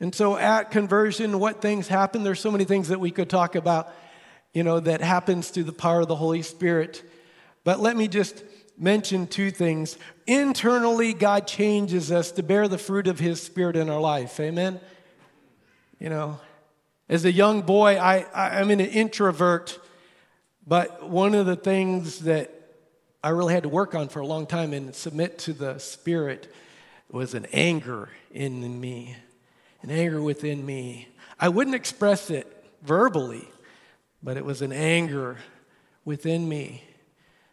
And 0.00 0.14
so 0.14 0.36
at 0.36 0.70
conversion, 0.70 1.38
what 1.38 1.60
things 1.60 1.86
happen? 1.86 2.24
There's 2.24 2.40
so 2.40 2.50
many 2.50 2.64
things 2.64 2.88
that 2.88 3.00
we 3.00 3.10
could 3.10 3.28
talk 3.28 3.54
about, 3.54 3.92
you 4.54 4.62
know, 4.62 4.80
that 4.80 5.02
happens 5.02 5.50
through 5.50 5.64
the 5.64 5.72
power 5.72 6.00
of 6.00 6.08
the 6.08 6.16
Holy 6.16 6.42
Spirit. 6.42 7.02
But 7.64 7.80
let 7.80 7.96
me 7.96 8.08
just 8.08 8.42
mention 8.78 9.26
two 9.26 9.50
things. 9.50 9.98
Internally, 10.26 11.12
God 11.12 11.46
changes 11.46 12.10
us 12.10 12.32
to 12.32 12.42
bear 12.42 12.66
the 12.66 12.78
fruit 12.78 13.06
of 13.06 13.18
His 13.18 13.42
Spirit 13.42 13.76
in 13.76 13.90
our 13.90 14.00
life. 14.00 14.40
Amen? 14.40 14.80
You 15.98 16.08
know, 16.08 16.40
as 17.10 17.26
a 17.26 17.32
young 17.32 17.60
boy, 17.62 17.98
I, 17.98 18.24
I, 18.32 18.60
am 18.60 18.70
an 18.70 18.80
introvert, 18.80 19.78
but 20.66 21.08
one 21.08 21.34
of 21.34 21.46
the 21.46 21.56
things 21.56 22.20
that 22.20 22.54
I 23.22 23.30
really 23.30 23.54
had 23.54 23.64
to 23.64 23.68
work 23.68 23.94
on 23.94 24.08
for 24.08 24.20
a 24.20 24.26
long 24.26 24.46
time 24.46 24.72
and 24.72 24.94
submit 24.94 25.38
to 25.40 25.52
the 25.52 25.78
Spirit 25.78 26.52
was 27.10 27.34
an 27.34 27.46
anger 27.52 28.08
in 28.32 28.80
me 28.80 29.16
an 29.82 29.90
anger 29.90 30.22
within 30.22 30.64
me. 30.64 31.08
I 31.38 31.48
wouldn't 31.48 31.76
express 31.76 32.30
it 32.30 32.46
verbally, 32.82 33.48
but 34.22 34.36
it 34.36 34.44
was 34.44 34.62
an 34.62 34.72
anger 34.72 35.38
within 36.04 36.48
me. 36.48 36.84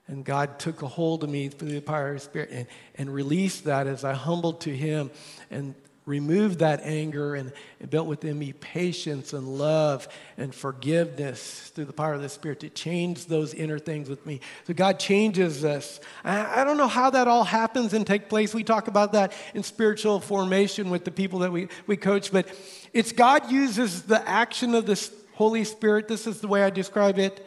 And 0.07 0.23
God 0.23 0.59
took 0.59 0.81
a 0.81 0.87
hold 0.87 1.23
of 1.23 1.29
me 1.29 1.49
through 1.49 1.71
the 1.71 1.81
power 1.81 2.09
of 2.09 2.13
His 2.15 2.23
Spirit 2.23 2.49
and, 2.51 2.67
and 2.95 3.13
released 3.13 3.65
that 3.65 3.87
as 3.87 4.03
I 4.03 4.13
humbled 4.13 4.61
to 4.61 4.75
Him 4.75 5.11
and 5.51 5.75
removed 6.07 6.59
that 6.59 6.79
anger 6.81 7.35
and, 7.35 7.51
built 7.91 8.07
within 8.07 8.39
me 8.39 8.53
patience 8.53 9.33
and 9.33 9.47
love 9.47 10.07
and 10.35 10.53
forgiveness 10.53 11.71
through 11.75 11.85
the 11.85 11.93
power 11.93 12.15
of 12.15 12.21
the 12.21 12.27
Spirit 12.27 12.59
to 12.61 12.69
change 12.69 13.27
those 13.27 13.53
inner 13.53 13.77
things 13.77 14.09
with 14.09 14.25
me. 14.25 14.41
So 14.65 14.73
God 14.73 14.99
changes 14.99 15.63
us. 15.63 15.99
I, 16.23 16.61
I 16.61 16.63
don't 16.63 16.77
know 16.77 16.87
how 16.87 17.11
that 17.11 17.27
all 17.27 17.43
happens 17.43 17.93
and 17.93 18.05
take 18.05 18.29
place. 18.29 18.53
We 18.53 18.63
talk 18.63 18.87
about 18.87 19.13
that 19.13 19.31
in 19.53 19.63
spiritual 19.63 20.19
formation 20.19 20.89
with 20.89 21.05
the 21.05 21.11
people 21.11 21.39
that 21.39 21.51
we, 21.51 21.67
we 21.85 21.97
coach, 21.97 22.31
but 22.31 22.47
it's 22.93 23.11
God 23.11 23.51
uses 23.51 24.03
the 24.03 24.27
action 24.27 24.73
of 24.73 24.85
the 24.85 25.09
Holy 25.35 25.63
Spirit. 25.63 26.07
This 26.07 26.25
is 26.25 26.41
the 26.41 26.47
way 26.47 26.63
I 26.63 26.71
describe 26.71 27.19
it 27.19 27.45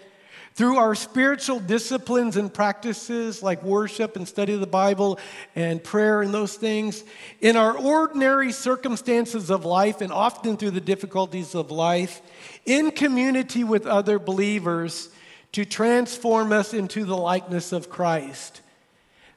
through 0.55 0.77
our 0.77 0.95
spiritual 0.95 1.61
disciplines 1.61 2.37
and 2.37 2.53
practices 2.53 3.43
like 3.43 3.63
worship 3.63 4.17
and 4.17 4.27
study 4.27 4.53
of 4.53 4.61
the 4.61 4.67
Bible 4.67 5.19
and 5.55 5.83
prayer 5.83 6.23
and 6.23 6.35
those 6.35 6.55
things, 6.55 7.05
in 7.41 7.57
our 7.57 7.77
ordinary 7.77 8.53
circumstances 8.53 9.51
of 9.51 9.65
life 9.65 10.01
and 10.01 10.13
often 10.13 10.57
through 10.57 10.73
the 10.73 10.81
difficulties 10.81 11.55
of 11.55 11.71
life, 11.71 12.21
in 12.67 12.91
community 12.91 13.65
with 13.65 13.87
other 13.87 14.19
believers 14.19 15.09
to 15.53 15.65
transform 15.65 16.53
us 16.53 16.75
into 16.75 17.05
the 17.05 17.17
likeness 17.17 17.73
of 17.73 17.89
Christ. 17.89 18.61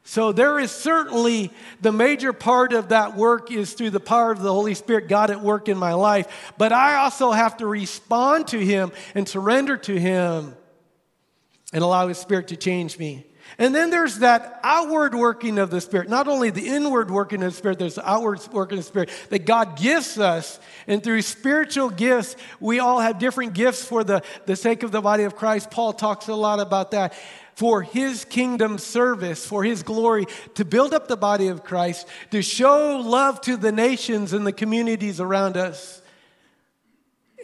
So 0.05 0.33
there 0.33 0.59
is 0.59 0.69
certainly 0.69 1.51
the 1.81 1.93
major 1.93 2.33
part 2.33 2.73
of 2.73 2.89
that 2.89 3.15
work 3.15 3.51
is 3.51 3.73
through 3.73 3.91
the 3.91 4.01
power 4.01 4.31
of 4.31 4.41
the 4.41 4.51
Holy 4.51 4.73
Spirit, 4.73 5.07
God 5.07 5.31
at 5.31 5.41
work 5.41 5.69
in 5.69 5.77
my 5.77 5.93
life. 5.93 6.53
But 6.57 6.73
I 6.73 6.95
also 6.95 7.31
have 7.31 7.57
to 7.57 7.67
respond 7.67 8.49
to 8.49 8.59
Him 8.59 8.91
and 9.15 9.27
surrender 9.27 9.77
to 9.77 9.97
Him 9.97 10.55
and 11.73 11.83
allow 11.83 12.07
His 12.07 12.17
Spirit 12.17 12.47
to 12.49 12.55
change 12.55 12.97
me. 12.97 13.25
And 13.57 13.75
then 13.75 13.89
there's 13.89 14.19
that 14.19 14.59
outward 14.63 15.13
working 15.13 15.59
of 15.59 15.69
the 15.69 15.81
Spirit. 15.81 16.09
Not 16.09 16.27
only 16.27 16.49
the 16.49 16.67
inward 16.67 17.11
working 17.11 17.43
of 17.43 17.51
the 17.51 17.57
Spirit, 17.57 17.77
there's 17.77 17.95
the 17.95 18.09
outward 18.09 18.39
working 18.51 18.77
of 18.77 18.83
the 18.83 18.87
Spirit 18.87 19.09
that 19.29 19.45
God 19.45 19.77
gifts 19.77 20.17
us. 20.17 20.59
And 20.87 21.03
through 21.03 21.21
spiritual 21.21 21.89
gifts, 21.89 22.35
we 22.59 22.79
all 22.79 22.99
have 22.99 23.19
different 23.19 23.53
gifts 23.53 23.83
for 23.85 24.03
the, 24.03 24.23
the 24.45 24.55
sake 24.55 24.83
of 24.83 24.91
the 24.91 25.01
body 25.01 25.23
of 25.23 25.35
Christ. 25.35 25.69
Paul 25.69 25.93
talks 25.93 26.27
a 26.27 26.35
lot 26.35 26.59
about 26.59 26.91
that. 26.91 27.13
For 27.55 27.83
his 27.83 28.25
kingdom 28.25 28.79
service, 28.79 29.45
for 29.45 29.63
his 29.63 29.83
glory, 29.83 30.25
to 30.55 30.65
build 30.65 30.91
up 30.91 31.07
the 31.07 31.17
body 31.17 31.49
of 31.49 31.63
Christ, 31.63 32.07
to 32.31 32.41
show 32.41 32.97
love 32.97 33.41
to 33.41 33.57
the 33.57 33.71
nations 33.71 34.33
and 34.33 34.47
the 34.47 34.51
communities 34.51 35.19
around 35.19 35.55
us. 35.55 36.01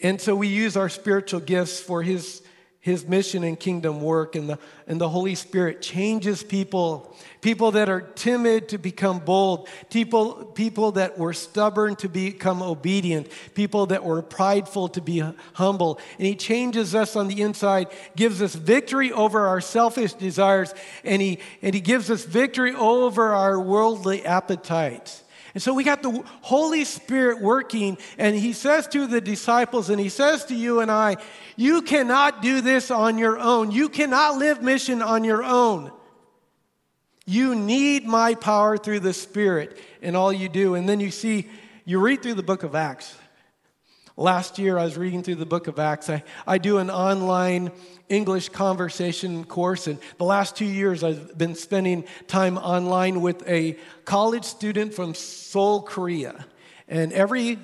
And 0.02 0.20
so 0.20 0.36
we 0.36 0.48
use 0.48 0.76
our 0.76 0.90
spiritual 0.90 1.42
gifts 1.42 1.80
for 1.80 2.02
his 2.02 2.42
his 2.82 3.06
mission 3.06 3.44
and 3.44 3.60
kingdom 3.60 4.00
work 4.02 4.36
and 4.36 4.50
the, 4.50 4.60
and 4.88 5.02
the 5.02 5.10
holy 5.10 5.36
spirit 5.36 5.82
changes 5.82 6.44
people 6.44 7.14
people 7.42 7.72
that 7.72 7.90
are 7.90 8.02
timid 8.02 8.70
to 8.70 8.78
become 8.78 9.20
bold 9.20 9.68
people, 9.90 10.46
people 10.56 10.94
that 10.94 11.18
were 11.18 11.34
stubborn 11.34 11.96
to 11.98 12.08
become 12.08 12.62
obedient 12.62 13.28
people 13.54 13.88
that 13.88 14.04
were 14.04 14.22
prideful 14.22 14.88
to 14.88 15.02
be 15.02 15.22
humble. 15.54 16.00
And 16.18 16.28
he 16.28 16.36
changes 16.36 16.96
us 16.96 17.16
on 17.16 17.28
the 17.28 17.42
inside 17.42 17.88
gives 18.16 18.42
us 18.42 18.56
victory 18.56 19.12
over 19.12 19.48
our 19.48 19.60
selfish 19.60 20.14
desires 20.14 20.74
and 21.04 21.22
he, 21.22 21.40
and 21.62 21.76
he 21.76 21.82
gives 21.82 22.10
us 22.10 22.24
victory 22.24 22.74
over 22.74 23.34
our 23.34 23.60
worldly 23.60 24.26
appetites 24.26 25.24
and 25.54 25.64
so 25.64 25.74
we 25.74 25.84
got 25.84 26.04
the 26.04 26.24
Holy 26.42 26.86
Spirit 26.86 27.42
working, 27.42 27.98
and 28.18 28.36
He 28.36 28.54
says 28.54 28.88
to 28.90 29.08
the 29.08 29.22
disciples, 29.22 29.90
and 29.90 30.00
He 30.00 30.10
says 30.10 30.46
to 30.46 30.56
you 30.56 30.80
and 30.80 30.92
I, 30.92 31.18
You 31.56 31.82
cannot 31.82 32.42
do 32.42 32.62
this 32.62 32.92
on 32.92 33.18
your 33.18 33.40
own. 33.40 33.72
You 33.72 33.90
cannot 33.90 34.38
live 34.38 34.62
mission 34.62 35.02
on 35.02 35.24
your 35.24 35.44
own. 35.44 35.92
You 37.26 37.54
need 37.54 38.06
my 38.06 38.34
power 38.34 38.78
through 38.78 39.02
the 39.02 39.14
Spirit 39.14 39.78
in 40.02 40.16
all 40.16 40.34
you 40.34 40.50
do. 40.50 40.74
And 40.74 40.90
then 40.90 41.00
you 41.00 41.12
see, 41.12 41.48
you 41.86 42.00
read 42.00 42.24
through 42.24 42.34
the 42.34 42.44
book 42.44 42.64
of 42.64 42.74
Acts. 42.74 43.16
Last 44.20 44.60
year, 44.60 44.78
I 44.78 44.84
was 44.84 44.98
reading 44.98 45.24
through 45.24 45.36
the 45.36 45.46
book 45.46 45.68
of 45.68 45.80
Acts. 45.80 46.10
I, 46.10 46.24
I 46.46 46.58
do 46.58 46.80
an 46.80 46.90
online 46.90 47.72
English 48.10 48.50
conversation 48.50 49.46
course, 49.46 49.88
and 49.88 49.98
the 50.18 50.26
last 50.26 50.58
two 50.58 50.66
years, 50.66 51.06
I've 51.06 51.38
been 51.38 51.56
spending 51.56 52.04
time 52.28 52.58
online 52.58 53.22
with 53.22 53.48
a 53.48 53.78
college 54.04 54.44
student 54.44 54.94
from 54.94 55.16
Seoul, 55.16 55.84
Korea. 55.84 56.46
And 56.90 57.14
every 57.14 57.60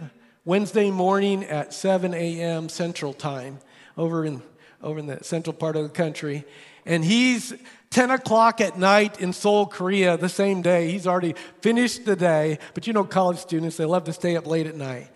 Wednesday 0.46 0.92
morning 0.92 1.44
at 1.44 1.74
7 1.74 2.14
a.m. 2.14 2.70
Central 2.70 3.12
Time, 3.12 3.60
over 3.98 4.24
in, 4.24 4.42
over 4.82 5.00
in 5.00 5.08
the 5.08 5.22
central 5.26 5.54
part 5.54 5.76
of 5.76 5.84
the 5.84 5.90
country, 5.90 6.46
and 6.86 7.04
he's 7.04 7.54
10 7.90 8.12
o'clock 8.12 8.62
at 8.62 8.80
night 8.80 9.20
in 9.20 9.34
Seoul, 9.34 9.66
Korea, 9.66 10.16
the 10.16 10.30
same 10.30 10.62
day. 10.62 10.90
He's 10.90 11.06
already 11.06 11.36
finished 11.60 12.06
the 12.06 12.16
day, 12.16 12.60
but 12.74 12.88
you 12.88 12.94
know, 12.94 13.04
college 13.04 13.40
students, 13.40 13.76
they 13.76 13.84
love 13.84 14.06
to 14.06 14.14
stay 14.14 14.38
up 14.38 14.48
late 14.48 14.68
at 14.68 14.78
night. 14.78 15.10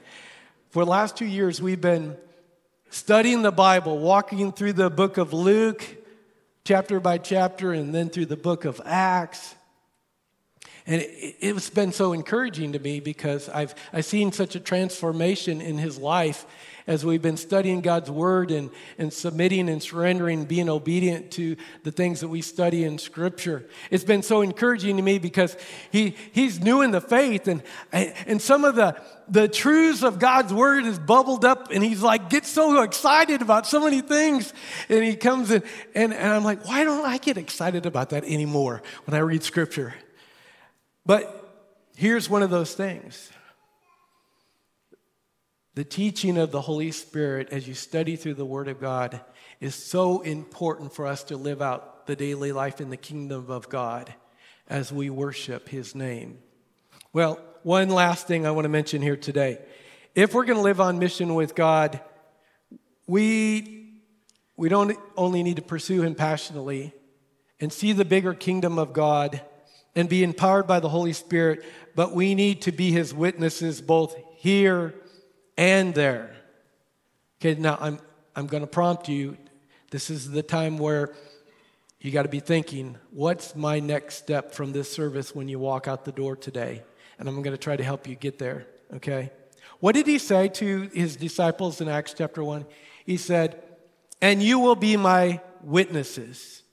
For 0.70 0.86
the 0.86 0.92
last 0.92 1.18
two 1.18 1.26
years, 1.26 1.60
we've 1.60 1.82
been 1.82 2.16
studying 2.92 3.42
the 3.42 3.52
Bible, 3.52 3.98
walking 3.98 4.52
through 4.52 4.74
the 4.74 4.92
book 4.92 5.18
of 5.18 5.34
Luke, 5.34 5.84
chapter 6.64 7.00
by 7.00 7.18
chapter, 7.18 7.74
and 7.74 7.94
then 7.94 8.10
through 8.10 8.28
the 8.28 8.38
book 8.38 8.66
of 8.66 8.80
Acts. 8.86 9.56
And 10.86 11.02
it, 11.02 11.36
it's 11.40 11.72
been 11.72 11.92
so 11.92 12.14
encouraging 12.14 12.74
to 12.74 12.80
me 12.80 13.00
because 13.00 13.50
I've, 13.50 13.74
I've 13.92 14.06
seen 14.06 14.32
such 14.32 14.54
a 14.54 14.60
transformation 14.60 15.60
in 15.60 15.80
his 15.80 15.98
life 15.98 16.46
as 16.90 17.06
we've 17.06 17.22
been 17.22 17.38
studying 17.38 17.82
God's 17.82 18.10
word 18.10 18.50
and, 18.50 18.72
and 18.98 19.14
submitting 19.14 19.70
and 19.70 19.82
surrendering, 19.82 20.46
being 20.46 20.68
obedient 20.68 21.30
to 21.34 21.56
the 21.84 21.92
things 21.92 22.22
that 22.22 22.30
we 22.30 22.42
study 22.42 22.84
in 22.84 22.98
Scripture. 22.98 23.70
It's 23.92 24.04
been 24.04 24.24
so 24.24 24.42
encouraging 24.42 24.98
to 24.98 25.04
me 25.04 25.20
because 25.20 25.56
he, 25.92 26.16
he's 26.32 26.60
new 26.60 26.82
in 26.82 26.90
the 26.90 27.00
faith, 27.00 27.48
and, 27.48 27.62
and 27.94 28.42
some 28.42 28.66
of 28.66 28.74
the, 28.74 29.00
the 29.28 29.48
truths 29.48 30.02
of 30.02 30.18
God's 30.18 30.52
word 30.52 30.86
is 30.86 30.98
bubbled 30.98 31.46
up, 31.46 31.70
and 31.72 31.84
he's 31.84 32.02
like, 32.02 32.28
gets 32.32 32.50
so 32.50 32.82
excited 32.82 33.44
about 33.44 33.68
so 33.68 33.80
many 33.80 34.02
things. 34.02 34.52
And 34.90 35.04
he 35.04 35.16
comes 35.16 35.52
in, 35.52 35.62
and, 35.94 36.12
and 36.12 36.34
I'm 36.34 36.44
like, 36.44 36.66
why 36.66 36.84
don't 36.86 37.06
I 37.06 37.20
get 37.20 37.38
excited 37.38 37.86
about 37.86 38.10
that 38.10 38.24
anymore 38.24 38.82
when 39.06 39.14
I 39.14 39.20
read 39.20 39.44
Scripture? 39.44 39.94
But 41.06 41.36
here's 41.96 42.28
one 42.28 42.42
of 42.42 42.50
those 42.50 42.74
things 42.74 43.30
the 45.80 45.86
teaching 45.86 46.38
of 46.38 46.52
the 46.52 46.60
Holy 46.60 46.92
Spirit 46.92 47.48
as 47.54 47.66
you 47.66 47.74
study 47.74 48.18
through 48.18 48.34
the 48.34 48.44
Word 48.44 48.68
of 48.68 48.82
God 48.82 49.22
is 49.62 49.74
so 49.74 50.20
important 50.20 50.94
for 50.94 51.08
us 51.08 51.24
to 51.24 51.38
live 51.38 51.62
out 51.62 52.06
the 52.06 52.18
daily 52.18 52.52
life 52.52 52.82
in 52.82 52.90
the 52.90 52.98
kingdom 52.98 53.46
of 53.50 53.70
God 53.70 54.14
as 54.68 54.92
we 54.92 55.10
worship 55.10 55.70
His 55.70 55.96
name. 55.96 56.40
Well, 57.14 57.40
one 57.64 57.88
last 57.88 58.28
thing 58.28 58.46
I 58.46 58.52
want 58.52 58.66
to 58.66 58.70
mention 58.70 59.02
here 59.02 59.16
today. 59.16 59.60
If 60.16 60.34
we're 60.34 60.44
going 60.44 60.58
to 60.58 60.64
live 60.64 60.82
on 60.82 61.00
mission 61.00 61.34
with 61.34 61.56
God, 61.56 62.02
we, 63.08 64.02
we 64.58 64.68
don't 64.68 64.98
only 65.16 65.44
need 65.44 65.56
to 65.56 65.62
pursue 65.62 66.02
Him 66.02 66.14
passionately 66.14 66.94
and 67.62 67.72
see 67.72 67.94
the 67.94 68.04
bigger 68.04 68.34
kingdom 68.34 68.80
of 68.80 68.92
God 68.92 69.40
and 69.96 70.10
be 70.10 70.26
empowered 70.26 70.68
by 70.68 70.82
the 70.82 70.90
Holy 70.90 71.14
Spirit, 71.14 71.64
but 71.96 72.14
we 72.14 72.36
need 72.36 72.64
to 72.64 72.74
be 72.74 72.92
His 72.92 73.14
witnesses 73.14 73.80
both 73.80 74.18
here 74.36 74.94
and 75.60 75.94
there. 75.94 76.34
Okay, 77.42 77.60
now 77.60 77.78
I'm, 77.82 78.00
I'm 78.34 78.48
going 78.48 78.62
to 78.62 78.68
prompt 78.68 79.10
you. 79.10 79.36
This 79.92 80.10
is 80.10 80.32
the 80.32 80.42
time 80.42 80.78
where 80.78 81.14
you 82.00 82.12
got 82.12 82.24
to 82.24 82.30
be 82.30 82.40
thinking, 82.40 82.98
what's 83.12 83.58
my 83.58 83.82
next 83.82 84.16
step 84.16 84.54
from 84.54 84.72
this 84.72 84.90
service 84.90 85.36
when 85.36 85.50
you 85.50 85.60
walk 85.60 85.86
out 85.86 86.06
the 86.06 86.14
door 86.14 86.38
today? 86.38 86.82
And 87.18 87.28
I'm 87.28 87.42
going 87.42 87.54
to 87.54 87.62
try 87.62 87.76
to 87.76 87.84
help 87.84 88.08
you 88.08 88.16
get 88.16 88.40
there, 88.40 88.68
okay? 88.94 89.32
What 89.82 89.96
did 89.96 90.08
he 90.08 90.18
say 90.18 90.48
to 90.48 90.90
his 90.94 91.18
disciples 91.18 91.82
in 91.82 91.90
Acts 91.90 92.16
chapter 92.18 92.42
1? 92.42 92.66
He 93.06 93.18
said, 93.18 93.62
And 94.22 94.42
you 94.42 94.60
will 94.60 94.78
be 94.78 94.96
my 94.96 95.42
witnesses. 95.62 96.64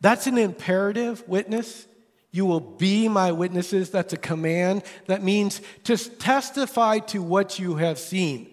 That's 0.00 0.28
an 0.28 0.38
imperative 0.38 1.26
witness. 1.26 1.88
You 2.32 2.46
will 2.46 2.60
be 2.60 3.08
my 3.08 3.32
witnesses. 3.32 3.90
That's 3.90 4.12
a 4.12 4.18
command. 4.18 4.84
That 5.06 5.22
means 5.22 5.60
to 5.84 5.96
testify 5.96 6.98
to 6.98 7.22
what 7.22 7.58
you 7.58 7.76
have 7.76 7.98
seen. 7.98 8.48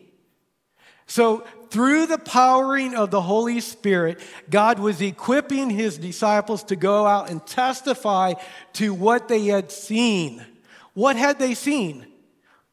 So, 1.06 1.46
through 1.70 2.08
the 2.08 2.18
powering 2.18 2.96
of 2.96 3.12
the 3.12 3.22
Holy 3.22 3.60
Spirit, 3.60 4.20
God 4.50 4.80
was 4.80 5.02
equipping 5.02 5.70
his 5.70 5.98
disciples 5.98 6.64
to 6.66 6.76
go 6.76 7.06
out 7.06 7.30
and 7.30 7.46
testify 7.46 8.34
to 8.74 8.94
what 8.94 9.28
they 9.28 9.46
had 9.46 9.72
seen. 9.72 10.46
What 10.94 11.16
had 11.16 11.40
they 11.40 11.54
seen? 11.54 12.08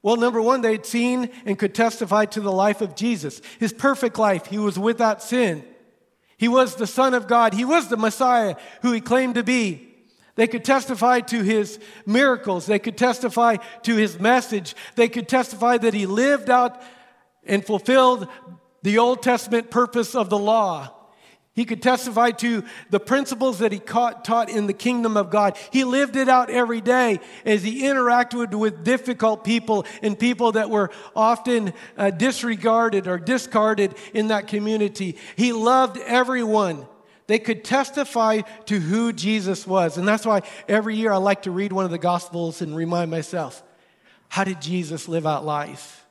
Well, 0.02 0.16
number 0.16 0.40
one, 0.40 0.60
they'd 0.60 0.86
seen 0.86 1.30
and 1.44 1.58
could 1.58 1.74
testify 1.74 2.26
to 2.26 2.40
the 2.40 2.52
life 2.52 2.80
of 2.80 2.94
Jesus, 2.94 3.40
his 3.58 3.72
perfect 3.72 4.18
life. 4.18 4.46
He 4.46 4.58
was 4.58 4.78
without 4.78 5.22
sin. 5.22 5.64
He 6.36 6.48
was 6.48 6.74
the 6.74 6.86
Son 6.86 7.14
of 7.14 7.26
God. 7.26 7.54
He 7.54 7.64
was 7.64 7.88
the 7.88 7.96
Messiah 7.96 8.56
who 8.82 8.92
he 8.92 9.00
claimed 9.00 9.36
to 9.36 9.42
be. 9.42 9.93
They 10.36 10.46
could 10.46 10.64
testify 10.64 11.20
to 11.20 11.42
his 11.42 11.78
miracles. 12.06 12.66
They 12.66 12.78
could 12.78 12.98
testify 12.98 13.56
to 13.82 13.96
his 13.96 14.18
message. 14.18 14.74
They 14.96 15.08
could 15.08 15.28
testify 15.28 15.78
that 15.78 15.94
he 15.94 16.06
lived 16.06 16.50
out 16.50 16.82
and 17.44 17.64
fulfilled 17.64 18.26
the 18.82 18.98
Old 18.98 19.22
Testament 19.22 19.70
purpose 19.70 20.14
of 20.14 20.30
the 20.30 20.38
law. 20.38 20.90
He 21.54 21.64
could 21.64 21.82
testify 21.82 22.32
to 22.32 22.64
the 22.90 22.98
principles 22.98 23.60
that 23.60 23.70
he 23.70 23.78
taught 23.78 24.48
in 24.50 24.66
the 24.66 24.72
kingdom 24.72 25.16
of 25.16 25.30
God. 25.30 25.56
He 25.70 25.84
lived 25.84 26.16
it 26.16 26.28
out 26.28 26.50
every 26.50 26.80
day 26.80 27.20
as 27.46 27.62
he 27.62 27.82
interacted 27.82 28.52
with 28.52 28.82
difficult 28.82 29.44
people 29.44 29.86
and 30.02 30.18
people 30.18 30.52
that 30.52 30.68
were 30.68 30.90
often 31.14 31.72
uh, 31.96 32.10
disregarded 32.10 33.06
or 33.06 33.18
discarded 33.18 33.94
in 34.12 34.28
that 34.28 34.48
community. 34.48 35.16
He 35.36 35.52
loved 35.52 35.96
everyone. 35.98 36.88
They 37.26 37.38
could 37.38 37.64
testify 37.64 38.42
to 38.66 38.80
who 38.80 39.12
Jesus 39.12 39.66
was. 39.66 39.96
And 39.96 40.06
that's 40.06 40.26
why 40.26 40.42
every 40.68 40.96
year 40.96 41.12
I 41.12 41.16
like 41.16 41.42
to 41.42 41.50
read 41.50 41.72
one 41.72 41.84
of 41.84 41.90
the 41.90 41.98
Gospels 41.98 42.60
and 42.60 42.76
remind 42.76 43.10
myself 43.10 43.62
how 44.28 44.44
did 44.44 44.60
Jesus 44.60 45.08
live 45.08 45.26
out 45.26 45.44
life? 45.44 46.04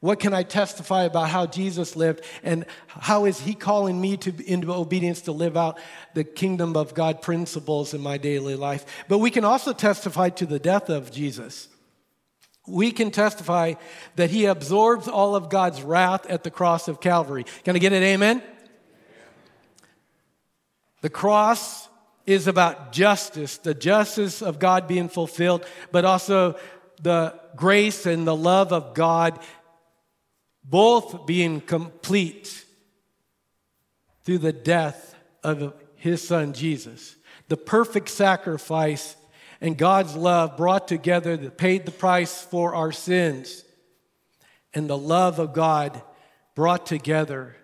What 0.00 0.20
can 0.20 0.34
I 0.34 0.42
testify 0.42 1.04
about 1.04 1.30
how 1.30 1.46
Jesus 1.46 1.96
lived 1.96 2.22
and 2.42 2.66
how 2.86 3.24
is 3.24 3.40
he 3.40 3.54
calling 3.54 3.98
me 3.98 4.18
to 4.18 4.34
into 4.46 4.70
obedience 4.70 5.22
to 5.22 5.32
live 5.32 5.56
out 5.56 5.78
the 6.12 6.24
kingdom 6.24 6.76
of 6.76 6.92
God 6.92 7.22
principles 7.22 7.94
in 7.94 8.02
my 8.02 8.18
daily 8.18 8.54
life? 8.54 8.84
But 9.08 9.18
we 9.18 9.30
can 9.30 9.46
also 9.46 9.72
testify 9.72 10.28
to 10.28 10.46
the 10.46 10.58
death 10.58 10.90
of 10.90 11.10
Jesus. 11.10 11.68
We 12.66 12.92
can 12.92 13.10
testify 13.10 13.74
that 14.16 14.30
he 14.30 14.44
absorbs 14.44 15.08
all 15.08 15.34
of 15.36 15.48
God's 15.48 15.82
wrath 15.82 16.26
at 16.26 16.44
the 16.44 16.50
cross 16.50 16.86
of 16.86 17.00
Calvary. 17.00 17.44
Can 17.64 17.74
I 17.74 17.78
get 17.78 17.92
it? 17.92 18.02
Amen. 18.02 18.42
The 21.04 21.10
cross 21.10 21.90
is 22.24 22.46
about 22.46 22.92
justice, 22.92 23.58
the 23.58 23.74
justice 23.74 24.40
of 24.40 24.58
God 24.58 24.88
being 24.88 25.10
fulfilled, 25.10 25.66
but 25.92 26.06
also 26.06 26.58
the 27.02 27.38
grace 27.56 28.06
and 28.06 28.26
the 28.26 28.34
love 28.34 28.72
of 28.72 28.94
God 28.94 29.38
both 30.64 31.26
being 31.26 31.60
complete 31.60 32.64
through 34.22 34.38
the 34.38 34.54
death 34.54 35.14
of 35.42 35.74
his 35.96 36.26
son 36.26 36.54
Jesus. 36.54 37.16
The 37.48 37.58
perfect 37.58 38.08
sacrifice 38.08 39.14
and 39.60 39.76
God's 39.76 40.16
love 40.16 40.56
brought 40.56 40.88
together 40.88 41.36
that 41.36 41.58
paid 41.58 41.84
the 41.84 41.92
price 41.92 42.40
for 42.44 42.74
our 42.74 42.92
sins, 42.92 43.62
and 44.72 44.88
the 44.88 44.96
love 44.96 45.38
of 45.38 45.52
God 45.52 46.00
brought 46.54 46.86
together 46.86 47.56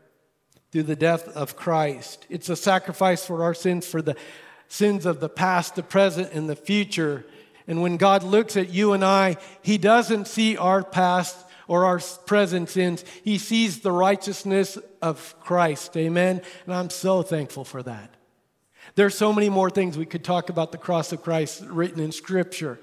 through 0.73 0.85
the 0.85 0.97
death 0.97 1.29
of 1.29 1.57
Christ. 1.57 2.27
It's 2.29 2.49
a 2.49 2.57
sacrifice 2.57 3.25
for 3.25 3.43
our 3.43 3.55
sins, 3.55 3.87
for 3.87 4.03
the 4.03 4.17
sins 4.69 5.07
of 5.07 5.21
the 5.21 5.29
past, 5.29 5.75
the 5.75 5.83
present, 5.83 6.33
and 6.33 6.49
the 6.49 6.57
future. 6.57 7.27
And 7.67 7.83
when 7.83 7.97
God 7.97 8.23
looks 8.23 8.57
at 8.57 8.71
you 8.71 8.93
and 8.93 9.05
I, 9.05 9.37
He 9.63 9.79
doesn't 9.79 10.29
see 10.29 10.57
our 10.57 10.83
past 10.83 11.37
or 11.67 11.85
our 11.85 12.01
present 12.27 12.69
sins. 12.69 13.05
He 13.23 13.39
sees 13.39 13.81
the 13.81 13.93
righteousness 13.93 14.77
of 15.01 15.35
Christ. 15.41 15.97
Amen. 15.97 16.43
And 16.67 16.75
I'm 16.75 16.91
so 16.91 17.23
thankful 17.23 17.65
for 17.65 17.83
that. 17.83 18.15
There's 18.97 19.17
so 19.17 19.33
many 19.33 19.49
more 19.49 19.71
things 19.71 19.97
we 19.97 20.07
could 20.07 20.25
talk 20.25 20.51
about 20.51 20.73
the 20.73 20.79
cross 20.79 21.13
of 21.13 21.23
Christ 21.23 21.63
written 21.67 22.01
in 22.01 22.11
Scripture 22.11 22.81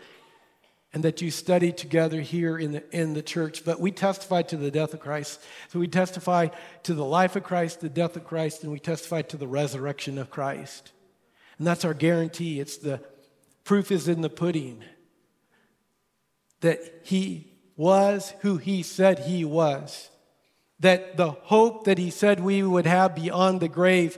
and 0.94 1.04
that 1.04 1.22
you 1.22 1.30
study 1.30 1.72
together 1.72 2.22
here 2.22 2.58
in 2.58 2.72
the, 2.72 2.98
in 2.98 3.14
the 3.14 3.22
church. 3.22 3.66
But 3.66 3.80
we 3.80 3.92
testify 3.92 4.42
to 4.44 4.58
the 4.58 4.72
death 4.72 4.94
of 4.94 5.00
Christ. 5.00 5.42
So 5.70 5.80
we 5.80 5.88
testify 5.88 6.48
to 6.84 6.94
the 6.94 7.06
life 7.06 7.36
of 7.36 7.44
Christ, 7.44 7.82
the 7.82 7.90
death 7.90 8.16
of 8.16 8.24
Christ, 8.24 8.64
and 8.64 8.72
we 8.72 8.80
testify 8.80 9.22
to 9.24 9.38
the 9.38 9.48
resurrection 9.48 10.18
of 10.18 10.30
Christ. 10.30 10.92
And 11.58 11.68
that's 11.68 11.86
our 11.86 11.94
guarantee. 11.94 12.60
It's 12.60 12.78
the 12.78 13.02
proof 13.64 13.92
is 13.92 14.08
in 14.08 14.22
the 14.22 14.30
pudding 14.30 14.84
that 16.62 16.80
he 17.04 17.54
was 17.76 18.34
who 18.42 18.58
he 18.58 18.82
said 18.84 19.20
he 19.20 19.46
was. 19.46 20.10
That 20.80 21.18
the 21.18 21.32
hope 21.32 21.86
that 21.86 21.98
he 21.98 22.12
said 22.12 22.40
we 22.40 22.62
would 22.62 22.86
have 22.86 23.16
beyond 23.16 23.62
the 23.62 23.68
grave 23.68 24.18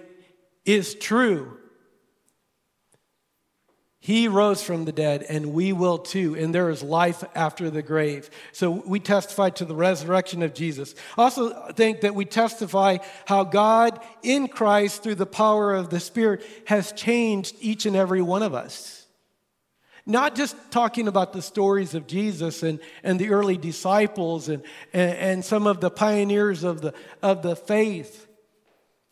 is 0.65 0.93
true. 0.95 1.58
He 4.01 4.29
rose 4.29 4.63
from 4.63 4.85
the 4.85 4.93
dead, 4.93 5.23
and 5.23 5.53
we 5.53 5.73
will 5.73 5.97
too. 5.97 6.33
And 6.35 6.55
there 6.55 6.69
is 6.69 6.81
life 6.81 7.21
after 7.35 7.69
the 7.69 7.81
grave. 7.81 8.29
So 8.53 8.71
we 8.71 9.01
testify 9.01 9.49
to 9.51 9.65
the 9.65 9.75
resurrection 9.75 10.41
of 10.41 10.53
Jesus. 10.53 10.95
Also, 11.17 11.71
think 11.73 12.01
that 12.01 12.15
we 12.15 12.23
testify 12.23 12.99
how 13.25 13.43
God 13.43 13.99
in 14.23 14.47
Christ, 14.47 15.03
through 15.03 15.15
the 15.15 15.25
power 15.25 15.73
of 15.73 15.89
the 15.89 15.99
Spirit, 15.99 16.45
has 16.65 16.93
changed 16.93 17.57
each 17.59 17.85
and 17.85 17.95
every 17.95 18.21
one 18.21 18.41
of 18.41 18.53
us. 18.53 19.05
Not 20.05 20.33
just 20.33 20.55
talking 20.71 21.09
about 21.09 21.33
the 21.33 21.41
stories 21.41 21.93
of 21.93 22.07
Jesus 22.07 22.63
and, 22.63 22.79
and 23.03 23.19
the 23.19 23.31
early 23.31 23.57
disciples 23.57 24.47
and, 24.47 24.63
and, 24.93 25.11
and 25.11 25.45
some 25.45 25.67
of 25.67 25.81
the 25.81 25.91
pioneers 25.91 26.63
of 26.63 26.79
the, 26.79 26.93
of 27.21 27.41
the 27.41 27.55
faith 27.55 28.27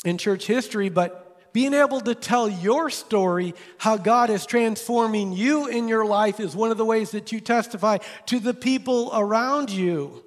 in 0.06 0.18
church 0.18 0.48
history, 0.48 0.88
but 0.88 1.27
being 1.58 1.74
able 1.74 2.00
to 2.00 2.14
tell 2.14 2.48
your 2.48 2.88
story, 2.88 3.56
how 3.80 3.98
God 3.98 4.30
is 4.30 4.46
transforming 4.46 5.32
you 5.32 5.66
in 5.66 5.88
your 5.88 6.06
life, 6.06 6.40
is 6.40 6.56
one 6.56 6.70
of 6.70 6.78
the 6.78 6.86
ways 6.86 7.10
that 7.10 7.32
you 7.32 7.40
testify 7.40 7.98
to 8.28 8.40
the 8.40 8.54
people 8.54 9.10
around 9.12 9.72
you. 9.72 10.24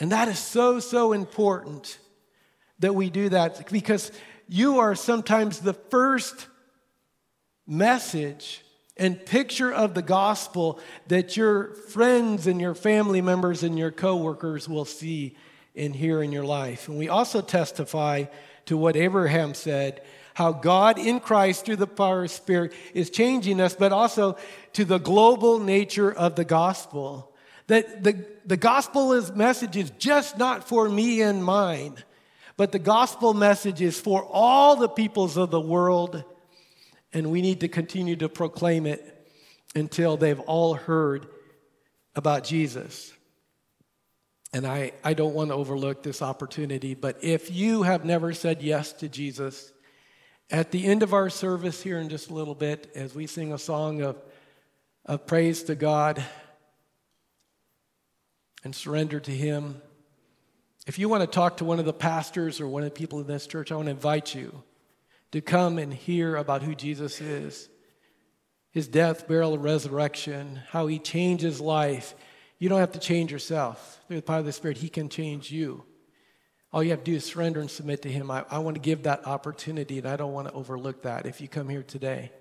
And 0.00 0.10
that 0.10 0.26
is 0.26 0.40
so, 0.40 0.80
so 0.80 1.12
important 1.12 2.00
that 2.80 2.92
we 2.92 3.08
do 3.08 3.28
that 3.28 3.70
because 3.70 4.10
you 4.48 4.80
are 4.80 4.96
sometimes 4.96 5.60
the 5.60 5.74
first 5.74 6.48
message 7.64 8.64
and 8.96 9.24
picture 9.24 9.72
of 9.72 9.94
the 9.94 10.02
gospel 10.02 10.80
that 11.06 11.36
your 11.36 11.72
friends 11.72 12.48
and 12.48 12.60
your 12.60 12.74
family 12.74 13.20
members 13.20 13.62
and 13.62 13.78
your 13.78 13.92
coworkers 13.92 14.68
will 14.68 14.86
see 14.86 15.36
and 15.76 15.94
hear 15.94 16.20
in 16.20 16.32
your 16.32 16.44
life. 16.44 16.88
And 16.88 16.98
we 16.98 17.08
also 17.08 17.40
testify 17.40 18.24
to 18.66 18.76
what 18.76 18.96
Abraham 18.96 19.54
said 19.54 20.02
how 20.34 20.50
God 20.50 20.98
in 20.98 21.20
Christ 21.20 21.64
through 21.64 21.76
the 21.76 21.86
power 21.86 22.24
of 22.24 22.30
Spirit 22.30 22.72
is 22.92 23.08
changing 23.08 23.60
us, 23.60 23.76
but 23.76 23.92
also 23.92 24.36
to 24.72 24.84
the 24.84 24.98
global 24.98 25.60
nature 25.60 26.12
of 26.12 26.34
the 26.34 26.44
gospel. 26.44 27.32
That 27.68 28.02
the, 28.02 28.26
the 28.44 28.56
gospel 28.56 29.12
is 29.12 29.32
message 29.32 29.76
is 29.76 29.90
just 29.92 30.36
not 30.36 30.68
for 30.68 30.88
me 30.88 31.22
and 31.22 31.44
mine, 31.44 31.94
but 32.56 32.72
the 32.72 32.80
gospel 32.80 33.32
message 33.32 33.80
is 33.80 34.00
for 34.00 34.24
all 34.24 34.74
the 34.74 34.88
peoples 34.88 35.36
of 35.36 35.50
the 35.50 35.60
world 35.60 36.24
and 37.14 37.30
we 37.30 37.40
need 37.40 37.60
to 37.60 37.68
continue 37.68 38.16
to 38.16 38.28
proclaim 38.28 38.86
it 38.86 39.10
until 39.76 40.16
they've 40.16 40.40
all 40.40 40.74
heard 40.74 41.28
about 42.16 42.42
Jesus. 42.44 43.12
And 44.54 44.68
I, 44.68 44.92
I 45.02 45.14
don't 45.14 45.34
want 45.34 45.50
to 45.50 45.54
overlook 45.54 46.04
this 46.04 46.22
opportunity, 46.22 46.94
but 46.94 47.22
if 47.22 47.50
you 47.50 47.82
have 47.82 48.04
never 48.04 48.32
said 48.32 48.62
yes 48.62 48.92
to 48.94 49.08
Jesus, 49.08 49.72
at 50.48 50.70
the 50.70 50.86
end 50.86 51.02
of 51.02 51.12
our 51.12 51.28
service 51.28 51.82
here 51.82 51.98
in 51.98 52.08
just 52.08 52.30
a 52.30 52.34
little 52.34 52.54
bit, 52.54 52.88
as 52.94 53.16
we 53.16 53.26
sing 53.26 53.52
a 53.52 53.58
song 53.58 54.00
of, 54.00 54.16
of 55.04 55.26
praise 55.26 55.64
to 55.64 55.74
God 55.74 56.24
and 58.62 58.72
surrender 58.72 59.18
to 59.18 59.32
Him, 59.32 59.82
if 60.86 61.00
you 61.00 61.08
want 61.08 61.22
to 61.22 61.26
talk 61.26 61.56
to 61.56 61.64
one 61.64 61.80
of 61.80 61.84
the 61.84 61.92
pastors 61.92 62.60
or 62.60 62.68
one 62.68 62.84
of 62.84 62.90
the 62.90 62.96
people 62.96 63.18
in 63.18 63.26
this 63.26 63.48
church, 63.48 63.72
I 63.72 63.74
want 63.74 63.86
to 63.86 63.90
invite 63.90 64.36
you 64.36 64.62
to 65.32 65.40
come 65.40 65.78
and 65.78 65.92
hear 65.92 66.36
about 66.36 66.62
who 66.62 66.76
Jesus 66.76 67.20
is 67.20 67.68
his 68.74 68.88
death, 68.88 69.28
burial, 69.28 69.54
and 69.54 69.62
resurrection, 69.62 70.60
how 70.70 70.88
he 70.88 70.98
changes 70.98 71.60
life. 71.60 72.14
You 72.58 72.68
don't 72.68 72.80
have 72.80 72.92
to 72.92 72.98
change 72.98 73.32
yourself. 73.32 74.00
Through 74.06 74.16
the 74.16 74.22
power 74.22 74.38
of 74.38 74.44
the 74.44 74.52
Spirit, 74.52 74.78
he 74.78 74.88
can 74.88 75.08
change 75.08 75.50
you. 75.50 75.84
all 76.72 76.82
you 76.82 76.90
have 76.90 77.04
to 77.04 77.10
do 77.10 77.16
is 77.16 77.24
surrender 77.24 77.60
and 77.60 77.70
submit 77.70 78.02
to 78.02 78.08
Him. 78.08 78.30
I, 78.30 78.44
I 78.50 78.58
want 78.58 78.74
to 78.76 78.80
give 78.80 79.04
that 79.04 79.26
opportunity, 79.26 79.98
and 79.98 80.08
I 80.08 80.16
don't 80.16 80.32
want 80.32 80.48
to 80.48 80.54
overlook 80.54 81.02
that 81.02 81.26
if 81.26 81.40
you 81.40 81.48
come 81.48 81.68
here 81.68 81.82
today. 81.82 82.32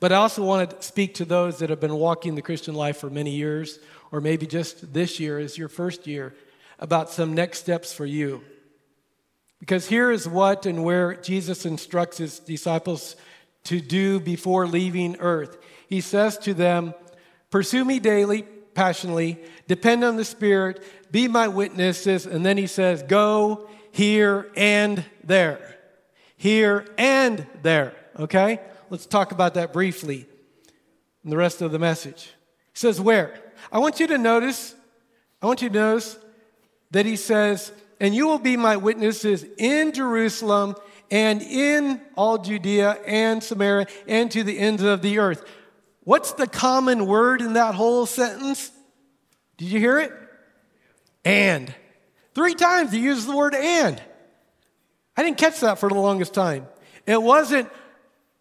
But 0.00 0.12
I 0.12 0.16
also 0.16 0.44
want 0.44 0.70
to 0.70 0.82
speak 0.86 1.14
to 1.14 1.24
those 1.24 1.58
that 1.58 1.70
have 1.70 1.80
been 1.80 1.94
walking 1.94 2.34
the 2.34 2.42
Christian 2.42 2.74
life 2.74 2.98
for 2.98 3.10
many 3.10 3.30
years, 3.30 3.78
or 4.12 4.20
maybe 4.20 4.46
just 4.46 4.92
this 4.92 5.18
year 5.18 5.38
is 5.38 5.56
your 5.56 5.68
first 5.68 6.06
year, 6.06 6.34
about 6.78 7.10
some 7.10 7.34
next 7.34 7.60
steps 7.60 7.92
for 7.92 8.06
you. 8.06 8.42
Because 9.58 9.86
here 9.86 10.10
is 10.10 10.28
what 10.28 10.66
and 10.66 10.84
where 10.84 11.14
Jesus 11.14 11.64
instructs 11.64 12.18
his 12.18 12.38
disciples 12.38 13.16
to 13.64 13.80
do 13.80 14.20
before 14.20 14.66
leaving 14.66 15.16
earth. 15.18 15.56
He 15.88 16.00
says 16.00 16.36
to 16.38 16.52
them, 16.52 16.94
Pursue 17.50 17.84
me 17.84 17.98
daily, 17.98 18.44
passionately, 18.76 19.38
depend 19.66 20.04
on 20.04 20.16
the 20.16 20.24
Spirit, 20.24 20.84
be 21.10 21.26
my 21.26 21.48
witnesses. 21.48 22.26
And 22.26 22.46
then 22.46 22.58
he 22.58 22.68
says, 22.68 23.02
Go 23.02 23.68
here 23.90 24.52
and 24.54 25.04
there. 25.24 25.78
Here 26.36 26.86
and 26.98 27.46
there. 27.62 27.96
Okay? 28.20 28.60
Let's 28.90 29.06
talk 29.06 29.32
about 29.32 29.54
that 29.54 29.72
briefly 29.72 30.26
in 31.24 31.30
the 31.30 31.36
rest 31.36 31.62
of 31.62 31.72
the 31.72 31.78
message. 31.78 32.34
He 32.72 32.78
says, 32.78 33.00
Where? 33.00 33.42
I 33.72 33.78
want 33.78 33.98
you 33.98 34.06
to 34.08 34.18
notice, 34.18 34.74
I 35.42 35.46
want 35.46 35.62
you 35.62 35.70
to 35.70 35.74
notice 35.74 36.18
that 36.90 37.06
he 37.06 37.16
says, 37.16 37.72
And 37.98 38.14
you 38.14 38.26
will 38.26 38.38
be 38.38 38.58
my 38.58 38.76
witnesses 38.76 39.44
in 39.56 39.92
Jerusalem 39.92 40.76
and 41.10 41.40
in 41.40 42.02
all 42.14 42.36
Judea 42.38 42.98
and 43.06 43.42
Samaria 43.42 43.86
and 44.06 44.30
to 44.32 44.44
the 44.44 44.58
ends 44.58 44.82
of 44.82 45.00
the 45.00 45.18
earth. 45.18 45.44
What's 46.06 46.34
the 46.34 46.46
common 46.46 47.06
word 47.06 47.40
in 47.40 47.54
that 47.54 47.74
whole 47.74 48.06
sentence? 48.06 48.70
Did 49.56 49.70
you 49.70 49.80
hear 49.80 49.98
it? 49.98 50.12
And. 51.24 51.74
Three 52.32 52.54
times 52.54 52.92
he 52.92 53.00
uses 53.00 53.26
the 53.26 53.36
word 53.36 53.56
and. 53.56 54.00
I 55.16 55.24
didn't 55.24 55.38
catch 55.38 55.58
that 55.60 55.80
for 55.80 55.88
the 55.88 55.96
longest 55.96 56.32
time. 56.32 56.68
It 57.06 57.20
wasn't 57.20 57.68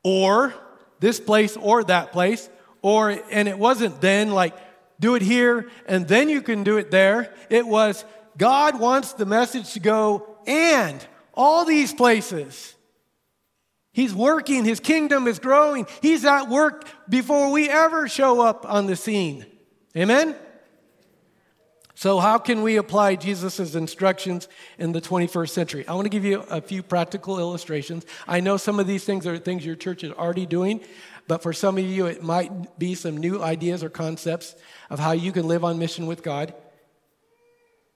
or 0.04 0.54
this 1.00 1.20
place 1.20 1.58
or 1.58 1.84
that 1.86 2.12
place, 2.12 2.48
or, 2.84 3.10
and 3.32 3.48
it 3.48 3.58
wasn't 3.58 4.00
then 4.00 4.30
like 4.30 4.54
do 5.00 5.16
it 5.16 5.24
here 5.24 5.72
and 5.88 6.08
then 6.08 6.30
you 6.30 6.44
can 6.44 6.64
do 6.64 6.78
it 6.78 6.92
there. 6.92 7.34
It 7.50 7.66
was 7.66 8.06
God 8.38 8.80
wants 8.80 9.14
the 9.14 9.26
message 9.26 9.74
to 9.74 9.80
go 9.80 10.38
and 10.46 11.04
all 11.34 11.66
these 11.66 11.96
places. 11.96 12.75
He's 13.96 14.14
working, 14.14 14.66
his 14.66 14.82
kingdom 14.82 15.26
is 15.26 15.40
growing. 15.40 15.88
He's 16.02 16.26
at 16.26 16.50
work 16.50 16.86
before 17.08 17.50
we 17.50 17.70
ever 17.70 18.10
show 18.10 18.42
up 18.42 18.70
on 18.70 18.88
the 18.88 18.98
scene. 18.98 19.46
Amen? 19.96 20.36
So, 21.94 22.20
how 22.20 22.38
can 22.38 22.62
we 22.62 22.76
apply 22.76 23.16
Jesus' 23.16 23.74
instructions 23.74 24.50
in 24.78 24.92
the 24.92 25.00
21st 25.00 25.50
century? 25.50 25.88
I 25.88 25.94
want 25.94 26.04
to 26.04 26.10
give 26.10 26.26
you 26.26 26.42
a 26.42 26.60
few 26.60 26.84
practical 26.84 27.40
illustrations. 27.40 28.06
I 28.28 28.42
know 28.42 28.58
some 28.58 28.82
of 28.82 28.86
these 28.86 29.06
things 29.06 29.26
are 29.26 29.38
things 29.38 29.66
your 29.66 29.78
church 29.78 30.04
is 30.04 30.12
already 30.12 30.46
doing, 30.46 30.82
but 31.30 31.42
for 31.42 31.54
some 31.54 31.78
of 31.78 31.86
you, 31.86 32.08
it 32.08 32.22
might 32.22 32.78
be 32.78 32.96
some 32.96 33.16
new 33.16 33.42
ideas 33.42 33.82
or 33.82 33.90
concepts 33.90 34.56
of 34.90 35.00
how 35.00 35.14
you 35.14 35.32
can 35.32 35.48
live 35.48 35.64
on 35.64 35.80
mission 35.80 36.06
with 36.06 36.22
God. 36.22 36.54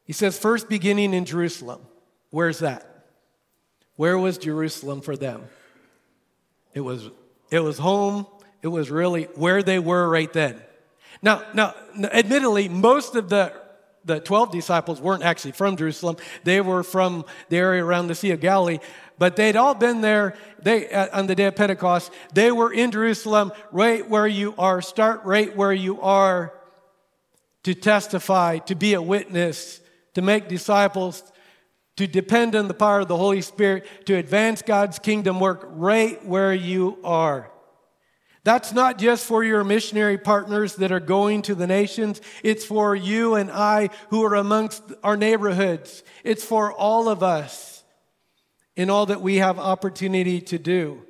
He 0.05 0.13
says, 0.13 0.39
first 0.39 0.69
beginning 0.69 1.13
in 1.13 1.25
Jerusalem. 1.25 1.81
Where's 2.29 2.59
that? 2.59 2.85
Where 3.97 4.17
was 4.17 4.37
Jerusalem 4.37 5.01
for 5.01 5.17
them? 5.17 5.49
It 6.73 6.81
was, 6.81 7.09
it 7.51 7.59
was 7.59 7.77
home. 7.77 8.27
It 8.61 8.67
was 8.67 8.91
really 8.91 9.23
where 9.35 9.63
they 9.63 9.79
were 9.79 10.07
right 10.07 10.31
then. 10.31 10.61
Now, 11.21 11.43
now, 11.53 11.73
admittedly, 12.11 12.69
most 12.69 13.15
of 13.15 13.29
the 13.29 13.53
the 14.05 14.19
12 14.19 14.51
disciples 14.51 15.01
weren't 15.01 15.23
actually 15.23 15.51
from 15.51 15.77
Jerusalem. 15.77 16.17
They 16.43 16.61
were 16.61 16.83
from 16.83 17.25
the 17.49 17.57
area 17.57 17.83
around 17.83 18.07
the 18.07 18.15
Sea 18.15 18.31
of 18.31 18.39
Galilee, 18.39 18.79
but 19.17 19.35
they'd 19.35 19.55
all 19.55 19.75
been 19.75 20.01
there 20.01 20.35
they, 20.61 20.89
uh, 20.89 21.17
on 21.17 21.27
the 21.27 21.35
day 21.35 21.45
of 21.45 21.55
Pentecost. 21.55 22.11
They 22.33 22.51
were 22.51 22.71
in 22.71 22.91
Jerusalem, 22.91 23.51
right 23.71 24.07
where 24.09 24.27
you 24.27 24.55
are. 24.57 24.81
Start 24.81 25.25
right 25.25 25.55
where 25.55 25.73
you 25.73 26.01
are 26.01 26.53
to 27.63 27.73
testify, 27.73 28.59
to 28.59 28.75
be 28.75 28.93
a 28.93 29.01
witness, 29.01 29.81
to 30.13 30.21
make 30.21 30.47
disciples, 30.47 31.23
to 31.99 32.07
depend 32.07 32.55
on 32.55 32.69
the 32.69 32.73
power 32.73 33.01
of 33.01 33.09
the 33.09 33.17
Holy 33.17 33.41
Spirit, 33.41 33.85
to 34.05 34.15
advance 34.15 34.61
God's 34.61 34.99
kingdom 34.99 35.41
work 35.41 35.67
right 35.67 36.25
where 36.25 36.53
you 36.53 36.97
are. 37.03 37.51
That's 38.45 38.71
not 38.71 38.97
just 38.97 39.25
for 39.25 39.43
your 39.43 39.65
missionary 39.65 40.17
partners 40.17 40.75
that 40.77 40.93
are 40.93 41.01
going 41.01 41.41
to 41.41 41.55
the 41.55 41.67
nations. 41.67 42.21
It's 42.41 42.63
for 42.63 42.95
you 42.95 43.35
and 43.35 43.51
I 43.51 43.89
who 44.11 44.23
are 44.23 44.35
amongst 44.35 44.81
our 45.03 45.17
neighborhoods. 45.17 46.03
It's 46.23 46.45
for 46.45 46.71
all 46.71 47.09
of 47.09 47.21
us 47.21 47.83
in 48.77 48.89
all 48.89 49.07
that 49.07 49.21
we 49.21 49.35
have 49.35 49.59
opportunity 49.59 50.39
to 50.39 50.57
do. 50.57 51.01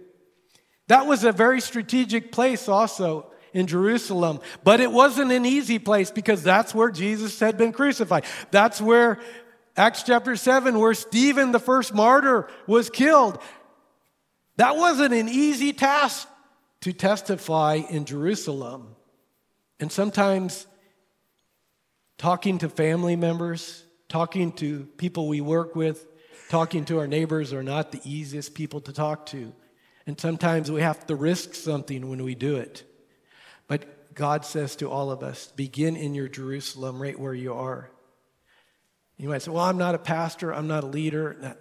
That 0.88 1.06
was 1.06 1.24
a 1.24 1.32
very 1.32 1.62
strategic 1.62 2.32
place 2.32 2.68
also 2.68 3.32
in 3.54 3.68
Jerusalem, 3.68 4.40
but 4.64 4.80
it 4.80 4.92
wasn't 4.92 5.32
an 5.32 5.46
easy 5.46 5.78
place 5.78 6.10
because 6.10 6.42
that's 6.42 6.74
where 6.74 6.90
Jesus 6.90 7.40
had 7.40 7.60
been 7.60 7.74
crucified. 7.74 8.26
That's 8.50 8.82
where 8.82 9.20
Acts 9.80 10.04
chapter 10.04 10.36
7, 10.36 10.78
where 10.78 10.94
Stephen, 10.94 11.54
the 11.54 11.60
first 11.60 11.94
martyr, 11.94 12.50
was 12.68 12.90
killed. 12.90 13.42
That 14.58 14.76
wasn't 14.76 15.14
an 15.14 15.30
easy 15.30 15.72
task 15.72 16.28
to 16.82 16.92
testify 16.92 17.76
in 17.90 18.04
Jerusalem. 18.04 18.94
And 19.80 19.90
sometimes 19.90 20.68
talking 22.18 22.58
to 22.58 22.68
family 22.68 23.16
members, 23.16 23.86
talking 24.10 24.52
to 24.54 24.84
people 24.98 25.30
we 25.30 25.40
work 25.40 25.78
with, 25.78 26.06
talking 26.50 26.84
to 26.86 27.00
our 27.00 27.08
neighbors 27.08 27.54
are 27.54 27.64
not 27.64 27.94
the 27.94 28.02
easiest 28.04 28.54
people 28.54 28.82
to 28.82 28.92
talk 28.92 29.28
to. 29.28 29.54
And 30.06 30.20
sometimes 30.20 30.70
we 30.70 30.82
have 30.82 31.08
to 31.08 31.16
risk 31.16 31.54
something 31.54 32.10
when 32.10 32.22
we 32.26 32.36
do 32.36 32.58
it. 32.58 32.84
But 33.70 34.14
God 34.14 34.44
says 34.44 34.76
to 34.76 34.90
all 34.90 35.10
of 35.10 35.24
us 35.24 35.54
begin 35.56 35.96
in 35.96 36.16
your 36.16 36.28
Jerusalem 36.28 37.02
right 37.02 37.18
where 37.18 37.34
you 37.34 37.54
are. 37.54 37.90
You 39.20 39.28
might 39.28 39.42
say, 39.42 39.52
Well, 39.52 39.64
I'm 39.64 39.78
not 39.78 39.94
a 39.94 40.00
pastor, 40.00 40.54
I'm 40.54 40.68
not 40.68 40.84
a 40.84 40.88
leader. 40.88 41.56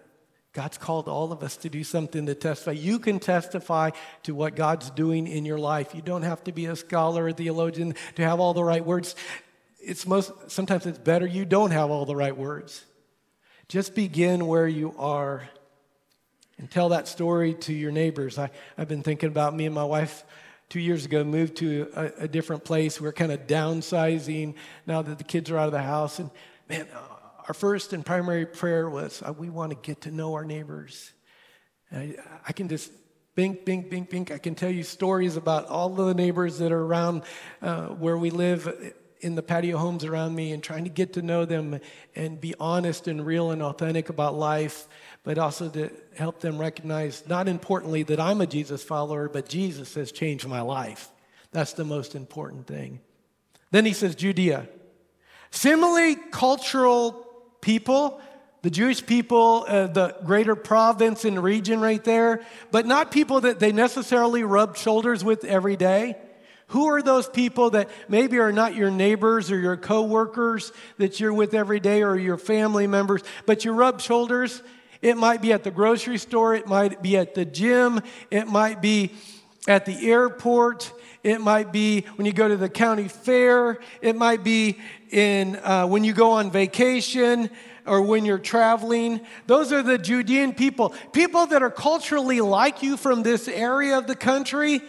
God's 0.54 0.78
called 0.78 1.08
all 1.08 1.30
of 1.30 1.42
us 1.42 1.56
to 1.58 1.68
do 1.68 1.84
something 1.84 2.26
to 2.26 2.34
testify. 2.34 2.72
You 2.72 2.98
can 2.98 3.20
testify 3.20 3.90
to 4.22 4.34
what 4.34 4.56
God's 4.56 4.90
doing 4.90 5.26
in 5.26 5.44
your 5.44 5.58
life. 5.58 5.94
You 5.94 6.00
don't 6.00 6.22
have 6.22 6.42
to 6.44 6.52
be 6.52 6.66
a 6.66 6.74
scholar 6.74 7.26
or 7.26 7.32
theologian 7.32 7.94
to 8.14 8.24
have 8.24 8.40
all 8.40 8.54
the 8.54 8.64
right 8.64 8.84
words. 8.84 9.14
It's 9.78 10.06
most 10.06 10.32
sometimes 10.50 10.86
it's 10.86 10.98
better 10.98 11.26
you 11.26 11.44
don't 11.44 11.72
have 11.72 11.90
all 11.90 12.06
the 12.06 12.16
right 12.16 12.36
words. 12.36 12.84
Just 13.68 13.94
begin 13.94 14.46
where 14.46 14.66
you 14.66 14.94
are 14.96 15.48
and 16.58 16.70
tell 16.70 16.88
that 16.90 17.06
story 17.06 17.54
to 17.54 17.72
your 17.72 17.92
neighbors. 17.92 18.38
I, 18.38 18.50
I've 18.76 18.88
been 18.88 19.02
thinking 19.02 19.28
about 19.28 19.54
me 19.54 19.66
and 19.66 19.74
my 19.74 19.84
wife 19.84 20.24
two 20.70 20.80
years 20.80 21.04
ago 21.04 21.22
moved 21.24 21.56
to 21.56 21.88
a, 21.94 22.24
a 22.24 22.28
different 22.28 22.64
place. 22.64 23.00
We're 23.00 23.12
kind 23.12 23.32
of 23.32 23.46
downsizing 23.46 24.54
now 24.86 25.02
that 25.02 25.18
the 25.18 25.24
kids 25.24 25.50
are 25.50 25.58
out 25.58 25.66
of 25.66 25.72
the 25.72 25.82
house. 25.82 26.18
And 26.18 26.30
man, 26.68 26.86
our 27.48 27.54
first 27.54 27.94
and 27.94 28.04
primary 28.04 28.44
prayer 28.44 28.88
was 28.90 29.22
uh, 29.26 29.32
we 29.32 29.48
want 29.48 29.70
to 29.70 29.76
get 29.76 30.02
to 30.02 30.10
know 30.10 30.34
our 30.34 30.44
neighbors. 30.44 31.12
I, 31.90 32.14
I, 32.46 32.52
can 32.52 32.68
just 32.68 32.92
bink, 33.34 33.64
bink, 33.64 33.88
bink, 33.88 34.10
bink. 34.10 34.30
I 34.30 34.36
can 34.36 34.54
tell 34.54 34.70
you 34.70 34.82
stories 34.82 35.36
about 35.36 35.66
all 35.66 35.98
of 35.98 36.06
the 36.08 36.14
neighbors 36.14 36.58
that 36.58 36.72
are 36.72 36.82
around 36.82 37.22
uh, 37.62 37.86
where 37.86 38.18
we 38.18 38.28
live 38.28 38.92
in 39.20 39.34
the 39.34 39.42
patio 39.42 39.78
homes 39.78 40.04
around 40.04 40.34
me 40.34 40.52
and 40.52 40.62
trying 40.62 40.84
to 40.84 40.90
get 40.90 41.14
to 41.14 41.22
know 41.22 41.46
them 41.46 41.80
and 42.14 42.38
be 42.38 42.54
honest 42.60 43.08
and 43.08 43.24
real 43.24 43.50
and 43.50 43.62
authentic 43.62 44.10
about 44.10 44.34
life, 44.34 44.86
but 45.24 45.38
also 45.38 45.70
to 45.70 45.90
help 46.16 46.40
them 46.40 46.58
recognize, 46.58 47.26
not 47.26 47.48
importantly, 47.48 48.02
that 48.02 48.20
I'm 48.20 48.42
a 48.42 48.46
Jesus 48.46 48.84
follower, 48.84 49.26
but 49.26 49.48
Jesus 49.48 49.94
has 49.94 50.12
changed 50.12 50.46
my 50.46 50.60
life. 50.60 51.08
That's 51.50 51.72
the 51.72 51.84
most 51.84 52.14
important 52.14 52.66
thing. 52.66 53.00
Then 53.70 53.86
he 53.86 53.94
says, 53.94 54.14
Judea. 54.14 54.68
Similarly, 55.50 56.16
cultural 56.30 57.27
people, 57.60 58.20
the 58.62 58.70
Jewish 58.70 59.04
people, 59.04 59.64
uh, 59.68 59.86
the 59.86 60.16
greater 60.24 60.56
province 60.56 61.24
and 61.24 61.42
region 61.42 61.80
right 61.80 62.02
there, 62.02 62.44
but 62.70 62.86
not 62.86 63.10
people 63.10 63.42
that 63.42 63.60
they 63.60 63.72
necessarily 63.72 64.42
rub 64.42 64.76
shoulders 64.76 65.24
with 65.24 65.44
every 65.44 65.76
day. 65.76 66.16
Who 66.68 66.86
are 66.86 67.00
those 67.00 67.28
people 67.28 67.70
that 67.70 67.88
maybe 68.08 68.38
are 68.38 68.52
not 68.52 68.74
your 68.74 68.90
neighbors 68.90 69.50
or 69.50 69.58
your 69.58 69.76
coworkers 69.76 70.70
that 70.98 71.18
you're 71.18 71.32
with 71.32 71.54
every 71.54 71.80
day 71.80 72.02
or 72.02 72.16
your 72.18 72.36
family 72.36 72.86
members, 72.86 73.22
but 73.46 73.64
you 73.64 73.72
rub 73.72 74.00
shoulders? 74.00 74.62
It 75.00 75.16
might 75.16 75.40
be 75.40 75.52
at 75.52 75.64
the 75.64 75.70
grocery 75.70 76.18
store, 76.18 76.54
it 76.54 76.66
might 76.66 77.00
be 77.02 77.16
at 77.16 77.34
the 77.34 77.44
gym, 77.44 78.00
it 78.30 78.48
might 78.48 78.82
be 78.82 79.12
at 79.66 79.86
the 79.86 80.10
airport, 80.10 80.92
it 81.22 81.40
might 81.40 81.72
be 81.72 82.02
when 82.16 82.26
you 82.26 82.32
go 82.32 82.48
to 82.48 82.56
the 82.56 82.68
county 82.68 83.08
fair. 83.08 83.78
It 84.00 84.14
might 84.16 84.44
be 84.44 84.78
in 85.10 85.56
uh, 85.56 85.86
when 85.86 86.04
you 86.04 86.12
go 86.12 86.32
on 86.32 86.50
vacation 86.50 87.50
or 87.86 88.02
when 88.02 88.24
you're 88.24 88.38
traveling. 88.38 89.20
Those 89.46 89.72
are 89.72 89.82
the 89.82 89.98
Judean 89.98 90.54
people, 90.54 90.94
people 91.12 91.46
that 91.46 91.62
are 91.62 91.70
culturally 91.70 92.40
like 92.40 92.82
you 92.82 92.96
from 92.96 93.22
this 93.22 93.48
area 93.48 93.98
of 93.98 94.06
the 94.06 94.14
country, 94.14 94.80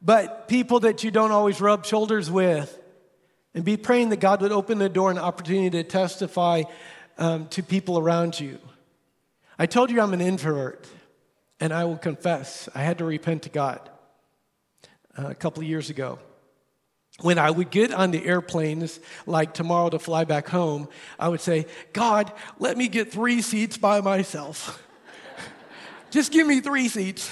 but 0.00 0.48
people 0.48 0.80
that 0.80 1.04
you 1.04 1.10
don't 1.10 1.32
always 1.32 1.60
rub 1.60 1.84
shoulders 1.84 2.30
with. 2.30 2.78
And 3.54 3.64
be 3.64 3.76
praying 3.76 4.08
that 4.08 4.20
God 4.20 4.40
would 4.40 4.52
open 4.52 4.78
the 4.78 4.88
door 4.88 5.10
and 5.10 5.18
opportunity 5.18 5.68
to 5.70 5.84
testify 5.84 6.62
um, 7.18 7.48
to 7.48 7.62
people 7.62 7.98
around 7.98 8.40
you. 8.40 8.58
I 9.58 9.66
told 9.66 9.90
you 9.90 10.00
I'm 10.00 10.14
an 10.14 10.22
introvert, 10.22 10.88
and 11.60 11.70
I 11.74 11.84
will 11.84 11.98
confess, 11.98 12.70
I 12.74 12.82
had 12.82 12.96
to 12.98 13.04
repent 13.04 13.42
to 13.42 13.50
God 13.50 13.90
uh, 15.18 15.28
a 15.28 15.34
couple 15.34 15.62
of 15.62 15.68
years 15.68 15.90
ago. 15.90 16.18
When 17.20 17.38
I 17.38 17.50
would 17.50 17.70
get 17.70 17.92
on 17.92 18.10
the 18.10 18.24
airplanes, 18.24 18.98
like 19.26 19.52
tomorrow 19.52 19.90
to 19.90 19.98
fly 19.98 20.24
back 20.24 20.48
home, 20.48 20.88
I 21.18 21.28
would 21.28 21.40
say, 21.40 21.66
God, 21.92 22.32
let 22.58 22.76
me 22.76 22.88
get 22.88 23.12
three 23.12 23.42
seats 23.42 23.76
by 23.76 24.00
myself. 24.00 24.82
just 26.10 26.32
give 26.32 26.46
me 26.46 26.60
three 26.60 26.88
seats. 26.88 27.30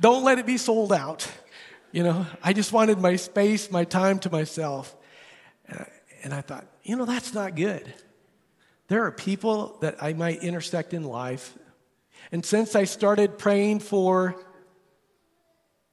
Don't 0.00 0.24
let 0.24 0.38
it 0.38 0.46
be 0.46 0.56
sold 0.56 0.92
out. 0.92 1.28
You 1.90 2.04
know, 2.04 2.26
I 2.42 2.52
just 2.52 2.72
wanted 2.72 2.98
my 2.98 3.16
space, 3.16 3.70
my 3.70 3.84
time 3.84 4.20
to 4.20 4.30
myself. 4.30 4.94
And 6.22 6.34
I 6.34 6.40
thought, 6.40 6.66
you 6.82 6.96
know, 6.96 7.04
that's 7.04 7.34
not 7.34 7.54
good. 7.54 7.92
There 8.88 9.04
are 9.04 9.12
people 9.12 9.76
that 9.80 10.02
I 10.02 10.12
might 10.12 10.42
intersect 10.42 10.94
in 10.94 11.04
life. 11.04 11.56
And 12.32 12.44
since 12.44 12.74
I 12.74 12.84
started 12.84 13.38
praying 13.38 13.80
for 13.80 14.36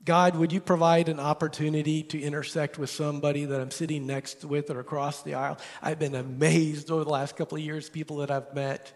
God, 0.06 0.36
would 0.36 0.54
you 0.54 0.62
provide 0.62 1.10
an 1.10 1.20
opportunity 1.20 2.04
to 2.04 2.22
intersect 2.22 2.78
with 2.78 2.92
somebody 2.92 3.46
that 3.46 3.60
I'm 3.60 3.72
sitting 3.72 4.06
next 4.06 4.46
with 4.46 4.70
or 4.70 4.80
across 4.80 5.24
the 5.24 5.34
aisle? 5.34 5.58
I've 5.82 5.98
been 5.98 6.14
amazed 6.14 6.92
over 6.92 7.04
the 7.04 7.10
last 7.10 7.36
couple 7.36 7.58
of 7.58 7.64
years, 7.64 7.90
people 7.90 8.18
that 8.18 8.30
I've 8.30 8.54
met, 8.54 8.94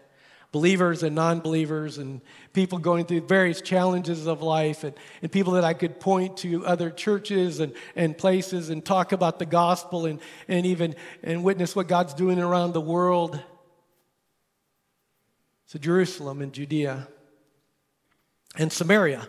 believers 0.52 1.02
and 1.02 1.16
non 1.16 1.40
believers, 1.40 1.98
and 1.98 2.20
people 2.52 2.78
going 2.78 3.06
through 3.06 3.22
various 3.22 3.60
challenges 3.60 4.28
of 4.28 4.40
life, 4.40 4.84
and, 4.84 4.94
and 5.20 5.32
people 5.32 5.54
that 5.54 5.64
I 5.64 5.74
could 5.74 5.98
point 5.98 6.36
to 6.38 6.64
other 6.64 6.90
churches 6.90 7.58
and, 7.58 7.72
and 7.96 8.16
places 8.16 8.70
and 8.70 8.84
talk 8.84 9.10
about 9.10 9.40
the 9.40 9.46
gospel 9.46 10.06
and, 10.06 10.20
and 10.46 10.64
even 10.64 10.94
and 11.24 11.42
witness 11.42 11.74
what 11.74 11.88
God's 11.88 12.14
doing 12.14 12.38
around 12.38 12.72
the 12.72 12.80
world. 12.80 13.42
So, 15.66 15.80
Jerusalem 15.80 16.40
and 16.40 16.52
Judea 16.52 17.08
and 18.56 18.72
Samaria. 18.72 19.26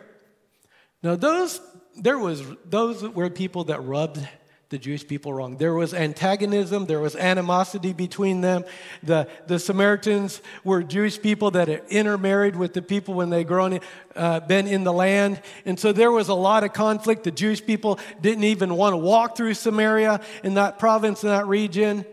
Now, 1.04 1.16
those 1.16 1.60
there 1.96 2.18
was 2.18 2.44
those 2.70 3.04
were 3.04 3.30
people 3.30 3.66
that 3.66 3.84
rubbed 3.84 4.26
the 4.72 4.78
Jewish 4.78 5.06
people 5.06 5.34
wrong. 5.34 5.58
There 5.58 5.74
was 5.74 5.94
antagonism, 5.94 6.86
there 6.86 7.02
was 7.02 7.16
animosity 7.18 7.92
between 7.92 8.40
them. 8.40 8.64
The, 9.04 9.28
the 9.46 9.60
Samaritans 9.60 10.42
were 10.64 10.82
Jewish 10.82 11.22
people 11.22 11.52
that 11.52 11.68
intermarried 11.90 12.56
with 12.56 12.74
the 12.74 12.82
people 12.82 13.14
when 13.14 13.30
they 13.30 13.44
grown 13.44 13.82
uh, 14.16 14.40
been 14.40 14.68
in 14.68 14.86
the 14.86 14.94
land. 14.94 15.42
And 15.66 15.78
so 15.78 15.92
there 15.92 16.10
was 16.10 16.30
a 16.30 16.34
lot 16.34 16.64
of 16.64 16.72
conflict. 16.72 17.26
The 17.26 17.32
Jewish 17.32 17.64
people 17.64 18.00
didn't 18.22 18.46
even 18.46 18.76
want 18.76 18.94
to 18.94 18.98
walk 18.98 19.36
through 19.36 19.56
Samaria 19.56 20.22
in 20.42 20.54
that 20.54 20.80
province, 20.80 21.22
in 21.24 21.30
that 21.30 21.48
region. 21.48 22.06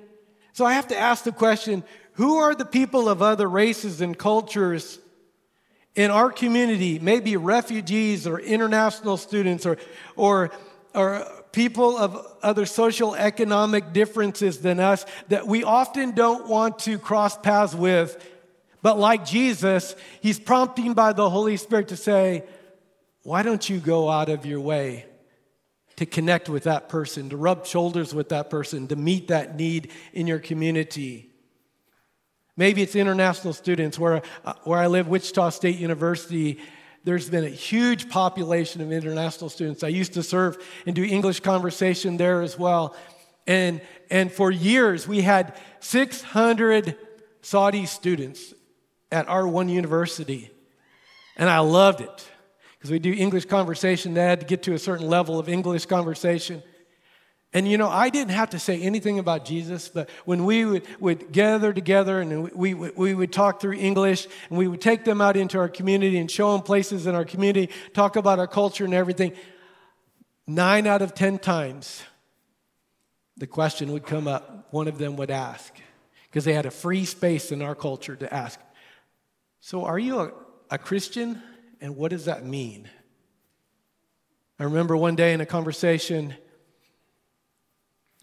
So 0.53 0.65
I 0.65 0.73
have 0.73 0.89
to 0.89 0.99
ask 0.99 1.23
the 1.23 1.33
question 1.33 1.85
who 2.15 2.39
are 2.39 2.57
the 2.57 2.65
people 2.65 3.09
of 3.09 3.23
other 3.23 3.49
races 3.49 4.01
and 4.01 4.19
cultures 4.19 4.99
in 5.99 6.13
our 6.13 6.31
community, 6.31 7.01
maybe 7.01 7.37
refugees 7.37 8.25
or 8.25 8.39
international 8.39 9.17
students 9.17 9.67
or, 9.67 9.77
or, 10.15 10.53
or 10.95 11.27
people 11.51 11.99
of 11.99 12.25
other 12.41 12.67
social 12.67 13.17
economic 13.17 13.93
differences 13.93 14.59
than 14.59 14.79
us 14.79 15.05
that 15.27 15.49
we 15.49 15.65
often 15.65 16.13
don't 16.13 16.47
want 16.47 16.79
to 16.79 17.01
cross 17.01 17.37
paths 17.37 17.75
with. 17.75 18.17
But 18.81 18.97
like 18.97 19.27
Jesus, 19.27 19.97
he's 20.21 20.39
prompting 20.39 20.95
by 20.95 21.15
the 21.15 21.29
Holy 21.29 21.57
Spirit 21.57 21.89
to 21.89 21.97
say, 21.97 22.45
why 23.25 23.43
don't 23.43 23.69
you 23.69 23.81
go 23.81 24.09
out 24.09 24.29
of 24.29 24.47
your 24.47 24.61
way 24.61 25.05
to 25.97 26.07
connect 26.07 26.49
with 26.49 26.63
that 26.63 26.89
person, 26.89 27.31
to 27.31 27.37
rub 27.37 27.67
shoulders 27.67 28.15
with 28.15 28.29
that 28.29 28.51
person, 28.51 28.87
to 28.87 28.95
meet 28.95 29.29
that 29.29 29.57
need 29.57 29.91
in 30.13 30.29
your 30.29 30.39
community? 30.39 31.28
Maybe 32.59 32.83
it's 32.83 32.97
international 32.97 33.53
students. 33.53 34.01
Where, 34.01 34.21
uh, 34.45 34.55
where 34.65 34.81
I 34.81 34.89
live, 34.89 35.07
Wichita 35.07 35.51
State 35.51 35.79
University, 35.79 36.59
there's 37.05 37.31
been 37.31 37.45
a 37.45 37.49
huge 37.49 38.11
population 38.11 38.83
of 38.83 38.91
international 38.91 39.49
students. 39.49 39.85
I 39.85 39.89
used 39.89 40.15
to 40.15 40.25
serve 40.25 40.59
and 40.85 40.97
do 40.97 41.05
English 41.05 41.39
conversation 41.39 42.17
there 42.17 42.43
as 42.43 42.59
well. 42.59 42.97
And, 43.47 43.81
and 44.11 44.33
for 44.33 44.51
years, 44.51 45.07
we 45.07 45.23
had 45.23 45.57
600 45.79 46.97
Saudi 47.43 47.87
students 47.87 48.53
at 49.13 49.29
our 49.29 49.47
one 49.47 49.69
university. 49.69 50.51
And 51.37 51.49
I 51.49 51.61
loved 51.61 52.01
it 52.01 52.29
because 52.77 52.91
we 52.91 52.99
do 52.99 53.13
English 53.13 53.45
conversation. 53.45 54.15
They 54.15 54.25
had 54.25 54.41
to 54.41 54.47
get 54.47 54.65
to 54.65 54.75
a 54.75 54.81
certain 54.81 55.07
level 55.07 55.39
of 55.39 55.49
English 55.49 55.87
conversation. 55.87 56.65
And 57.55 57.67
you 57.67 57.79
know, 57.79 57.89
I 57.89 58.11
didn't 58.11 58.33
have 58.33 58.51
to 58.51 58.59
say 58.59 58.79
anything 58.81 59.19
about 59.19 59.47
Jesus, 59.47 59.89
but 59.89 60.11
when 60.27 60.45
we 60.45 60.67
would, 60.67 60.87
would 61.01 61.33
gather 61.33 61.73
together 61.73 62.21
and 62.21 62.53
we, 62.53 62.75
we, 62.75 62.91
we 62.91 63.15
would 63.15 63.33
talk 63.33 63.61
through 63.61 63.73
English 63.73 64.27
and 64.51 64.59
we 64.59 64.69
would 64.69 64.83
take 64.83 65.05
them 65.05 65.23
out 65.23 65.37
into 65.37 65.59
our 65.59 65.69
community 65.69 66.19
and 66.19 66.31
show 66.31 66.53
them 66.53 66.61
places 66.61 67.07
in 67.07 67.15
our 67.15 67.25
community, 67.25 67.73
talk 67.95 68.17
about 68.17 68.39
our 68.39 68.47
culture 68.47 68.85
and 68.85 68.93
everything, 68.93 69.33
nine 70.47 70.87
out 70.87 71.01
of 71.01 71.15
10 71.15 71.39
times 71.39 72.03
the 73.39 73.47
question 73.47 73.93
would 73.93 74.05
come 74.05 74.27
up, 74.27 74.69
one 74.73 74.89
of 74.89 74.99
them 74.99 75.17
would 75.17 75.31
ask, 75.31 75.73
because 76.25 76.45
they 76.45 76.53
had 76.53 76.67
a 76.67 76.71
free 76.71 77.05
space 77.05 77.53
in 77.53 77.63
our 77.63 77.75
culture 77.75 78.17
to 78.17 78.33
ask, 78.35 78.61
So, 79.61 79.85
are 79.85 79.99
you 79.99 80.21
a, 80.21 80.33
a 80.73 80.79
Christian? 80.79 81.41
And 81.81 81.97
what 81.97 82.11
does 82.11 82.25
that 82.25 82.45
mean? 82.45 82.89
I 84.59 84.65
remember 84.65 84.97
one 84.97 85.15
day 85.15 85.33
in 85.33 85.41
a 85.41 85.47
conversation, 85.47 86.35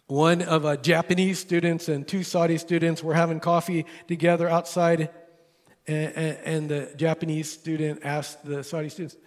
one 0.07 0.41
of 0.43 0.65
uh, 0.65 0.77
Japanese 0.77 1.39
students 1.39 1.89
and 1.89 2.07
two 2.07 2.23
Saudi 2.23 2.57
students 2.57 3.03
were 3.03 3.15
having 3.15 3.39
coffee 3.39 3.85
together 4.07 4.47
outside, 4.47 5.09
and, 5.87 6.13
and, 6.15 6.37
and 6.43 6.69
the 6.69 6.93
Japanese 6.95 7.51
student 7.51 8.01
asked 8.03 8.45
the 8.45 8.63
Saudi 8.63 8.89
students, 8.89 9.17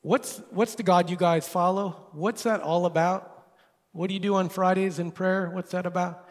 what's, 0.00 0.40
what's 0.50 0.76
the 0.76 0.82
God 0.82 1.10
you 1.10 1.16
guys 1.16 1.46
follow? 1.46 2.08
What's 2.12 2.44
that 2.44 2.62
all 2.62 2.86
about? 2.86 3.48
What 3.92 4.08
do 4.08 4.14
you 4.14 4.20
do 4.20 4.34
on 4.36 4.48
Fridays 4.48 4.98
in 4.98 5.10
prayer? 5.10 5.50
What's 5.50 5.72
that 5.72 5.84
about? 5.84 6.28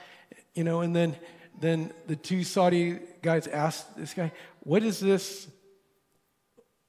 You 0.56 0.64
know, 0.64 0.82
and 0.82 0.96
then, 0.96 1.16
then 1.60 1.94
the 2.08 2.16
two 2.16 2.44
Saudi 2.44 3.00
guys 3.22 3.48
asked 3.48 3.96
this 3.96 4.14
guy, 4.14 4.32
What 4.62 4.84
is 4.84 5.00
this 5.00 5.48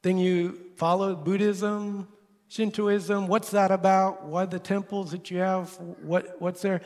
thing 0.03 0.19
you 0.19 0.59
follow? 0.77 1.15
Buddhism? 1.17 2.09
Shintoism, 2.49 3.27
what's 3.27 3.51
that 3.51 3.71
about? 3.71 4.25
Why 4.25 4.45
the 4.45 4.59
temples 4.59 5.11
that 5.11 5.31
you 5.31 5.39
have? 5.39 5.71
What, 6.03 6.41
what's 6.41 6.63
there? 6.63 6.81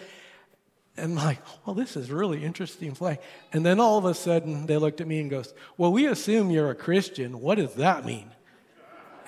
And 0.97 1.19
I'm 1.19 1.25
like, 1.25 1.39
well, 1.65 1.75
this 1.75 1.97
is 1.97 2.11
really 2.11 2.45
interesting 2.45 2.93
play. 2.93 3.19
And 3.53 3.65
then 3.65 3.79
all 3.79 3.99
of 3.99 4.05
a 4.05 4.15
sudden 4.15 4.67
they 4.67 4.77
looked 4.77 5.01
at 5.01 5.07
me 5.07 5.21
and 5.21 5.31
goes, 5.31 5.55
well, 5.77 5.93
we 5.93 6.07
assume 6.07 6.51
you're 6.51 6.71
a 6.71 6.75
Christian. 6.75 7.41
What 7.41 7.57
does 7.57 7.75
that 7.75 8.05
mean? 8.05 8.31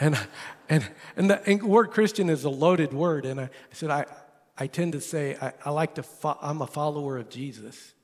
And, 0.01 0.19
and, 0.69 0.89
and 1.17 1.31
the 1.31 1.49
and 1.49 1.63
word 1.63 1.91
Christian 1.91 2.29
is 2.29 2.45
a 2.45 2.51
loaded 2.51 2.93
word. 2.93 3.25
And 3.27 3.41
I, 3.41 3.45
I 3.45 3.75
said, 3.75 3.91
I, 3.91 4.07
I 4.59 4.67
tend 4.67 4.93
to 4.93 5.01
say, 5.01 5.37
I, 5.41 5.53
I 5.65 5.71
like 5.71 5.95
to, 5.97 6.03
fo- 6.03 6.39
I'm 6.41 6.63
a 6.63 6.67
follower 6.67 7.19
of 7.19 7.29
Jesus. 7.29 7.95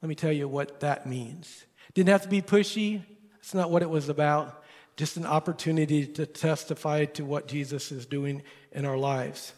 Let 0.00 0.08
me 0.08 0.14
tell 0.14 0.32
you 0.32 0.48
what 0.48 0.80
that 0.80 1.06
means. 1.06 1.66
Didn't 1.92 2.10
have 2.10 2.22
to 2.22 2.28
be 2.28 2.40
pushy. 2.40 3.02
That's 3.34 3.54
not 3.54 3.70
what 3.70 3.82
it 3.82 3.90
was 3.90 4.08
about 4.08 4.63
just 4.96 5.16
an 5.16 5.26
opportunity 5.26 6.06
to 6.06 6.26
testify 6.26 7.04
to 7.04 7.24
what 7.24 7.48
Jesus 7.48 7.90
is 7.90 8.06
doing 8.06 8.42
in 8.72 8.84
our 8.84 8.96
lives. 8.96 9.52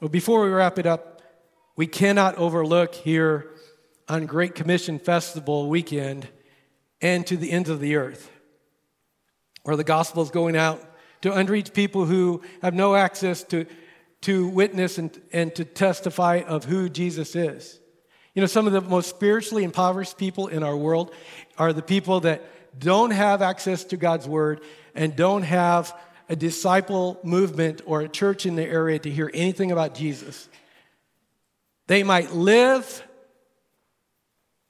Well, 0.00 0.08
before 0.08 0.44
we 0.44 0.50
wrap 0.50 0.78
it 0.78 0.86
up, 0.86 1.20
we 1.76 1.86
cannot 1.86 2.36
overlook 2.36 2.94
here 2.94 3.50
on 4.08 4.26
Great 4.26 4.54
Commission 4.54 4.98
Festival 4.98 5.68
weekend 5.68 6.28
and 7.00 7.26
to 7.26 7.36
the 7.36 7.52
ends 7.52 7.68
of 7.68 7.80
the 7.80 7.96
earth, 7.96 8.30
where 9.62 9.76
the 9.76 9.84
gospel 9.84 10.22
is 10.22 10.30
going 10.30 10.56
out 10.56 10.82
to 11.22 11.32
unreached 11.32 11.74
people 11.74 12.06
who 12.06 12.42
have 12.62 12.74
no 12.74 12.94
access 12.94 13.44
to, 13.44 13.66
to 14.22 14.48
witness 14.48 14.98
and, 14.98 15.20
and 15.32 15.54
to 15.54 15.64
testify 15.64 16.42
of 16.46 16.64
who 16.64 16.88
Jesus 16.88 17.36
is. 17.36 17.78
You 18.34 18.40
know, 18.40 18.46
some 18.46 18.66
of 18.66 18.72
the 18.72 18.80
most 18.80 19.10
spiritually 19.10 19.64
impoverished 19.64 20.16
people 20.16 20.48
in 20.48 20.62
our 20.62 20.76
world 20.76 21.12
are 21.58 21.72
the 21.72 21.82
people 21.82 22.20
that 22.20 22.59
don't 22.78 23.10
have 23.10 23.42
access 23.42 23.84
to 23.84 23.96
God's 23.96 24.28
word 24.28 24.60
and 24.94 25.14
don't 25.14 25.42
have 25.42 25.94
a 26.28 26.36
disciple 26.36 27.18
movement 27.24 27.82
or 27.86 28.00
a 28.00 28.08
church 28.08 28.46
in 28.46 28.54
the 28.54 28.64
area 28.64 28.98
to 28.98 29.10
hear 29.10 29.30
anything 29.34 29.72
about 29.72 29.94
Jesus. 29.94 30.48
They 31.88 32.04
might 32.04 32.32
live, 32.32 33.02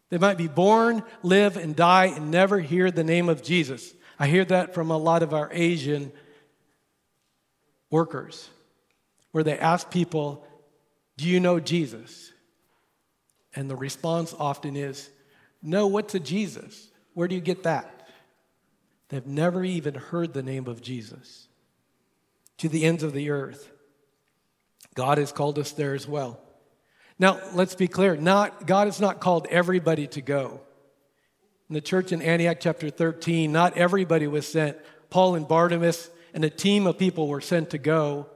they 0.09 0.18
might 0.18 0.38
be 0.38 0.48
born, 0.48 1.03
live, 1.22 1.59
and 1.59 1.76
die 1.76 2.07
and 2.07 2.30
never 2.30 2.59
hear 2.59 2.90
the 2.90 3.05
name 3.05 3.28
of 3.28 3.42
Jesus. 3.42 3.92
I 4.18 4.26
hear 4.26 4.44
that 4.46 4.74
from 4.74 4.90
a 4.90 4.96
lot 4.96 5.22
of 5.22 5.34
our 5.34 5.51
Asian 5.53 6.12
workers, 7.90 8.48
where 9.32 9.44
they 9.44 9.59
ask 9.59 9.90
people, 9.90 10.46
Do 11.16 11.28
you 11.28 11.40
know 11.40 11.61
Jesus? 11.61 12.32
And 13.55 13.68
the 13.68 13.76
response 13.76 14.34
often 14.38 14.76
is, 14.76 15.11
No, 15.62 15.86
what's 15.88 16.14
a 16.14 16.20
Jesus? 16.20 16.89
Where 17.14 17.28
do 17.28 17.34
you 17.34 17.40
get 17.40 17.64
that? 17.64 18.08
They've 19.08 19.26
never 19.26 19.64
even 19.64 19.94
heard 19.94 20.32
the 20.32 20.42
name 20.42 20.66
of 20.66 20.80
Jesus. 20.80 21.48
To 22.58 22.68
the 22.68 22.84
ends 22.84 23.02
of 23.02 23.12
the 23.12 23.30
earth. 23.30 23.70
God 24.94 25.18
has 25.18 25.32
called 25.32 25.58
us 25.58 25.72
there 25.72 25.94
as 25.94 26.06
well. 26.06 26.40
Now, 27.18 27.38
let's 27.54 27.74
be 27.74 27.88
clear, 27.88 28.16
not, 28.16 28.66
God 28.66 28.86
has 28.86 29.00
not 29.00 29.20
called 29.20 29.46
everybody 29.50 30.06
to 30.08 30.22
go. 30.22 30.61
In 31.68 31.74
the 31.74 31.80
church 31.80 32.12
in 32.12 32.22
Antioch, 32.22 32.58
chapter 32.61 32.90
13, 32.90 33.52
not 33.52 33.76
everybody 33.76 34.26
was 34.26 34.48
sent. 34.48 34.76
Paul 35.11 35.34
and 35.34 35.46
Barnabas 35.46 36.11
and 36.32 36.44
a 36.44 36.50
team 36.50 36.86
of 36.86 36.98
people 36.98 37.28
were 37.28 37.40
sent 37.40 37.70
to 37.70 37.78
go. 37.78 38.26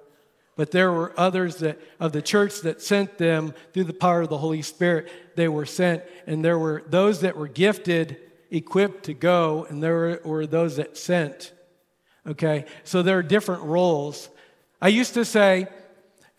But 0.56 0.70
there 0.70 0.92
were 0.92 1.12
others 1.16 1.56
that, 1.56 1.80
of 1.98 2.12
the 2.12 2.22
church 2.22 2.60
that 2.60 2.80
sent 2.80 3.18
them 3.18 3.54
through 3.72 3.84
the 3.84 3.92
power 3.92 4.20
of 4.20 4.28
the 4.28 4.38
Holy 4.38 4.62
Spirit. 4.62 5.10
They 5.34 5.48
were 5.48 5.66
sent, 5.66 6.04
and 6.26 6.44
there 6.44 6.58
were 6.58 6.84
those 6.86 7.22
that 7.22 7.36
were 7.36 7.48
gifted, 7.48 8.18
equipped 8.50 9.04
to 9.04 9.14
go, 9.14 9.66
and 9.68 9.82
there 9.82 10.20
were, 10.24 10.46
those 10.46 10.76
that 10.76 10.96
sent. 10.96 11.52
Okay, 12.26 12.64
so 12.84 13.02
there 13.02 13.18
are 13.18 13.22
different 13.22 13.62
roles. 13.62 14.28
I 14.80 14.88
used 14.88 15.14
to 15.14 15.24
say, 15.24 15.66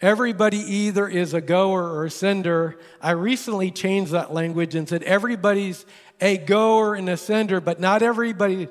everybody 0.02 0.58
either 0.58 1.08
is 1.08 1.34
a 1.34 1.42
goer 1.42 1.84
or 1.84 2.06
a 2.06 2.10
sender. 2.12 2.80
I 3.02 3.12
recently 3.12 3.72
changed 3.72 4.12
that 4.12 4.34
language 4.34 4.76
and 4.76 4.88
said, 4.90 5.04
everybody's 5.04 5.86
a 6.22 6.38
goer 6.38 6.96
and 6.96 7.10
a 7.10 7.18
sender, 7.18 7.62
but 7.62 7.80
not 7.80 8.02
everybody 8.02 8.68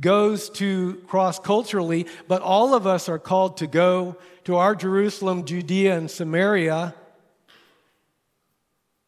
goes 0.00 0.50
to 0.50 1.02
cross 1.06 1.38
culturally, 1.38 2.06
but 2.28 2.42
all 2.42 2.74
of 2.74 2.86
us 2.86 3.08
are 3.08 3.18
called 3.18 3.58
to 3.58 3.66
go 3.66 4.16
to 4.44 4.56
our 4.56 4.74
Jerusalem, 4.74 5.44
Judea, 5.44 5.96
and 5.96 6.10
Samaria. 6.10 6.94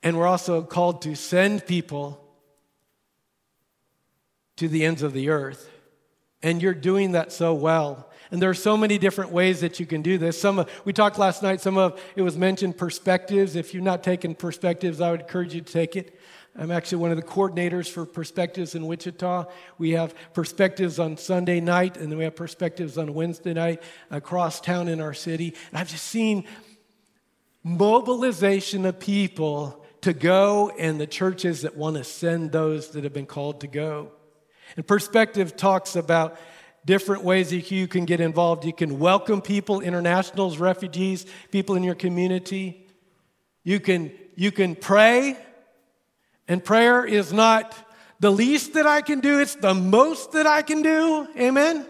And 0.03 0.17
we're 0.17 0.27
also 0.27 0.63
called 0.63 1.03
to 1.03 1.15
send 1.15 1.67
people 1.67 2.25
to 4.59 4.69
the 4.69 4.85
ends 4.85 5.03
of 5.03 5.13
the 5.13 5.31
earth. 5.31 5.71
And 6.43 6.63
you're 6.63 6.75
doing 6.75 7.13
that 7.13 7.33
so 7.33 7.55
well. 7.55 8.09
And 8.31 8.43
there 8.43 8.51
are 8.51 8.55
so 8.55 8.77
many 8.77 8.99
different 8.99 9.33
ways 9.33 9.61
that 9.63 9.81
you 9.81 9.87
can 9.87 10.03
do 10.03 10.19
this. 10.19 10.41
Some 10.41 10.59
of, 10.59 10.71
we 10.85 10.93
talked 10.93 11.19
last 11.19 11.43
night, 11.43 11.61
some 11.61 11.79
of 11.79 12.01
it 12.15 12.23
was 12.23 12.37
mentioned 12.37 12.77
perspectives. 12.77 13.57
If 13.57 13.73
you're 13.73 13.83
not 13.83 14.05
taking 14.05 14.35
perspectives, 14.35 15.01
I 15.01 15.11
would 15.11 15.23
encourage 15.23 15.55
you 15.55 15.63
to 15.63 15.73
take 15.73 15.97
it. 15.97 16.19
I'm 16.57 16.71
actually 16.71 16.99
one 16.99 17.11
of 17.11 17.17
the 17.17 17.23
coordinators 17.23 17.89
for 17.89 18.05
Perspectives 18.05 18.75
in 18.75 18.87
Wichita. 18.87 19.47
We 19.79 19.91
have 19.91 20.15
perspectives 20.35 20.99
on 20.99 21.17
Sunday 21.17 21.61
night, 21.61 21.97
and 21.97 22.11
then 22.11 22.19
we 22.19 22.25
have 22.25 22.35
perspectives 22.35 22.99
on 22.99 23.15
Wednesday 23.15 23.55
night 23.55 23.83
across 24.11 24.61
town 24.61 24.89
in 24.89 25.01
our 25.01 25.15
city. 25.15 25.55
And 25.71 25.79
I've 25.79 25.89
just 25.89 26.05
seen 26.05 26.45
mobilization 27.63 28.87
of 28.87 28.99
people 28.99 29.85
to 30.01 30.13
go 30.13 30.71
and 30.71 31.01
the 31.01 31.07
churches 31.07 31.63
that 31.63 31.77
want 31.77 31.97
to 31.97 32.05
send 32.05 32.53
those 32.53 32.91
that 32.91 33.05
have 33.05 33.13
been 33.13 33.27
called 33.27 33.61
to 33.61 33.67
go. 33.67 34.13
And 34.77 34.87
perspective 34.87 35.57
talks 35.57 35.97
about 35.97 36.39
different 36.85 37.25
ways 37.25 37.51
that 37.51 37.71
you 37.71 37.89
can 37.89 38.05
get 38.05 38.21
involved. 38.21 38.65
You 38.65 38.73
can 38.73 38.99
welcome 38.99 39.43
people, 39.43 39.81
internationals, 39.81 40.59
refugees, 40.59 41.27
people 41.51 41.75
in 41.75 41.83
your 41.83 41.95
community. 41.95 42.87
You 43.65 43.81
can, 43.81 44.13
you 44.37 44.53
can 44.53 44.75
pray 44.75 45.37
and 46.49 46.65
prayer 46.65 47.05
is 47.05 47.33
not 47.33 47.77
the 48.21 48.33
least 48.33 48.73
that 48.73 48.87
I 48.87 49.03
can 49.03 49.21
do, 49.21 49.39
it's 49.39 49.55
the 49.55 49.75
most 49.75 50.33
that 50.33 50.47
I 50.47 50.63
can 50.63 50.83
do. 50.83 51.29
Amen? 51.39 51.87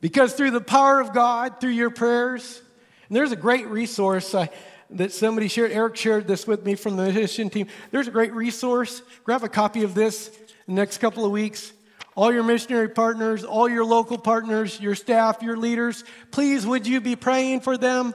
Because 0.00 0.32
through 0.34 0.52
the 0.52 0.60
power 0.60 1.00
of 1.00 1.12
God, 1.12 1.60
through 1.60 1.70
your 1.70 1.90
prayers, 1.90 2.62
and 3.08 3.16
there's 3.16 3.32
a 3.32 3.36
great 3.36 3.66
resource 3.66 4.32
uh, 4.34 4.46
that 4.90 5.12
somebody 5.12 5.48
shared, 5.48 5.72
Eric 5.72 5.96
shared 5.96 6.26
this 6.26 6.46
with 6.46 6.64
me 6.64 6.76
from 6.76 6.96
the 6.96 7.12
mission 7.12 7.50
team. 7.50 7.66
There's 7.90 8.06
a 8.06 8.12
great 8.12 8.32
resource. 8.32 9.02
Grab 9.24 9.42
a 9.42 9.48
copy 9.48 9.82
of 9.82 9.94
this 9.94 10.30
next 10.66 10.98
couple 10.98 11.24
of 11.24 11.32
weeks. 11.32 11.72
All 12.16 12.32
your 12.32 12.44
missionary 12.44 12.88
partners, 12.88 13.44
all 13.44 13.68
your 13.68 13.84
local 13.84 14.18
partners, 14.18 14.80
your 14.80 14.94
staff, 14.94 15.42
your 15.42 15.56
leaders, 15.56 16.04
please 16.30 16.64
would 16.64 16.86
you 16.86 17.00
be 17.00 17.16
praying 17.16 17.60
for 17.60 17.76
them? 17.76 18.14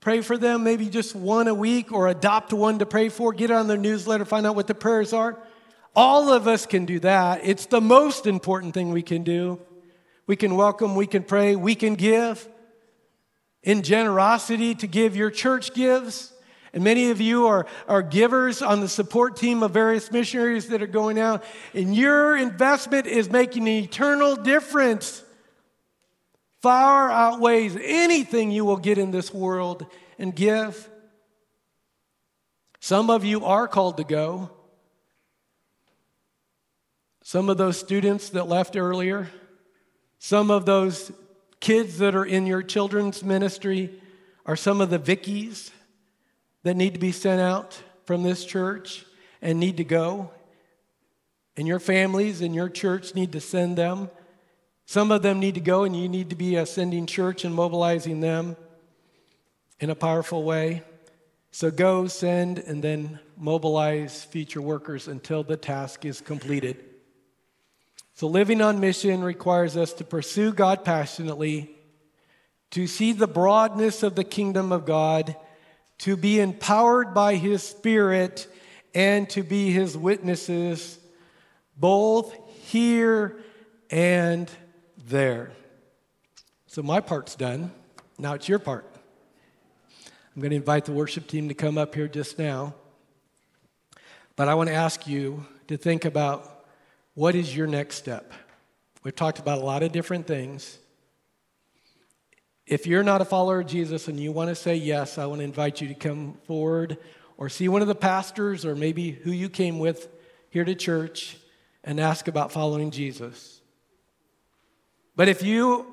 Pray 0.00 0.20
for 0.20 0.36
them, 0.36 0.64
maybe 0.64 0.88
just 0.88 1.14
one 1.14 1.46
a 1.46 1.54
week, 1.54 1.92
or 1.92 2.08
adopt 2.08 2.52
one 2.52 2.78
to 2.80 2.86
pray 2.86 3.08
for. 3.08 3.32
Get 3.32 3.50
on 3.50 3.68
their 3.68 3.76
newsletter, 3.76 4.24
find 4.24 4.46
out 4.46 4.56
what 4.56 4.66
the 4.66 4.74
prayers 4.74 5.12
are. 5.12 5.38
All 5.94 6.32
of 6.32 6.48
us 6.48 6.64
can 6.64 6.86
do 6.86 6.98
that. 7.00 7.42
It's 7.44 7.66
the 7.66 7.80
most 7.80 8.26
important 8.26 8.74
thing 8.74 8.90
we 8.90 9.02
can 9.02 9.22
do. 9.22 9.60
We 10.26 10.36
can 10.36 10.56
welcome, 10.56 10.96
we 10.96 11.06
can 11.06 11.22
pray, 11.22 11.54
we 11.54 11.74
can 11.74 11.94
give. 11.94 12.48
In 13.62 13.82
generosity 13.82 14.74
to 14.76 14.86
give, 14.86 15.14
your 15.14 15.30
church 15.30 15.74
gives. 15.74 16.31
And 16.74 16.82
many 16.82 17.10
of 17.10 17.20
you 17.20 17.46
are, 17.46 17.66
are 17.86 18.02
givers 18.02 18.62
on 18.62 18.80
the 18.80 18.88
support 18.88 19.36
team 19.36 19.62
of 19.62 19.72
various 19.72 20.10
missionaries 20.10 20.68
that 20.68 20.82
are 20.82 20.86
going 20.86 21.18
out. 21.18 21.44
And 21.74 21.94
your 21.94 22.36
investment 22.36 23.06
is 23.06 23.30
making 23.30 23.62
an 23.62 23.84
eternal 23.84 24.36
difference 24.36 25.22
far 26.62 27.10
outweighs 27.10 27.76
anything 27.82 28.50
you 28.50 28.64
will 28.64 28.78
get 28.78 28.96
in 28.96 29.10
this 29.10 29.34
world 29.34 29.84
and 30.18 30.34
give. 30.34 30.88
Some 32.80 33.10
of 33.10 33.24
you 33.24 33.44
are 33.44 33.68
called 33.68 33.98
to 33.98 34.04
go. 34.04 34.50
Some 37.22 37.48
of 37.48 37.58
those 37.58 37.78
students 37.78 38.30
that 38.30 38.48
left 38.48 38.76
earlier, 38.76 39.28
some 40.18 40.50
of 40.50 40.64
those 40.64 41.12
kids 41.60 41.98
that 41.98 42.14
are 42.14 42.24
in 42.24 42.46
your 42.46 42.62
children's 42.62 43.22
ministry 43.22 43.90
are 44.46 44.56
some 44.56 44.80
of 44.80 44.90
the 44.90 44.98
Vickies 44.98 45.70
that 46.62 46.76
need 46.76 46.94
to 46.94 47.00
be 47.00 47.12
sent 47.12 47.40
out 47.40 47.80
from 48.04 48.22
this 48.22 48.44
church 48.44 49.04
and 49.40 49.58
need 49.58 49.76
to 49.78 49.84
go. 49.84 50.30
And 51.56 51.68
your 51.68 51.80
families 51.80 52.40
and 52.40 52.54
your 52.54 52.68
church 52.68 53.14
need 53.14 53.32
to 53.32 53.40
send 53.40 53.76
them. 53.76 54.10
Some 54.86 55.10
of 55.10 55.22
them 55.22 55.40
need 55.40 55.54
to 55.54 55.60
go, 55.60 55.84
and 55.84 55.94
you 55.96 56.08
need 56.08 56.30
to 56.30 56.36
be 56.36 56.56
a 56.56 56.66
sending 56.66 57.06
church 57.06 57.44
and 57.44 57.54
mobilizing 57.54 58.20
them 58.20 58.56
in 59.80 59.90
a 59.90 59.94
powerful 59.94 60.44
way. 60.44 60.82
So 61.50 61.70
go, 61.70 62.06
send, 62.06 62.58
and 62.58 62.82
then 62.82 63.18
mobilize 63.36 64.24
future 64.24 64.62
workers 64.62 65.08
until 65.08 65.42
the 65.42 65.56
task 65.56 66.04
is 66.04 66.20
completed. 66.20 66.82
So 68.14 68.26
living 68.26 68.60
on 68.60 68.80
mission 68.80 69.22
requires 69.22 69.76
us 69.76 69.92
to 69.94 70.04
pursue 70.04 70.52
God 70.52 70.84
passionately, 70.84 71.70
to 72.70 72.86
see 72.86 73.12
the 73.12 73.26
broadness 73.26 74.02
of 74.02 74.14
the 74.14 74.24
kingdom 74.24 74.72
of 74.72 74.86
God, 74.86 75.36
to 76.02 76.16
be 76.16 76.40
empowered 76.40 77.14
by 77.14 77.36
His 77.36 77.62
Spirit, 77.62 78.48
and 78.92 79.30
to 79.30 79.44
be 79.44 79.70
His 79.70 79.96
witnesses, 79.96 80.98
both 81.76 82.34
here 82.64 83.38
and 83.88 84.50
there. 85.06 85.52
So 86.66 86.82
my 86.82 86.98
part's 87.00 87.36
done. 87.36 87.70
Now 88.18 88.34
it's 88.34 88.48
your 88.48 88.58
part. 88.58 88.84
I'm 90.34 90.42
going 90.42 90.50
to 90.50 90.56
invite 90.56 90.86
the 90.86 90.92
worship 90.92 91.28
team 91.28 91.46
to 91.48 91.54
come 91.54 91.78
up 91.78 91.94
here 91.94 92.08
just 92.08 92.36
now. 92.36 92.74
But 94.34 94.48
I 94.48 94.54
want 94.54 94.70
to 94.70 94.74
ask 94.74 95.06
you 95.06 95.46
to 95.68 95.76
think 95.76 96.04
about 96.04 96.64
what 97.14 97.36
is 97.36 97.54
your 97.56 97.68
next 97.68 97.96
step? 97.96 98.32
We've 99.04 99.14
talked 99.14 99.38
about 99.38 99.58
a 99.58 99.64
lot 99.64 99.84
of 99.84 99.92
different 99.92 100.26
things. 100.26 100.78
If 102.66 102.86
you're 102.86 103.02
not 103.02 103.20
a 103.20 103.24
follower 103.24 103.60
of 103.60 103.66
Jesus 103.66 104.08
and 104.08 104.18
you 104.18 104.32
want 104.32 104.48
to 104.48 104.54
say 104.54 104.76
yes, 104.76 105.18
I 105.18 105.26
want 105.26 105.40
to 105.40 105.44
invite 105.44 105.80
you 105.80 105.88
to 105.88 105.94
come 105.94 106.34
forward 106.46 106.98
or 107.36 107.48
see 107.48 107.68
one 107.68 107.82
of 107.82 107.88
the 107.88 107.94
pastors 107.94 108.64
or 108.64 108.76
maybe 108.76 109.10
who 109.10 109.32
you 109.32 109.48
came 109.48 109.78
with 109.78 110.08
here 110.48 110.64
to 110.64 110.74
church 110.74 111.36
and 111.82 111.98
ask 111.98 112.28
about 112.28 112.52
following 112.52 112.90
Jesus. 112.90 113.60
But 115.16 115.28
if 115.28 115.42
you 115.42 115.86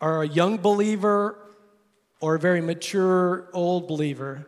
are 0.00 0.22
a 0.22 0.28
young 0.28 0.58
believer 0.58 1.36
or 2.20 2.36
a 2.36 2.38
very 2.38 2.60
mature 2.60 3.48
old 3.52 3.88
believer, 3.88 4.46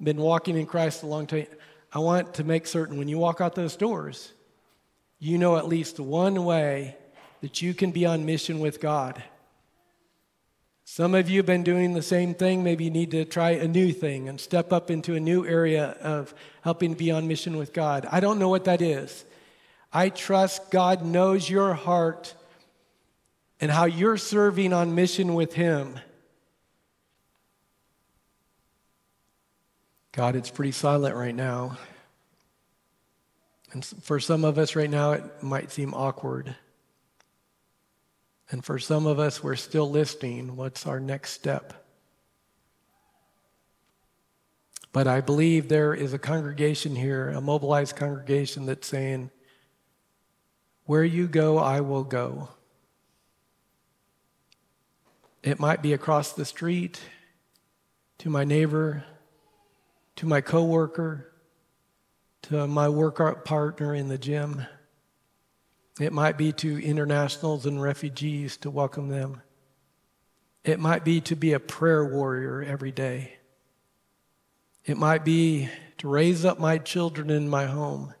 been 0.00 0.16
walking 0.16 0.56
in 0.56 0.66
Christ 0.66 1.02
a 1.02 1.06
long 1.06 1.26
time, 1.26 1.46
I 1.92 1.98
want 1.98 2.34
to 2.34 2.44
make 2.44 2.66
certain 2.66 2.98
when 2.98 3.08
you 3.08 3.18
walk 3.18 3.40
out 3.40 3.54
those 3.54 3.74
doors, 3.74 4.32
you 5.18 5.38
know 5.38 5.56
at 5.56 5.66
least 5.66 5.98
one 5.98 6.44
way 6.44 6.96
that 7.40 7.60
you 7.60 7.74
can 7.74 7.90
be 7.90 8.06
on 8.06 8.24
mission 8.24 8.60
with 8.60 8.80
God. 8.80 9.22
Some 10.92 11.14
of 11.14 11.30
you 11.30 11.36
have 11.36 11.46
been 11.46 11.62
doing 11.62 11.92
the 11.92 12.02
same 12.02 12.34
thing. 12.34 12.64
Maybe 12.64 12.82
you 12.82 12.90
need 12.90 13.12
to 13.12 13.24
try 13.24 13.50
a 13.50 13.68
new 13.68 13.92
thing 13.92 14.28
and 14.28 14.40
step 14.40 14.72
up 14.72 14.90
into 14.90 15.14
a 15.14 15.20
new 15.20 15.46
area 15.46 15.96
of 16.02 16.34
helping 16.62 16.94
be 16.94 17.12
on 17.12 17.28
mission 17.28 17.56
with 17.56 17.72
God. 17.72 18.08
I 18.10 18.18
don't 18.18 18.40
know 18.40 18.48
what 18.48 18.64
that 18.64 18.82
is. 18.82 19.24
I 19.92 20.08
trust 20.08 20.72
God 20.72 21.04
knows 21.04 21.48
your 21.48 21.74
heart 21.74 22.34
and 23.60 23.70
how 23.70 23.84
you're 23.84 24.16
serving 24.16 24.72
on 24.72 24.96
mission 24.96 25.34
with 25.34 25.52
Him. 25.52 25.96
God, 30.10 30.34
it's 30.34 30.50
pretty 30.50 30.72
silent 30.72 31.14
right 31.14 31.36
now. 31.36 31.78
And 33.70 33.84
for 33.84 34.18
some 34.18 34.44
of 34.44 34.58
us 34.58 34.74
right 34.74 34.90
now, 34.90 35.12
it 35.12 35.40
might 35.40 35.70
seem 35.70 35.94
awkward. 35.94 36.56
And 38.50 38.64
for 38.64 38.78
some 38.78 39.06
of 39.06 39.18
us, 39.18 39.42
we're 39.42 39.56
still 39.56 39.88
listening. 39.88 40.56
What's 40.56 40.86
our 40.86 40.98
next 40.98 41.32
step? 41.32 41.86
But 44.92 45.06
I 45.06 45.20
believe 45.20 45.68
there 45.68 45.94
is 45.94 46.12
a 46.12 46.18
congregation 46.18 46.96
here, 46.96 47.28
a 47.28 47.40
mobilized 47.40 47.94
congregation 47.94 48.66
that's 48.66 48.88
saying, 48.88 49.30
Where 50.84 51.04
you 51.04 51.28
go, 51.28 51.58
I 51.58 51.80
will 51.80 52.02
go. 52.02 52.48
It 55.44 55.60
might 55.60 55.80
be 55.80 55.92
across 55.92 56.32
the 56.32 56.44
street, 56.44 57.00
to 58.18 58.28
my 58.28 58.44
neighbor, 58.44 59.04
to 60.16 60.26
my 60.26 60.40
coworker, 60.40 61.32
to 62.42 62.66
my 62.66 62.88
work 62.88 63.44
partner 63.44 63.94
in 63.94 64.08
the 64.08 64.18
gym. 64.18 64.66
It 66.00 66.14
might 66.14 66.38
be 66.38 66.50
to 66.52 66.82
internationals 66.82 67.66
and 67.66 67.80
refugees 67.80 68.56
to 68.58 68.70
welcome 68.70 69.10
them. 69.10 69.42
It 70.64 70.80
might 70.80 71.04
be 71.04 71.20
to 71.20 71.36
be 71.36 71.52
a 71.52 71.60
prayer 71.60 72.02
warrior 72.02 72.62
every 72.62 72.90
day. 72.90 73.34
It 74.86 74.96
might 74.96 75.26
be 75.26 75.68
to 75.98 76.08
raise 76.08 76.46
up 76.46 76.58
my 76.58 76.78
children 76.78 77.28
in 77.28 77.50
my 77.50 77.66
home, 77.66 78.14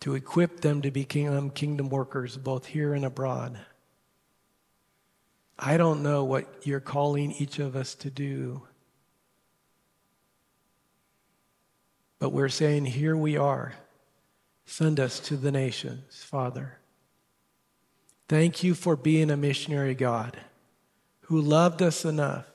to 0.00 0.16
equip 0.16 0.60
them 0.60 0.82
to 0.82 0.90
become 0.90 1.50
kingdom 1.50 1.88
workers 1.88 2.36
both 2.36 2.66
here 2.66 2.94
and 2.94 3.04
abroad. 3.04 3.56
I 5.56 5.76
don't 5.76 6.02
know 6.02 6.24
what 6.24 6.66
you're 6.66 6.80
calling 6.80 7.30
each 7.30 7.60
of 7.60 7.76
us 7.76 7.94
to 7.94 8.10
do. 8.10 8.62
But 12.18 12.30
we're 12.30 12.48
saying, 12.48 12.86
here 12.86 13.16
we 13.16 13.36
are. 13.36 13.76
Send 14.64 15.00
us 15.00 15.20
to 15.20 15.36
the 15.36 15.52
nations, 15.52 16.22
Father. 16.24 16.78
Thank 18.28 18.62
you 18.62 18.74
for 18.74 18.96
being 18.96 19.30
a 19.30 19.36
missionary 19.36 19.94
God 19.94 20.38
who 21.22 21.40
loved 21.40 21.82
us 21.82 22.04
enough 22.04 22.46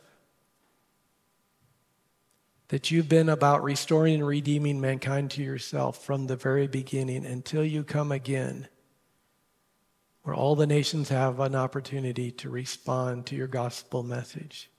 that 2.70 2.92
you've 2.92 3.08
been 3.08 3.30
about 3.30 3.64
restoring 3.64 4.16
and 4.16 4.28
redeeming 4.28 4.82
mankind 4.82 5.32
to 5.32 5.44
yourself 5.44 6.04
from 6.04 6.28
the 6.28 6.36
very 6.36 6.68
beginning 6.68 7.26
until 7.26 7.64
you 7.64 7.84
come 7.84 8.12
again 8.12 8.68
where 10.28 10.36
all 10.36 10.58
the 10.58 10.68
nations 10.68 11.08
have 11.08 11.40
an 11.40 11.56
opportunity 11.56 12.32
to 12.32 12.50
respond 12.50 13.26
to 13.26 13.34
your 13.34 13.48
gospel 13.48 14.04
message. 14.04 14.70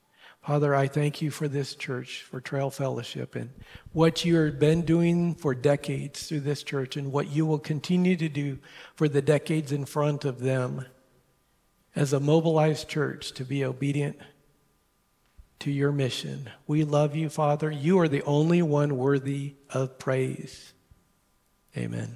Father, 0.49 0.73
I 0.73 0.87
thank 0.87 1.21
you 1.21 1.29
for 1.29 1.47
this 1.47 1.75
church, 1.75 2.23
for 2.23 2.41
Trail 2.41 2.71
Fellowship, 2.71 3.35
and 3.35 3.51
what 3.93 4.25
you 4.25 4.35
have 4.37 4.57
been 4.57 4.81
doing 4.81 5.35
for 5.35 5.53
decades 5.53 6.27
through 6.27 6.39
this 6.39 6.63
church, 6.63 6.97
and 6.97 7.11
what 7.11 7.29
you 7.29 7.45
will 7.45 7.59
continue 7.59 8.15
to 8.15 8.27
do 8.27 8.57
for 8.95 9.07
the 9.07 9.21
decades 9.21 9.71
in 9.71 9.85
front 9.85 10.25
of 10.25 10.39
them 10.39 10.87
as 11.95 12.13
a 12.13 12.19
mobilized 12.19 12.87
church 12.87 13.31
to 13.33 13.45
be 13.45 13.63
obedient 13.63 14.17
to 15.59 15.69
your 15.69 15.91
mission. 15.91 16.49
We 16.65 16.83
love 16.83 17.15
you, 17.15 17.29
Father. 17.29 17.69
You 17.69 17.99
are 17.99 18.07
the 18.07 18.23
only 18.23 18.63
one 18.63 18.97
worthy 18.97 19.53
of 19.69 19.99
praise. 19.99 20.73
Amen. 21.77 22.15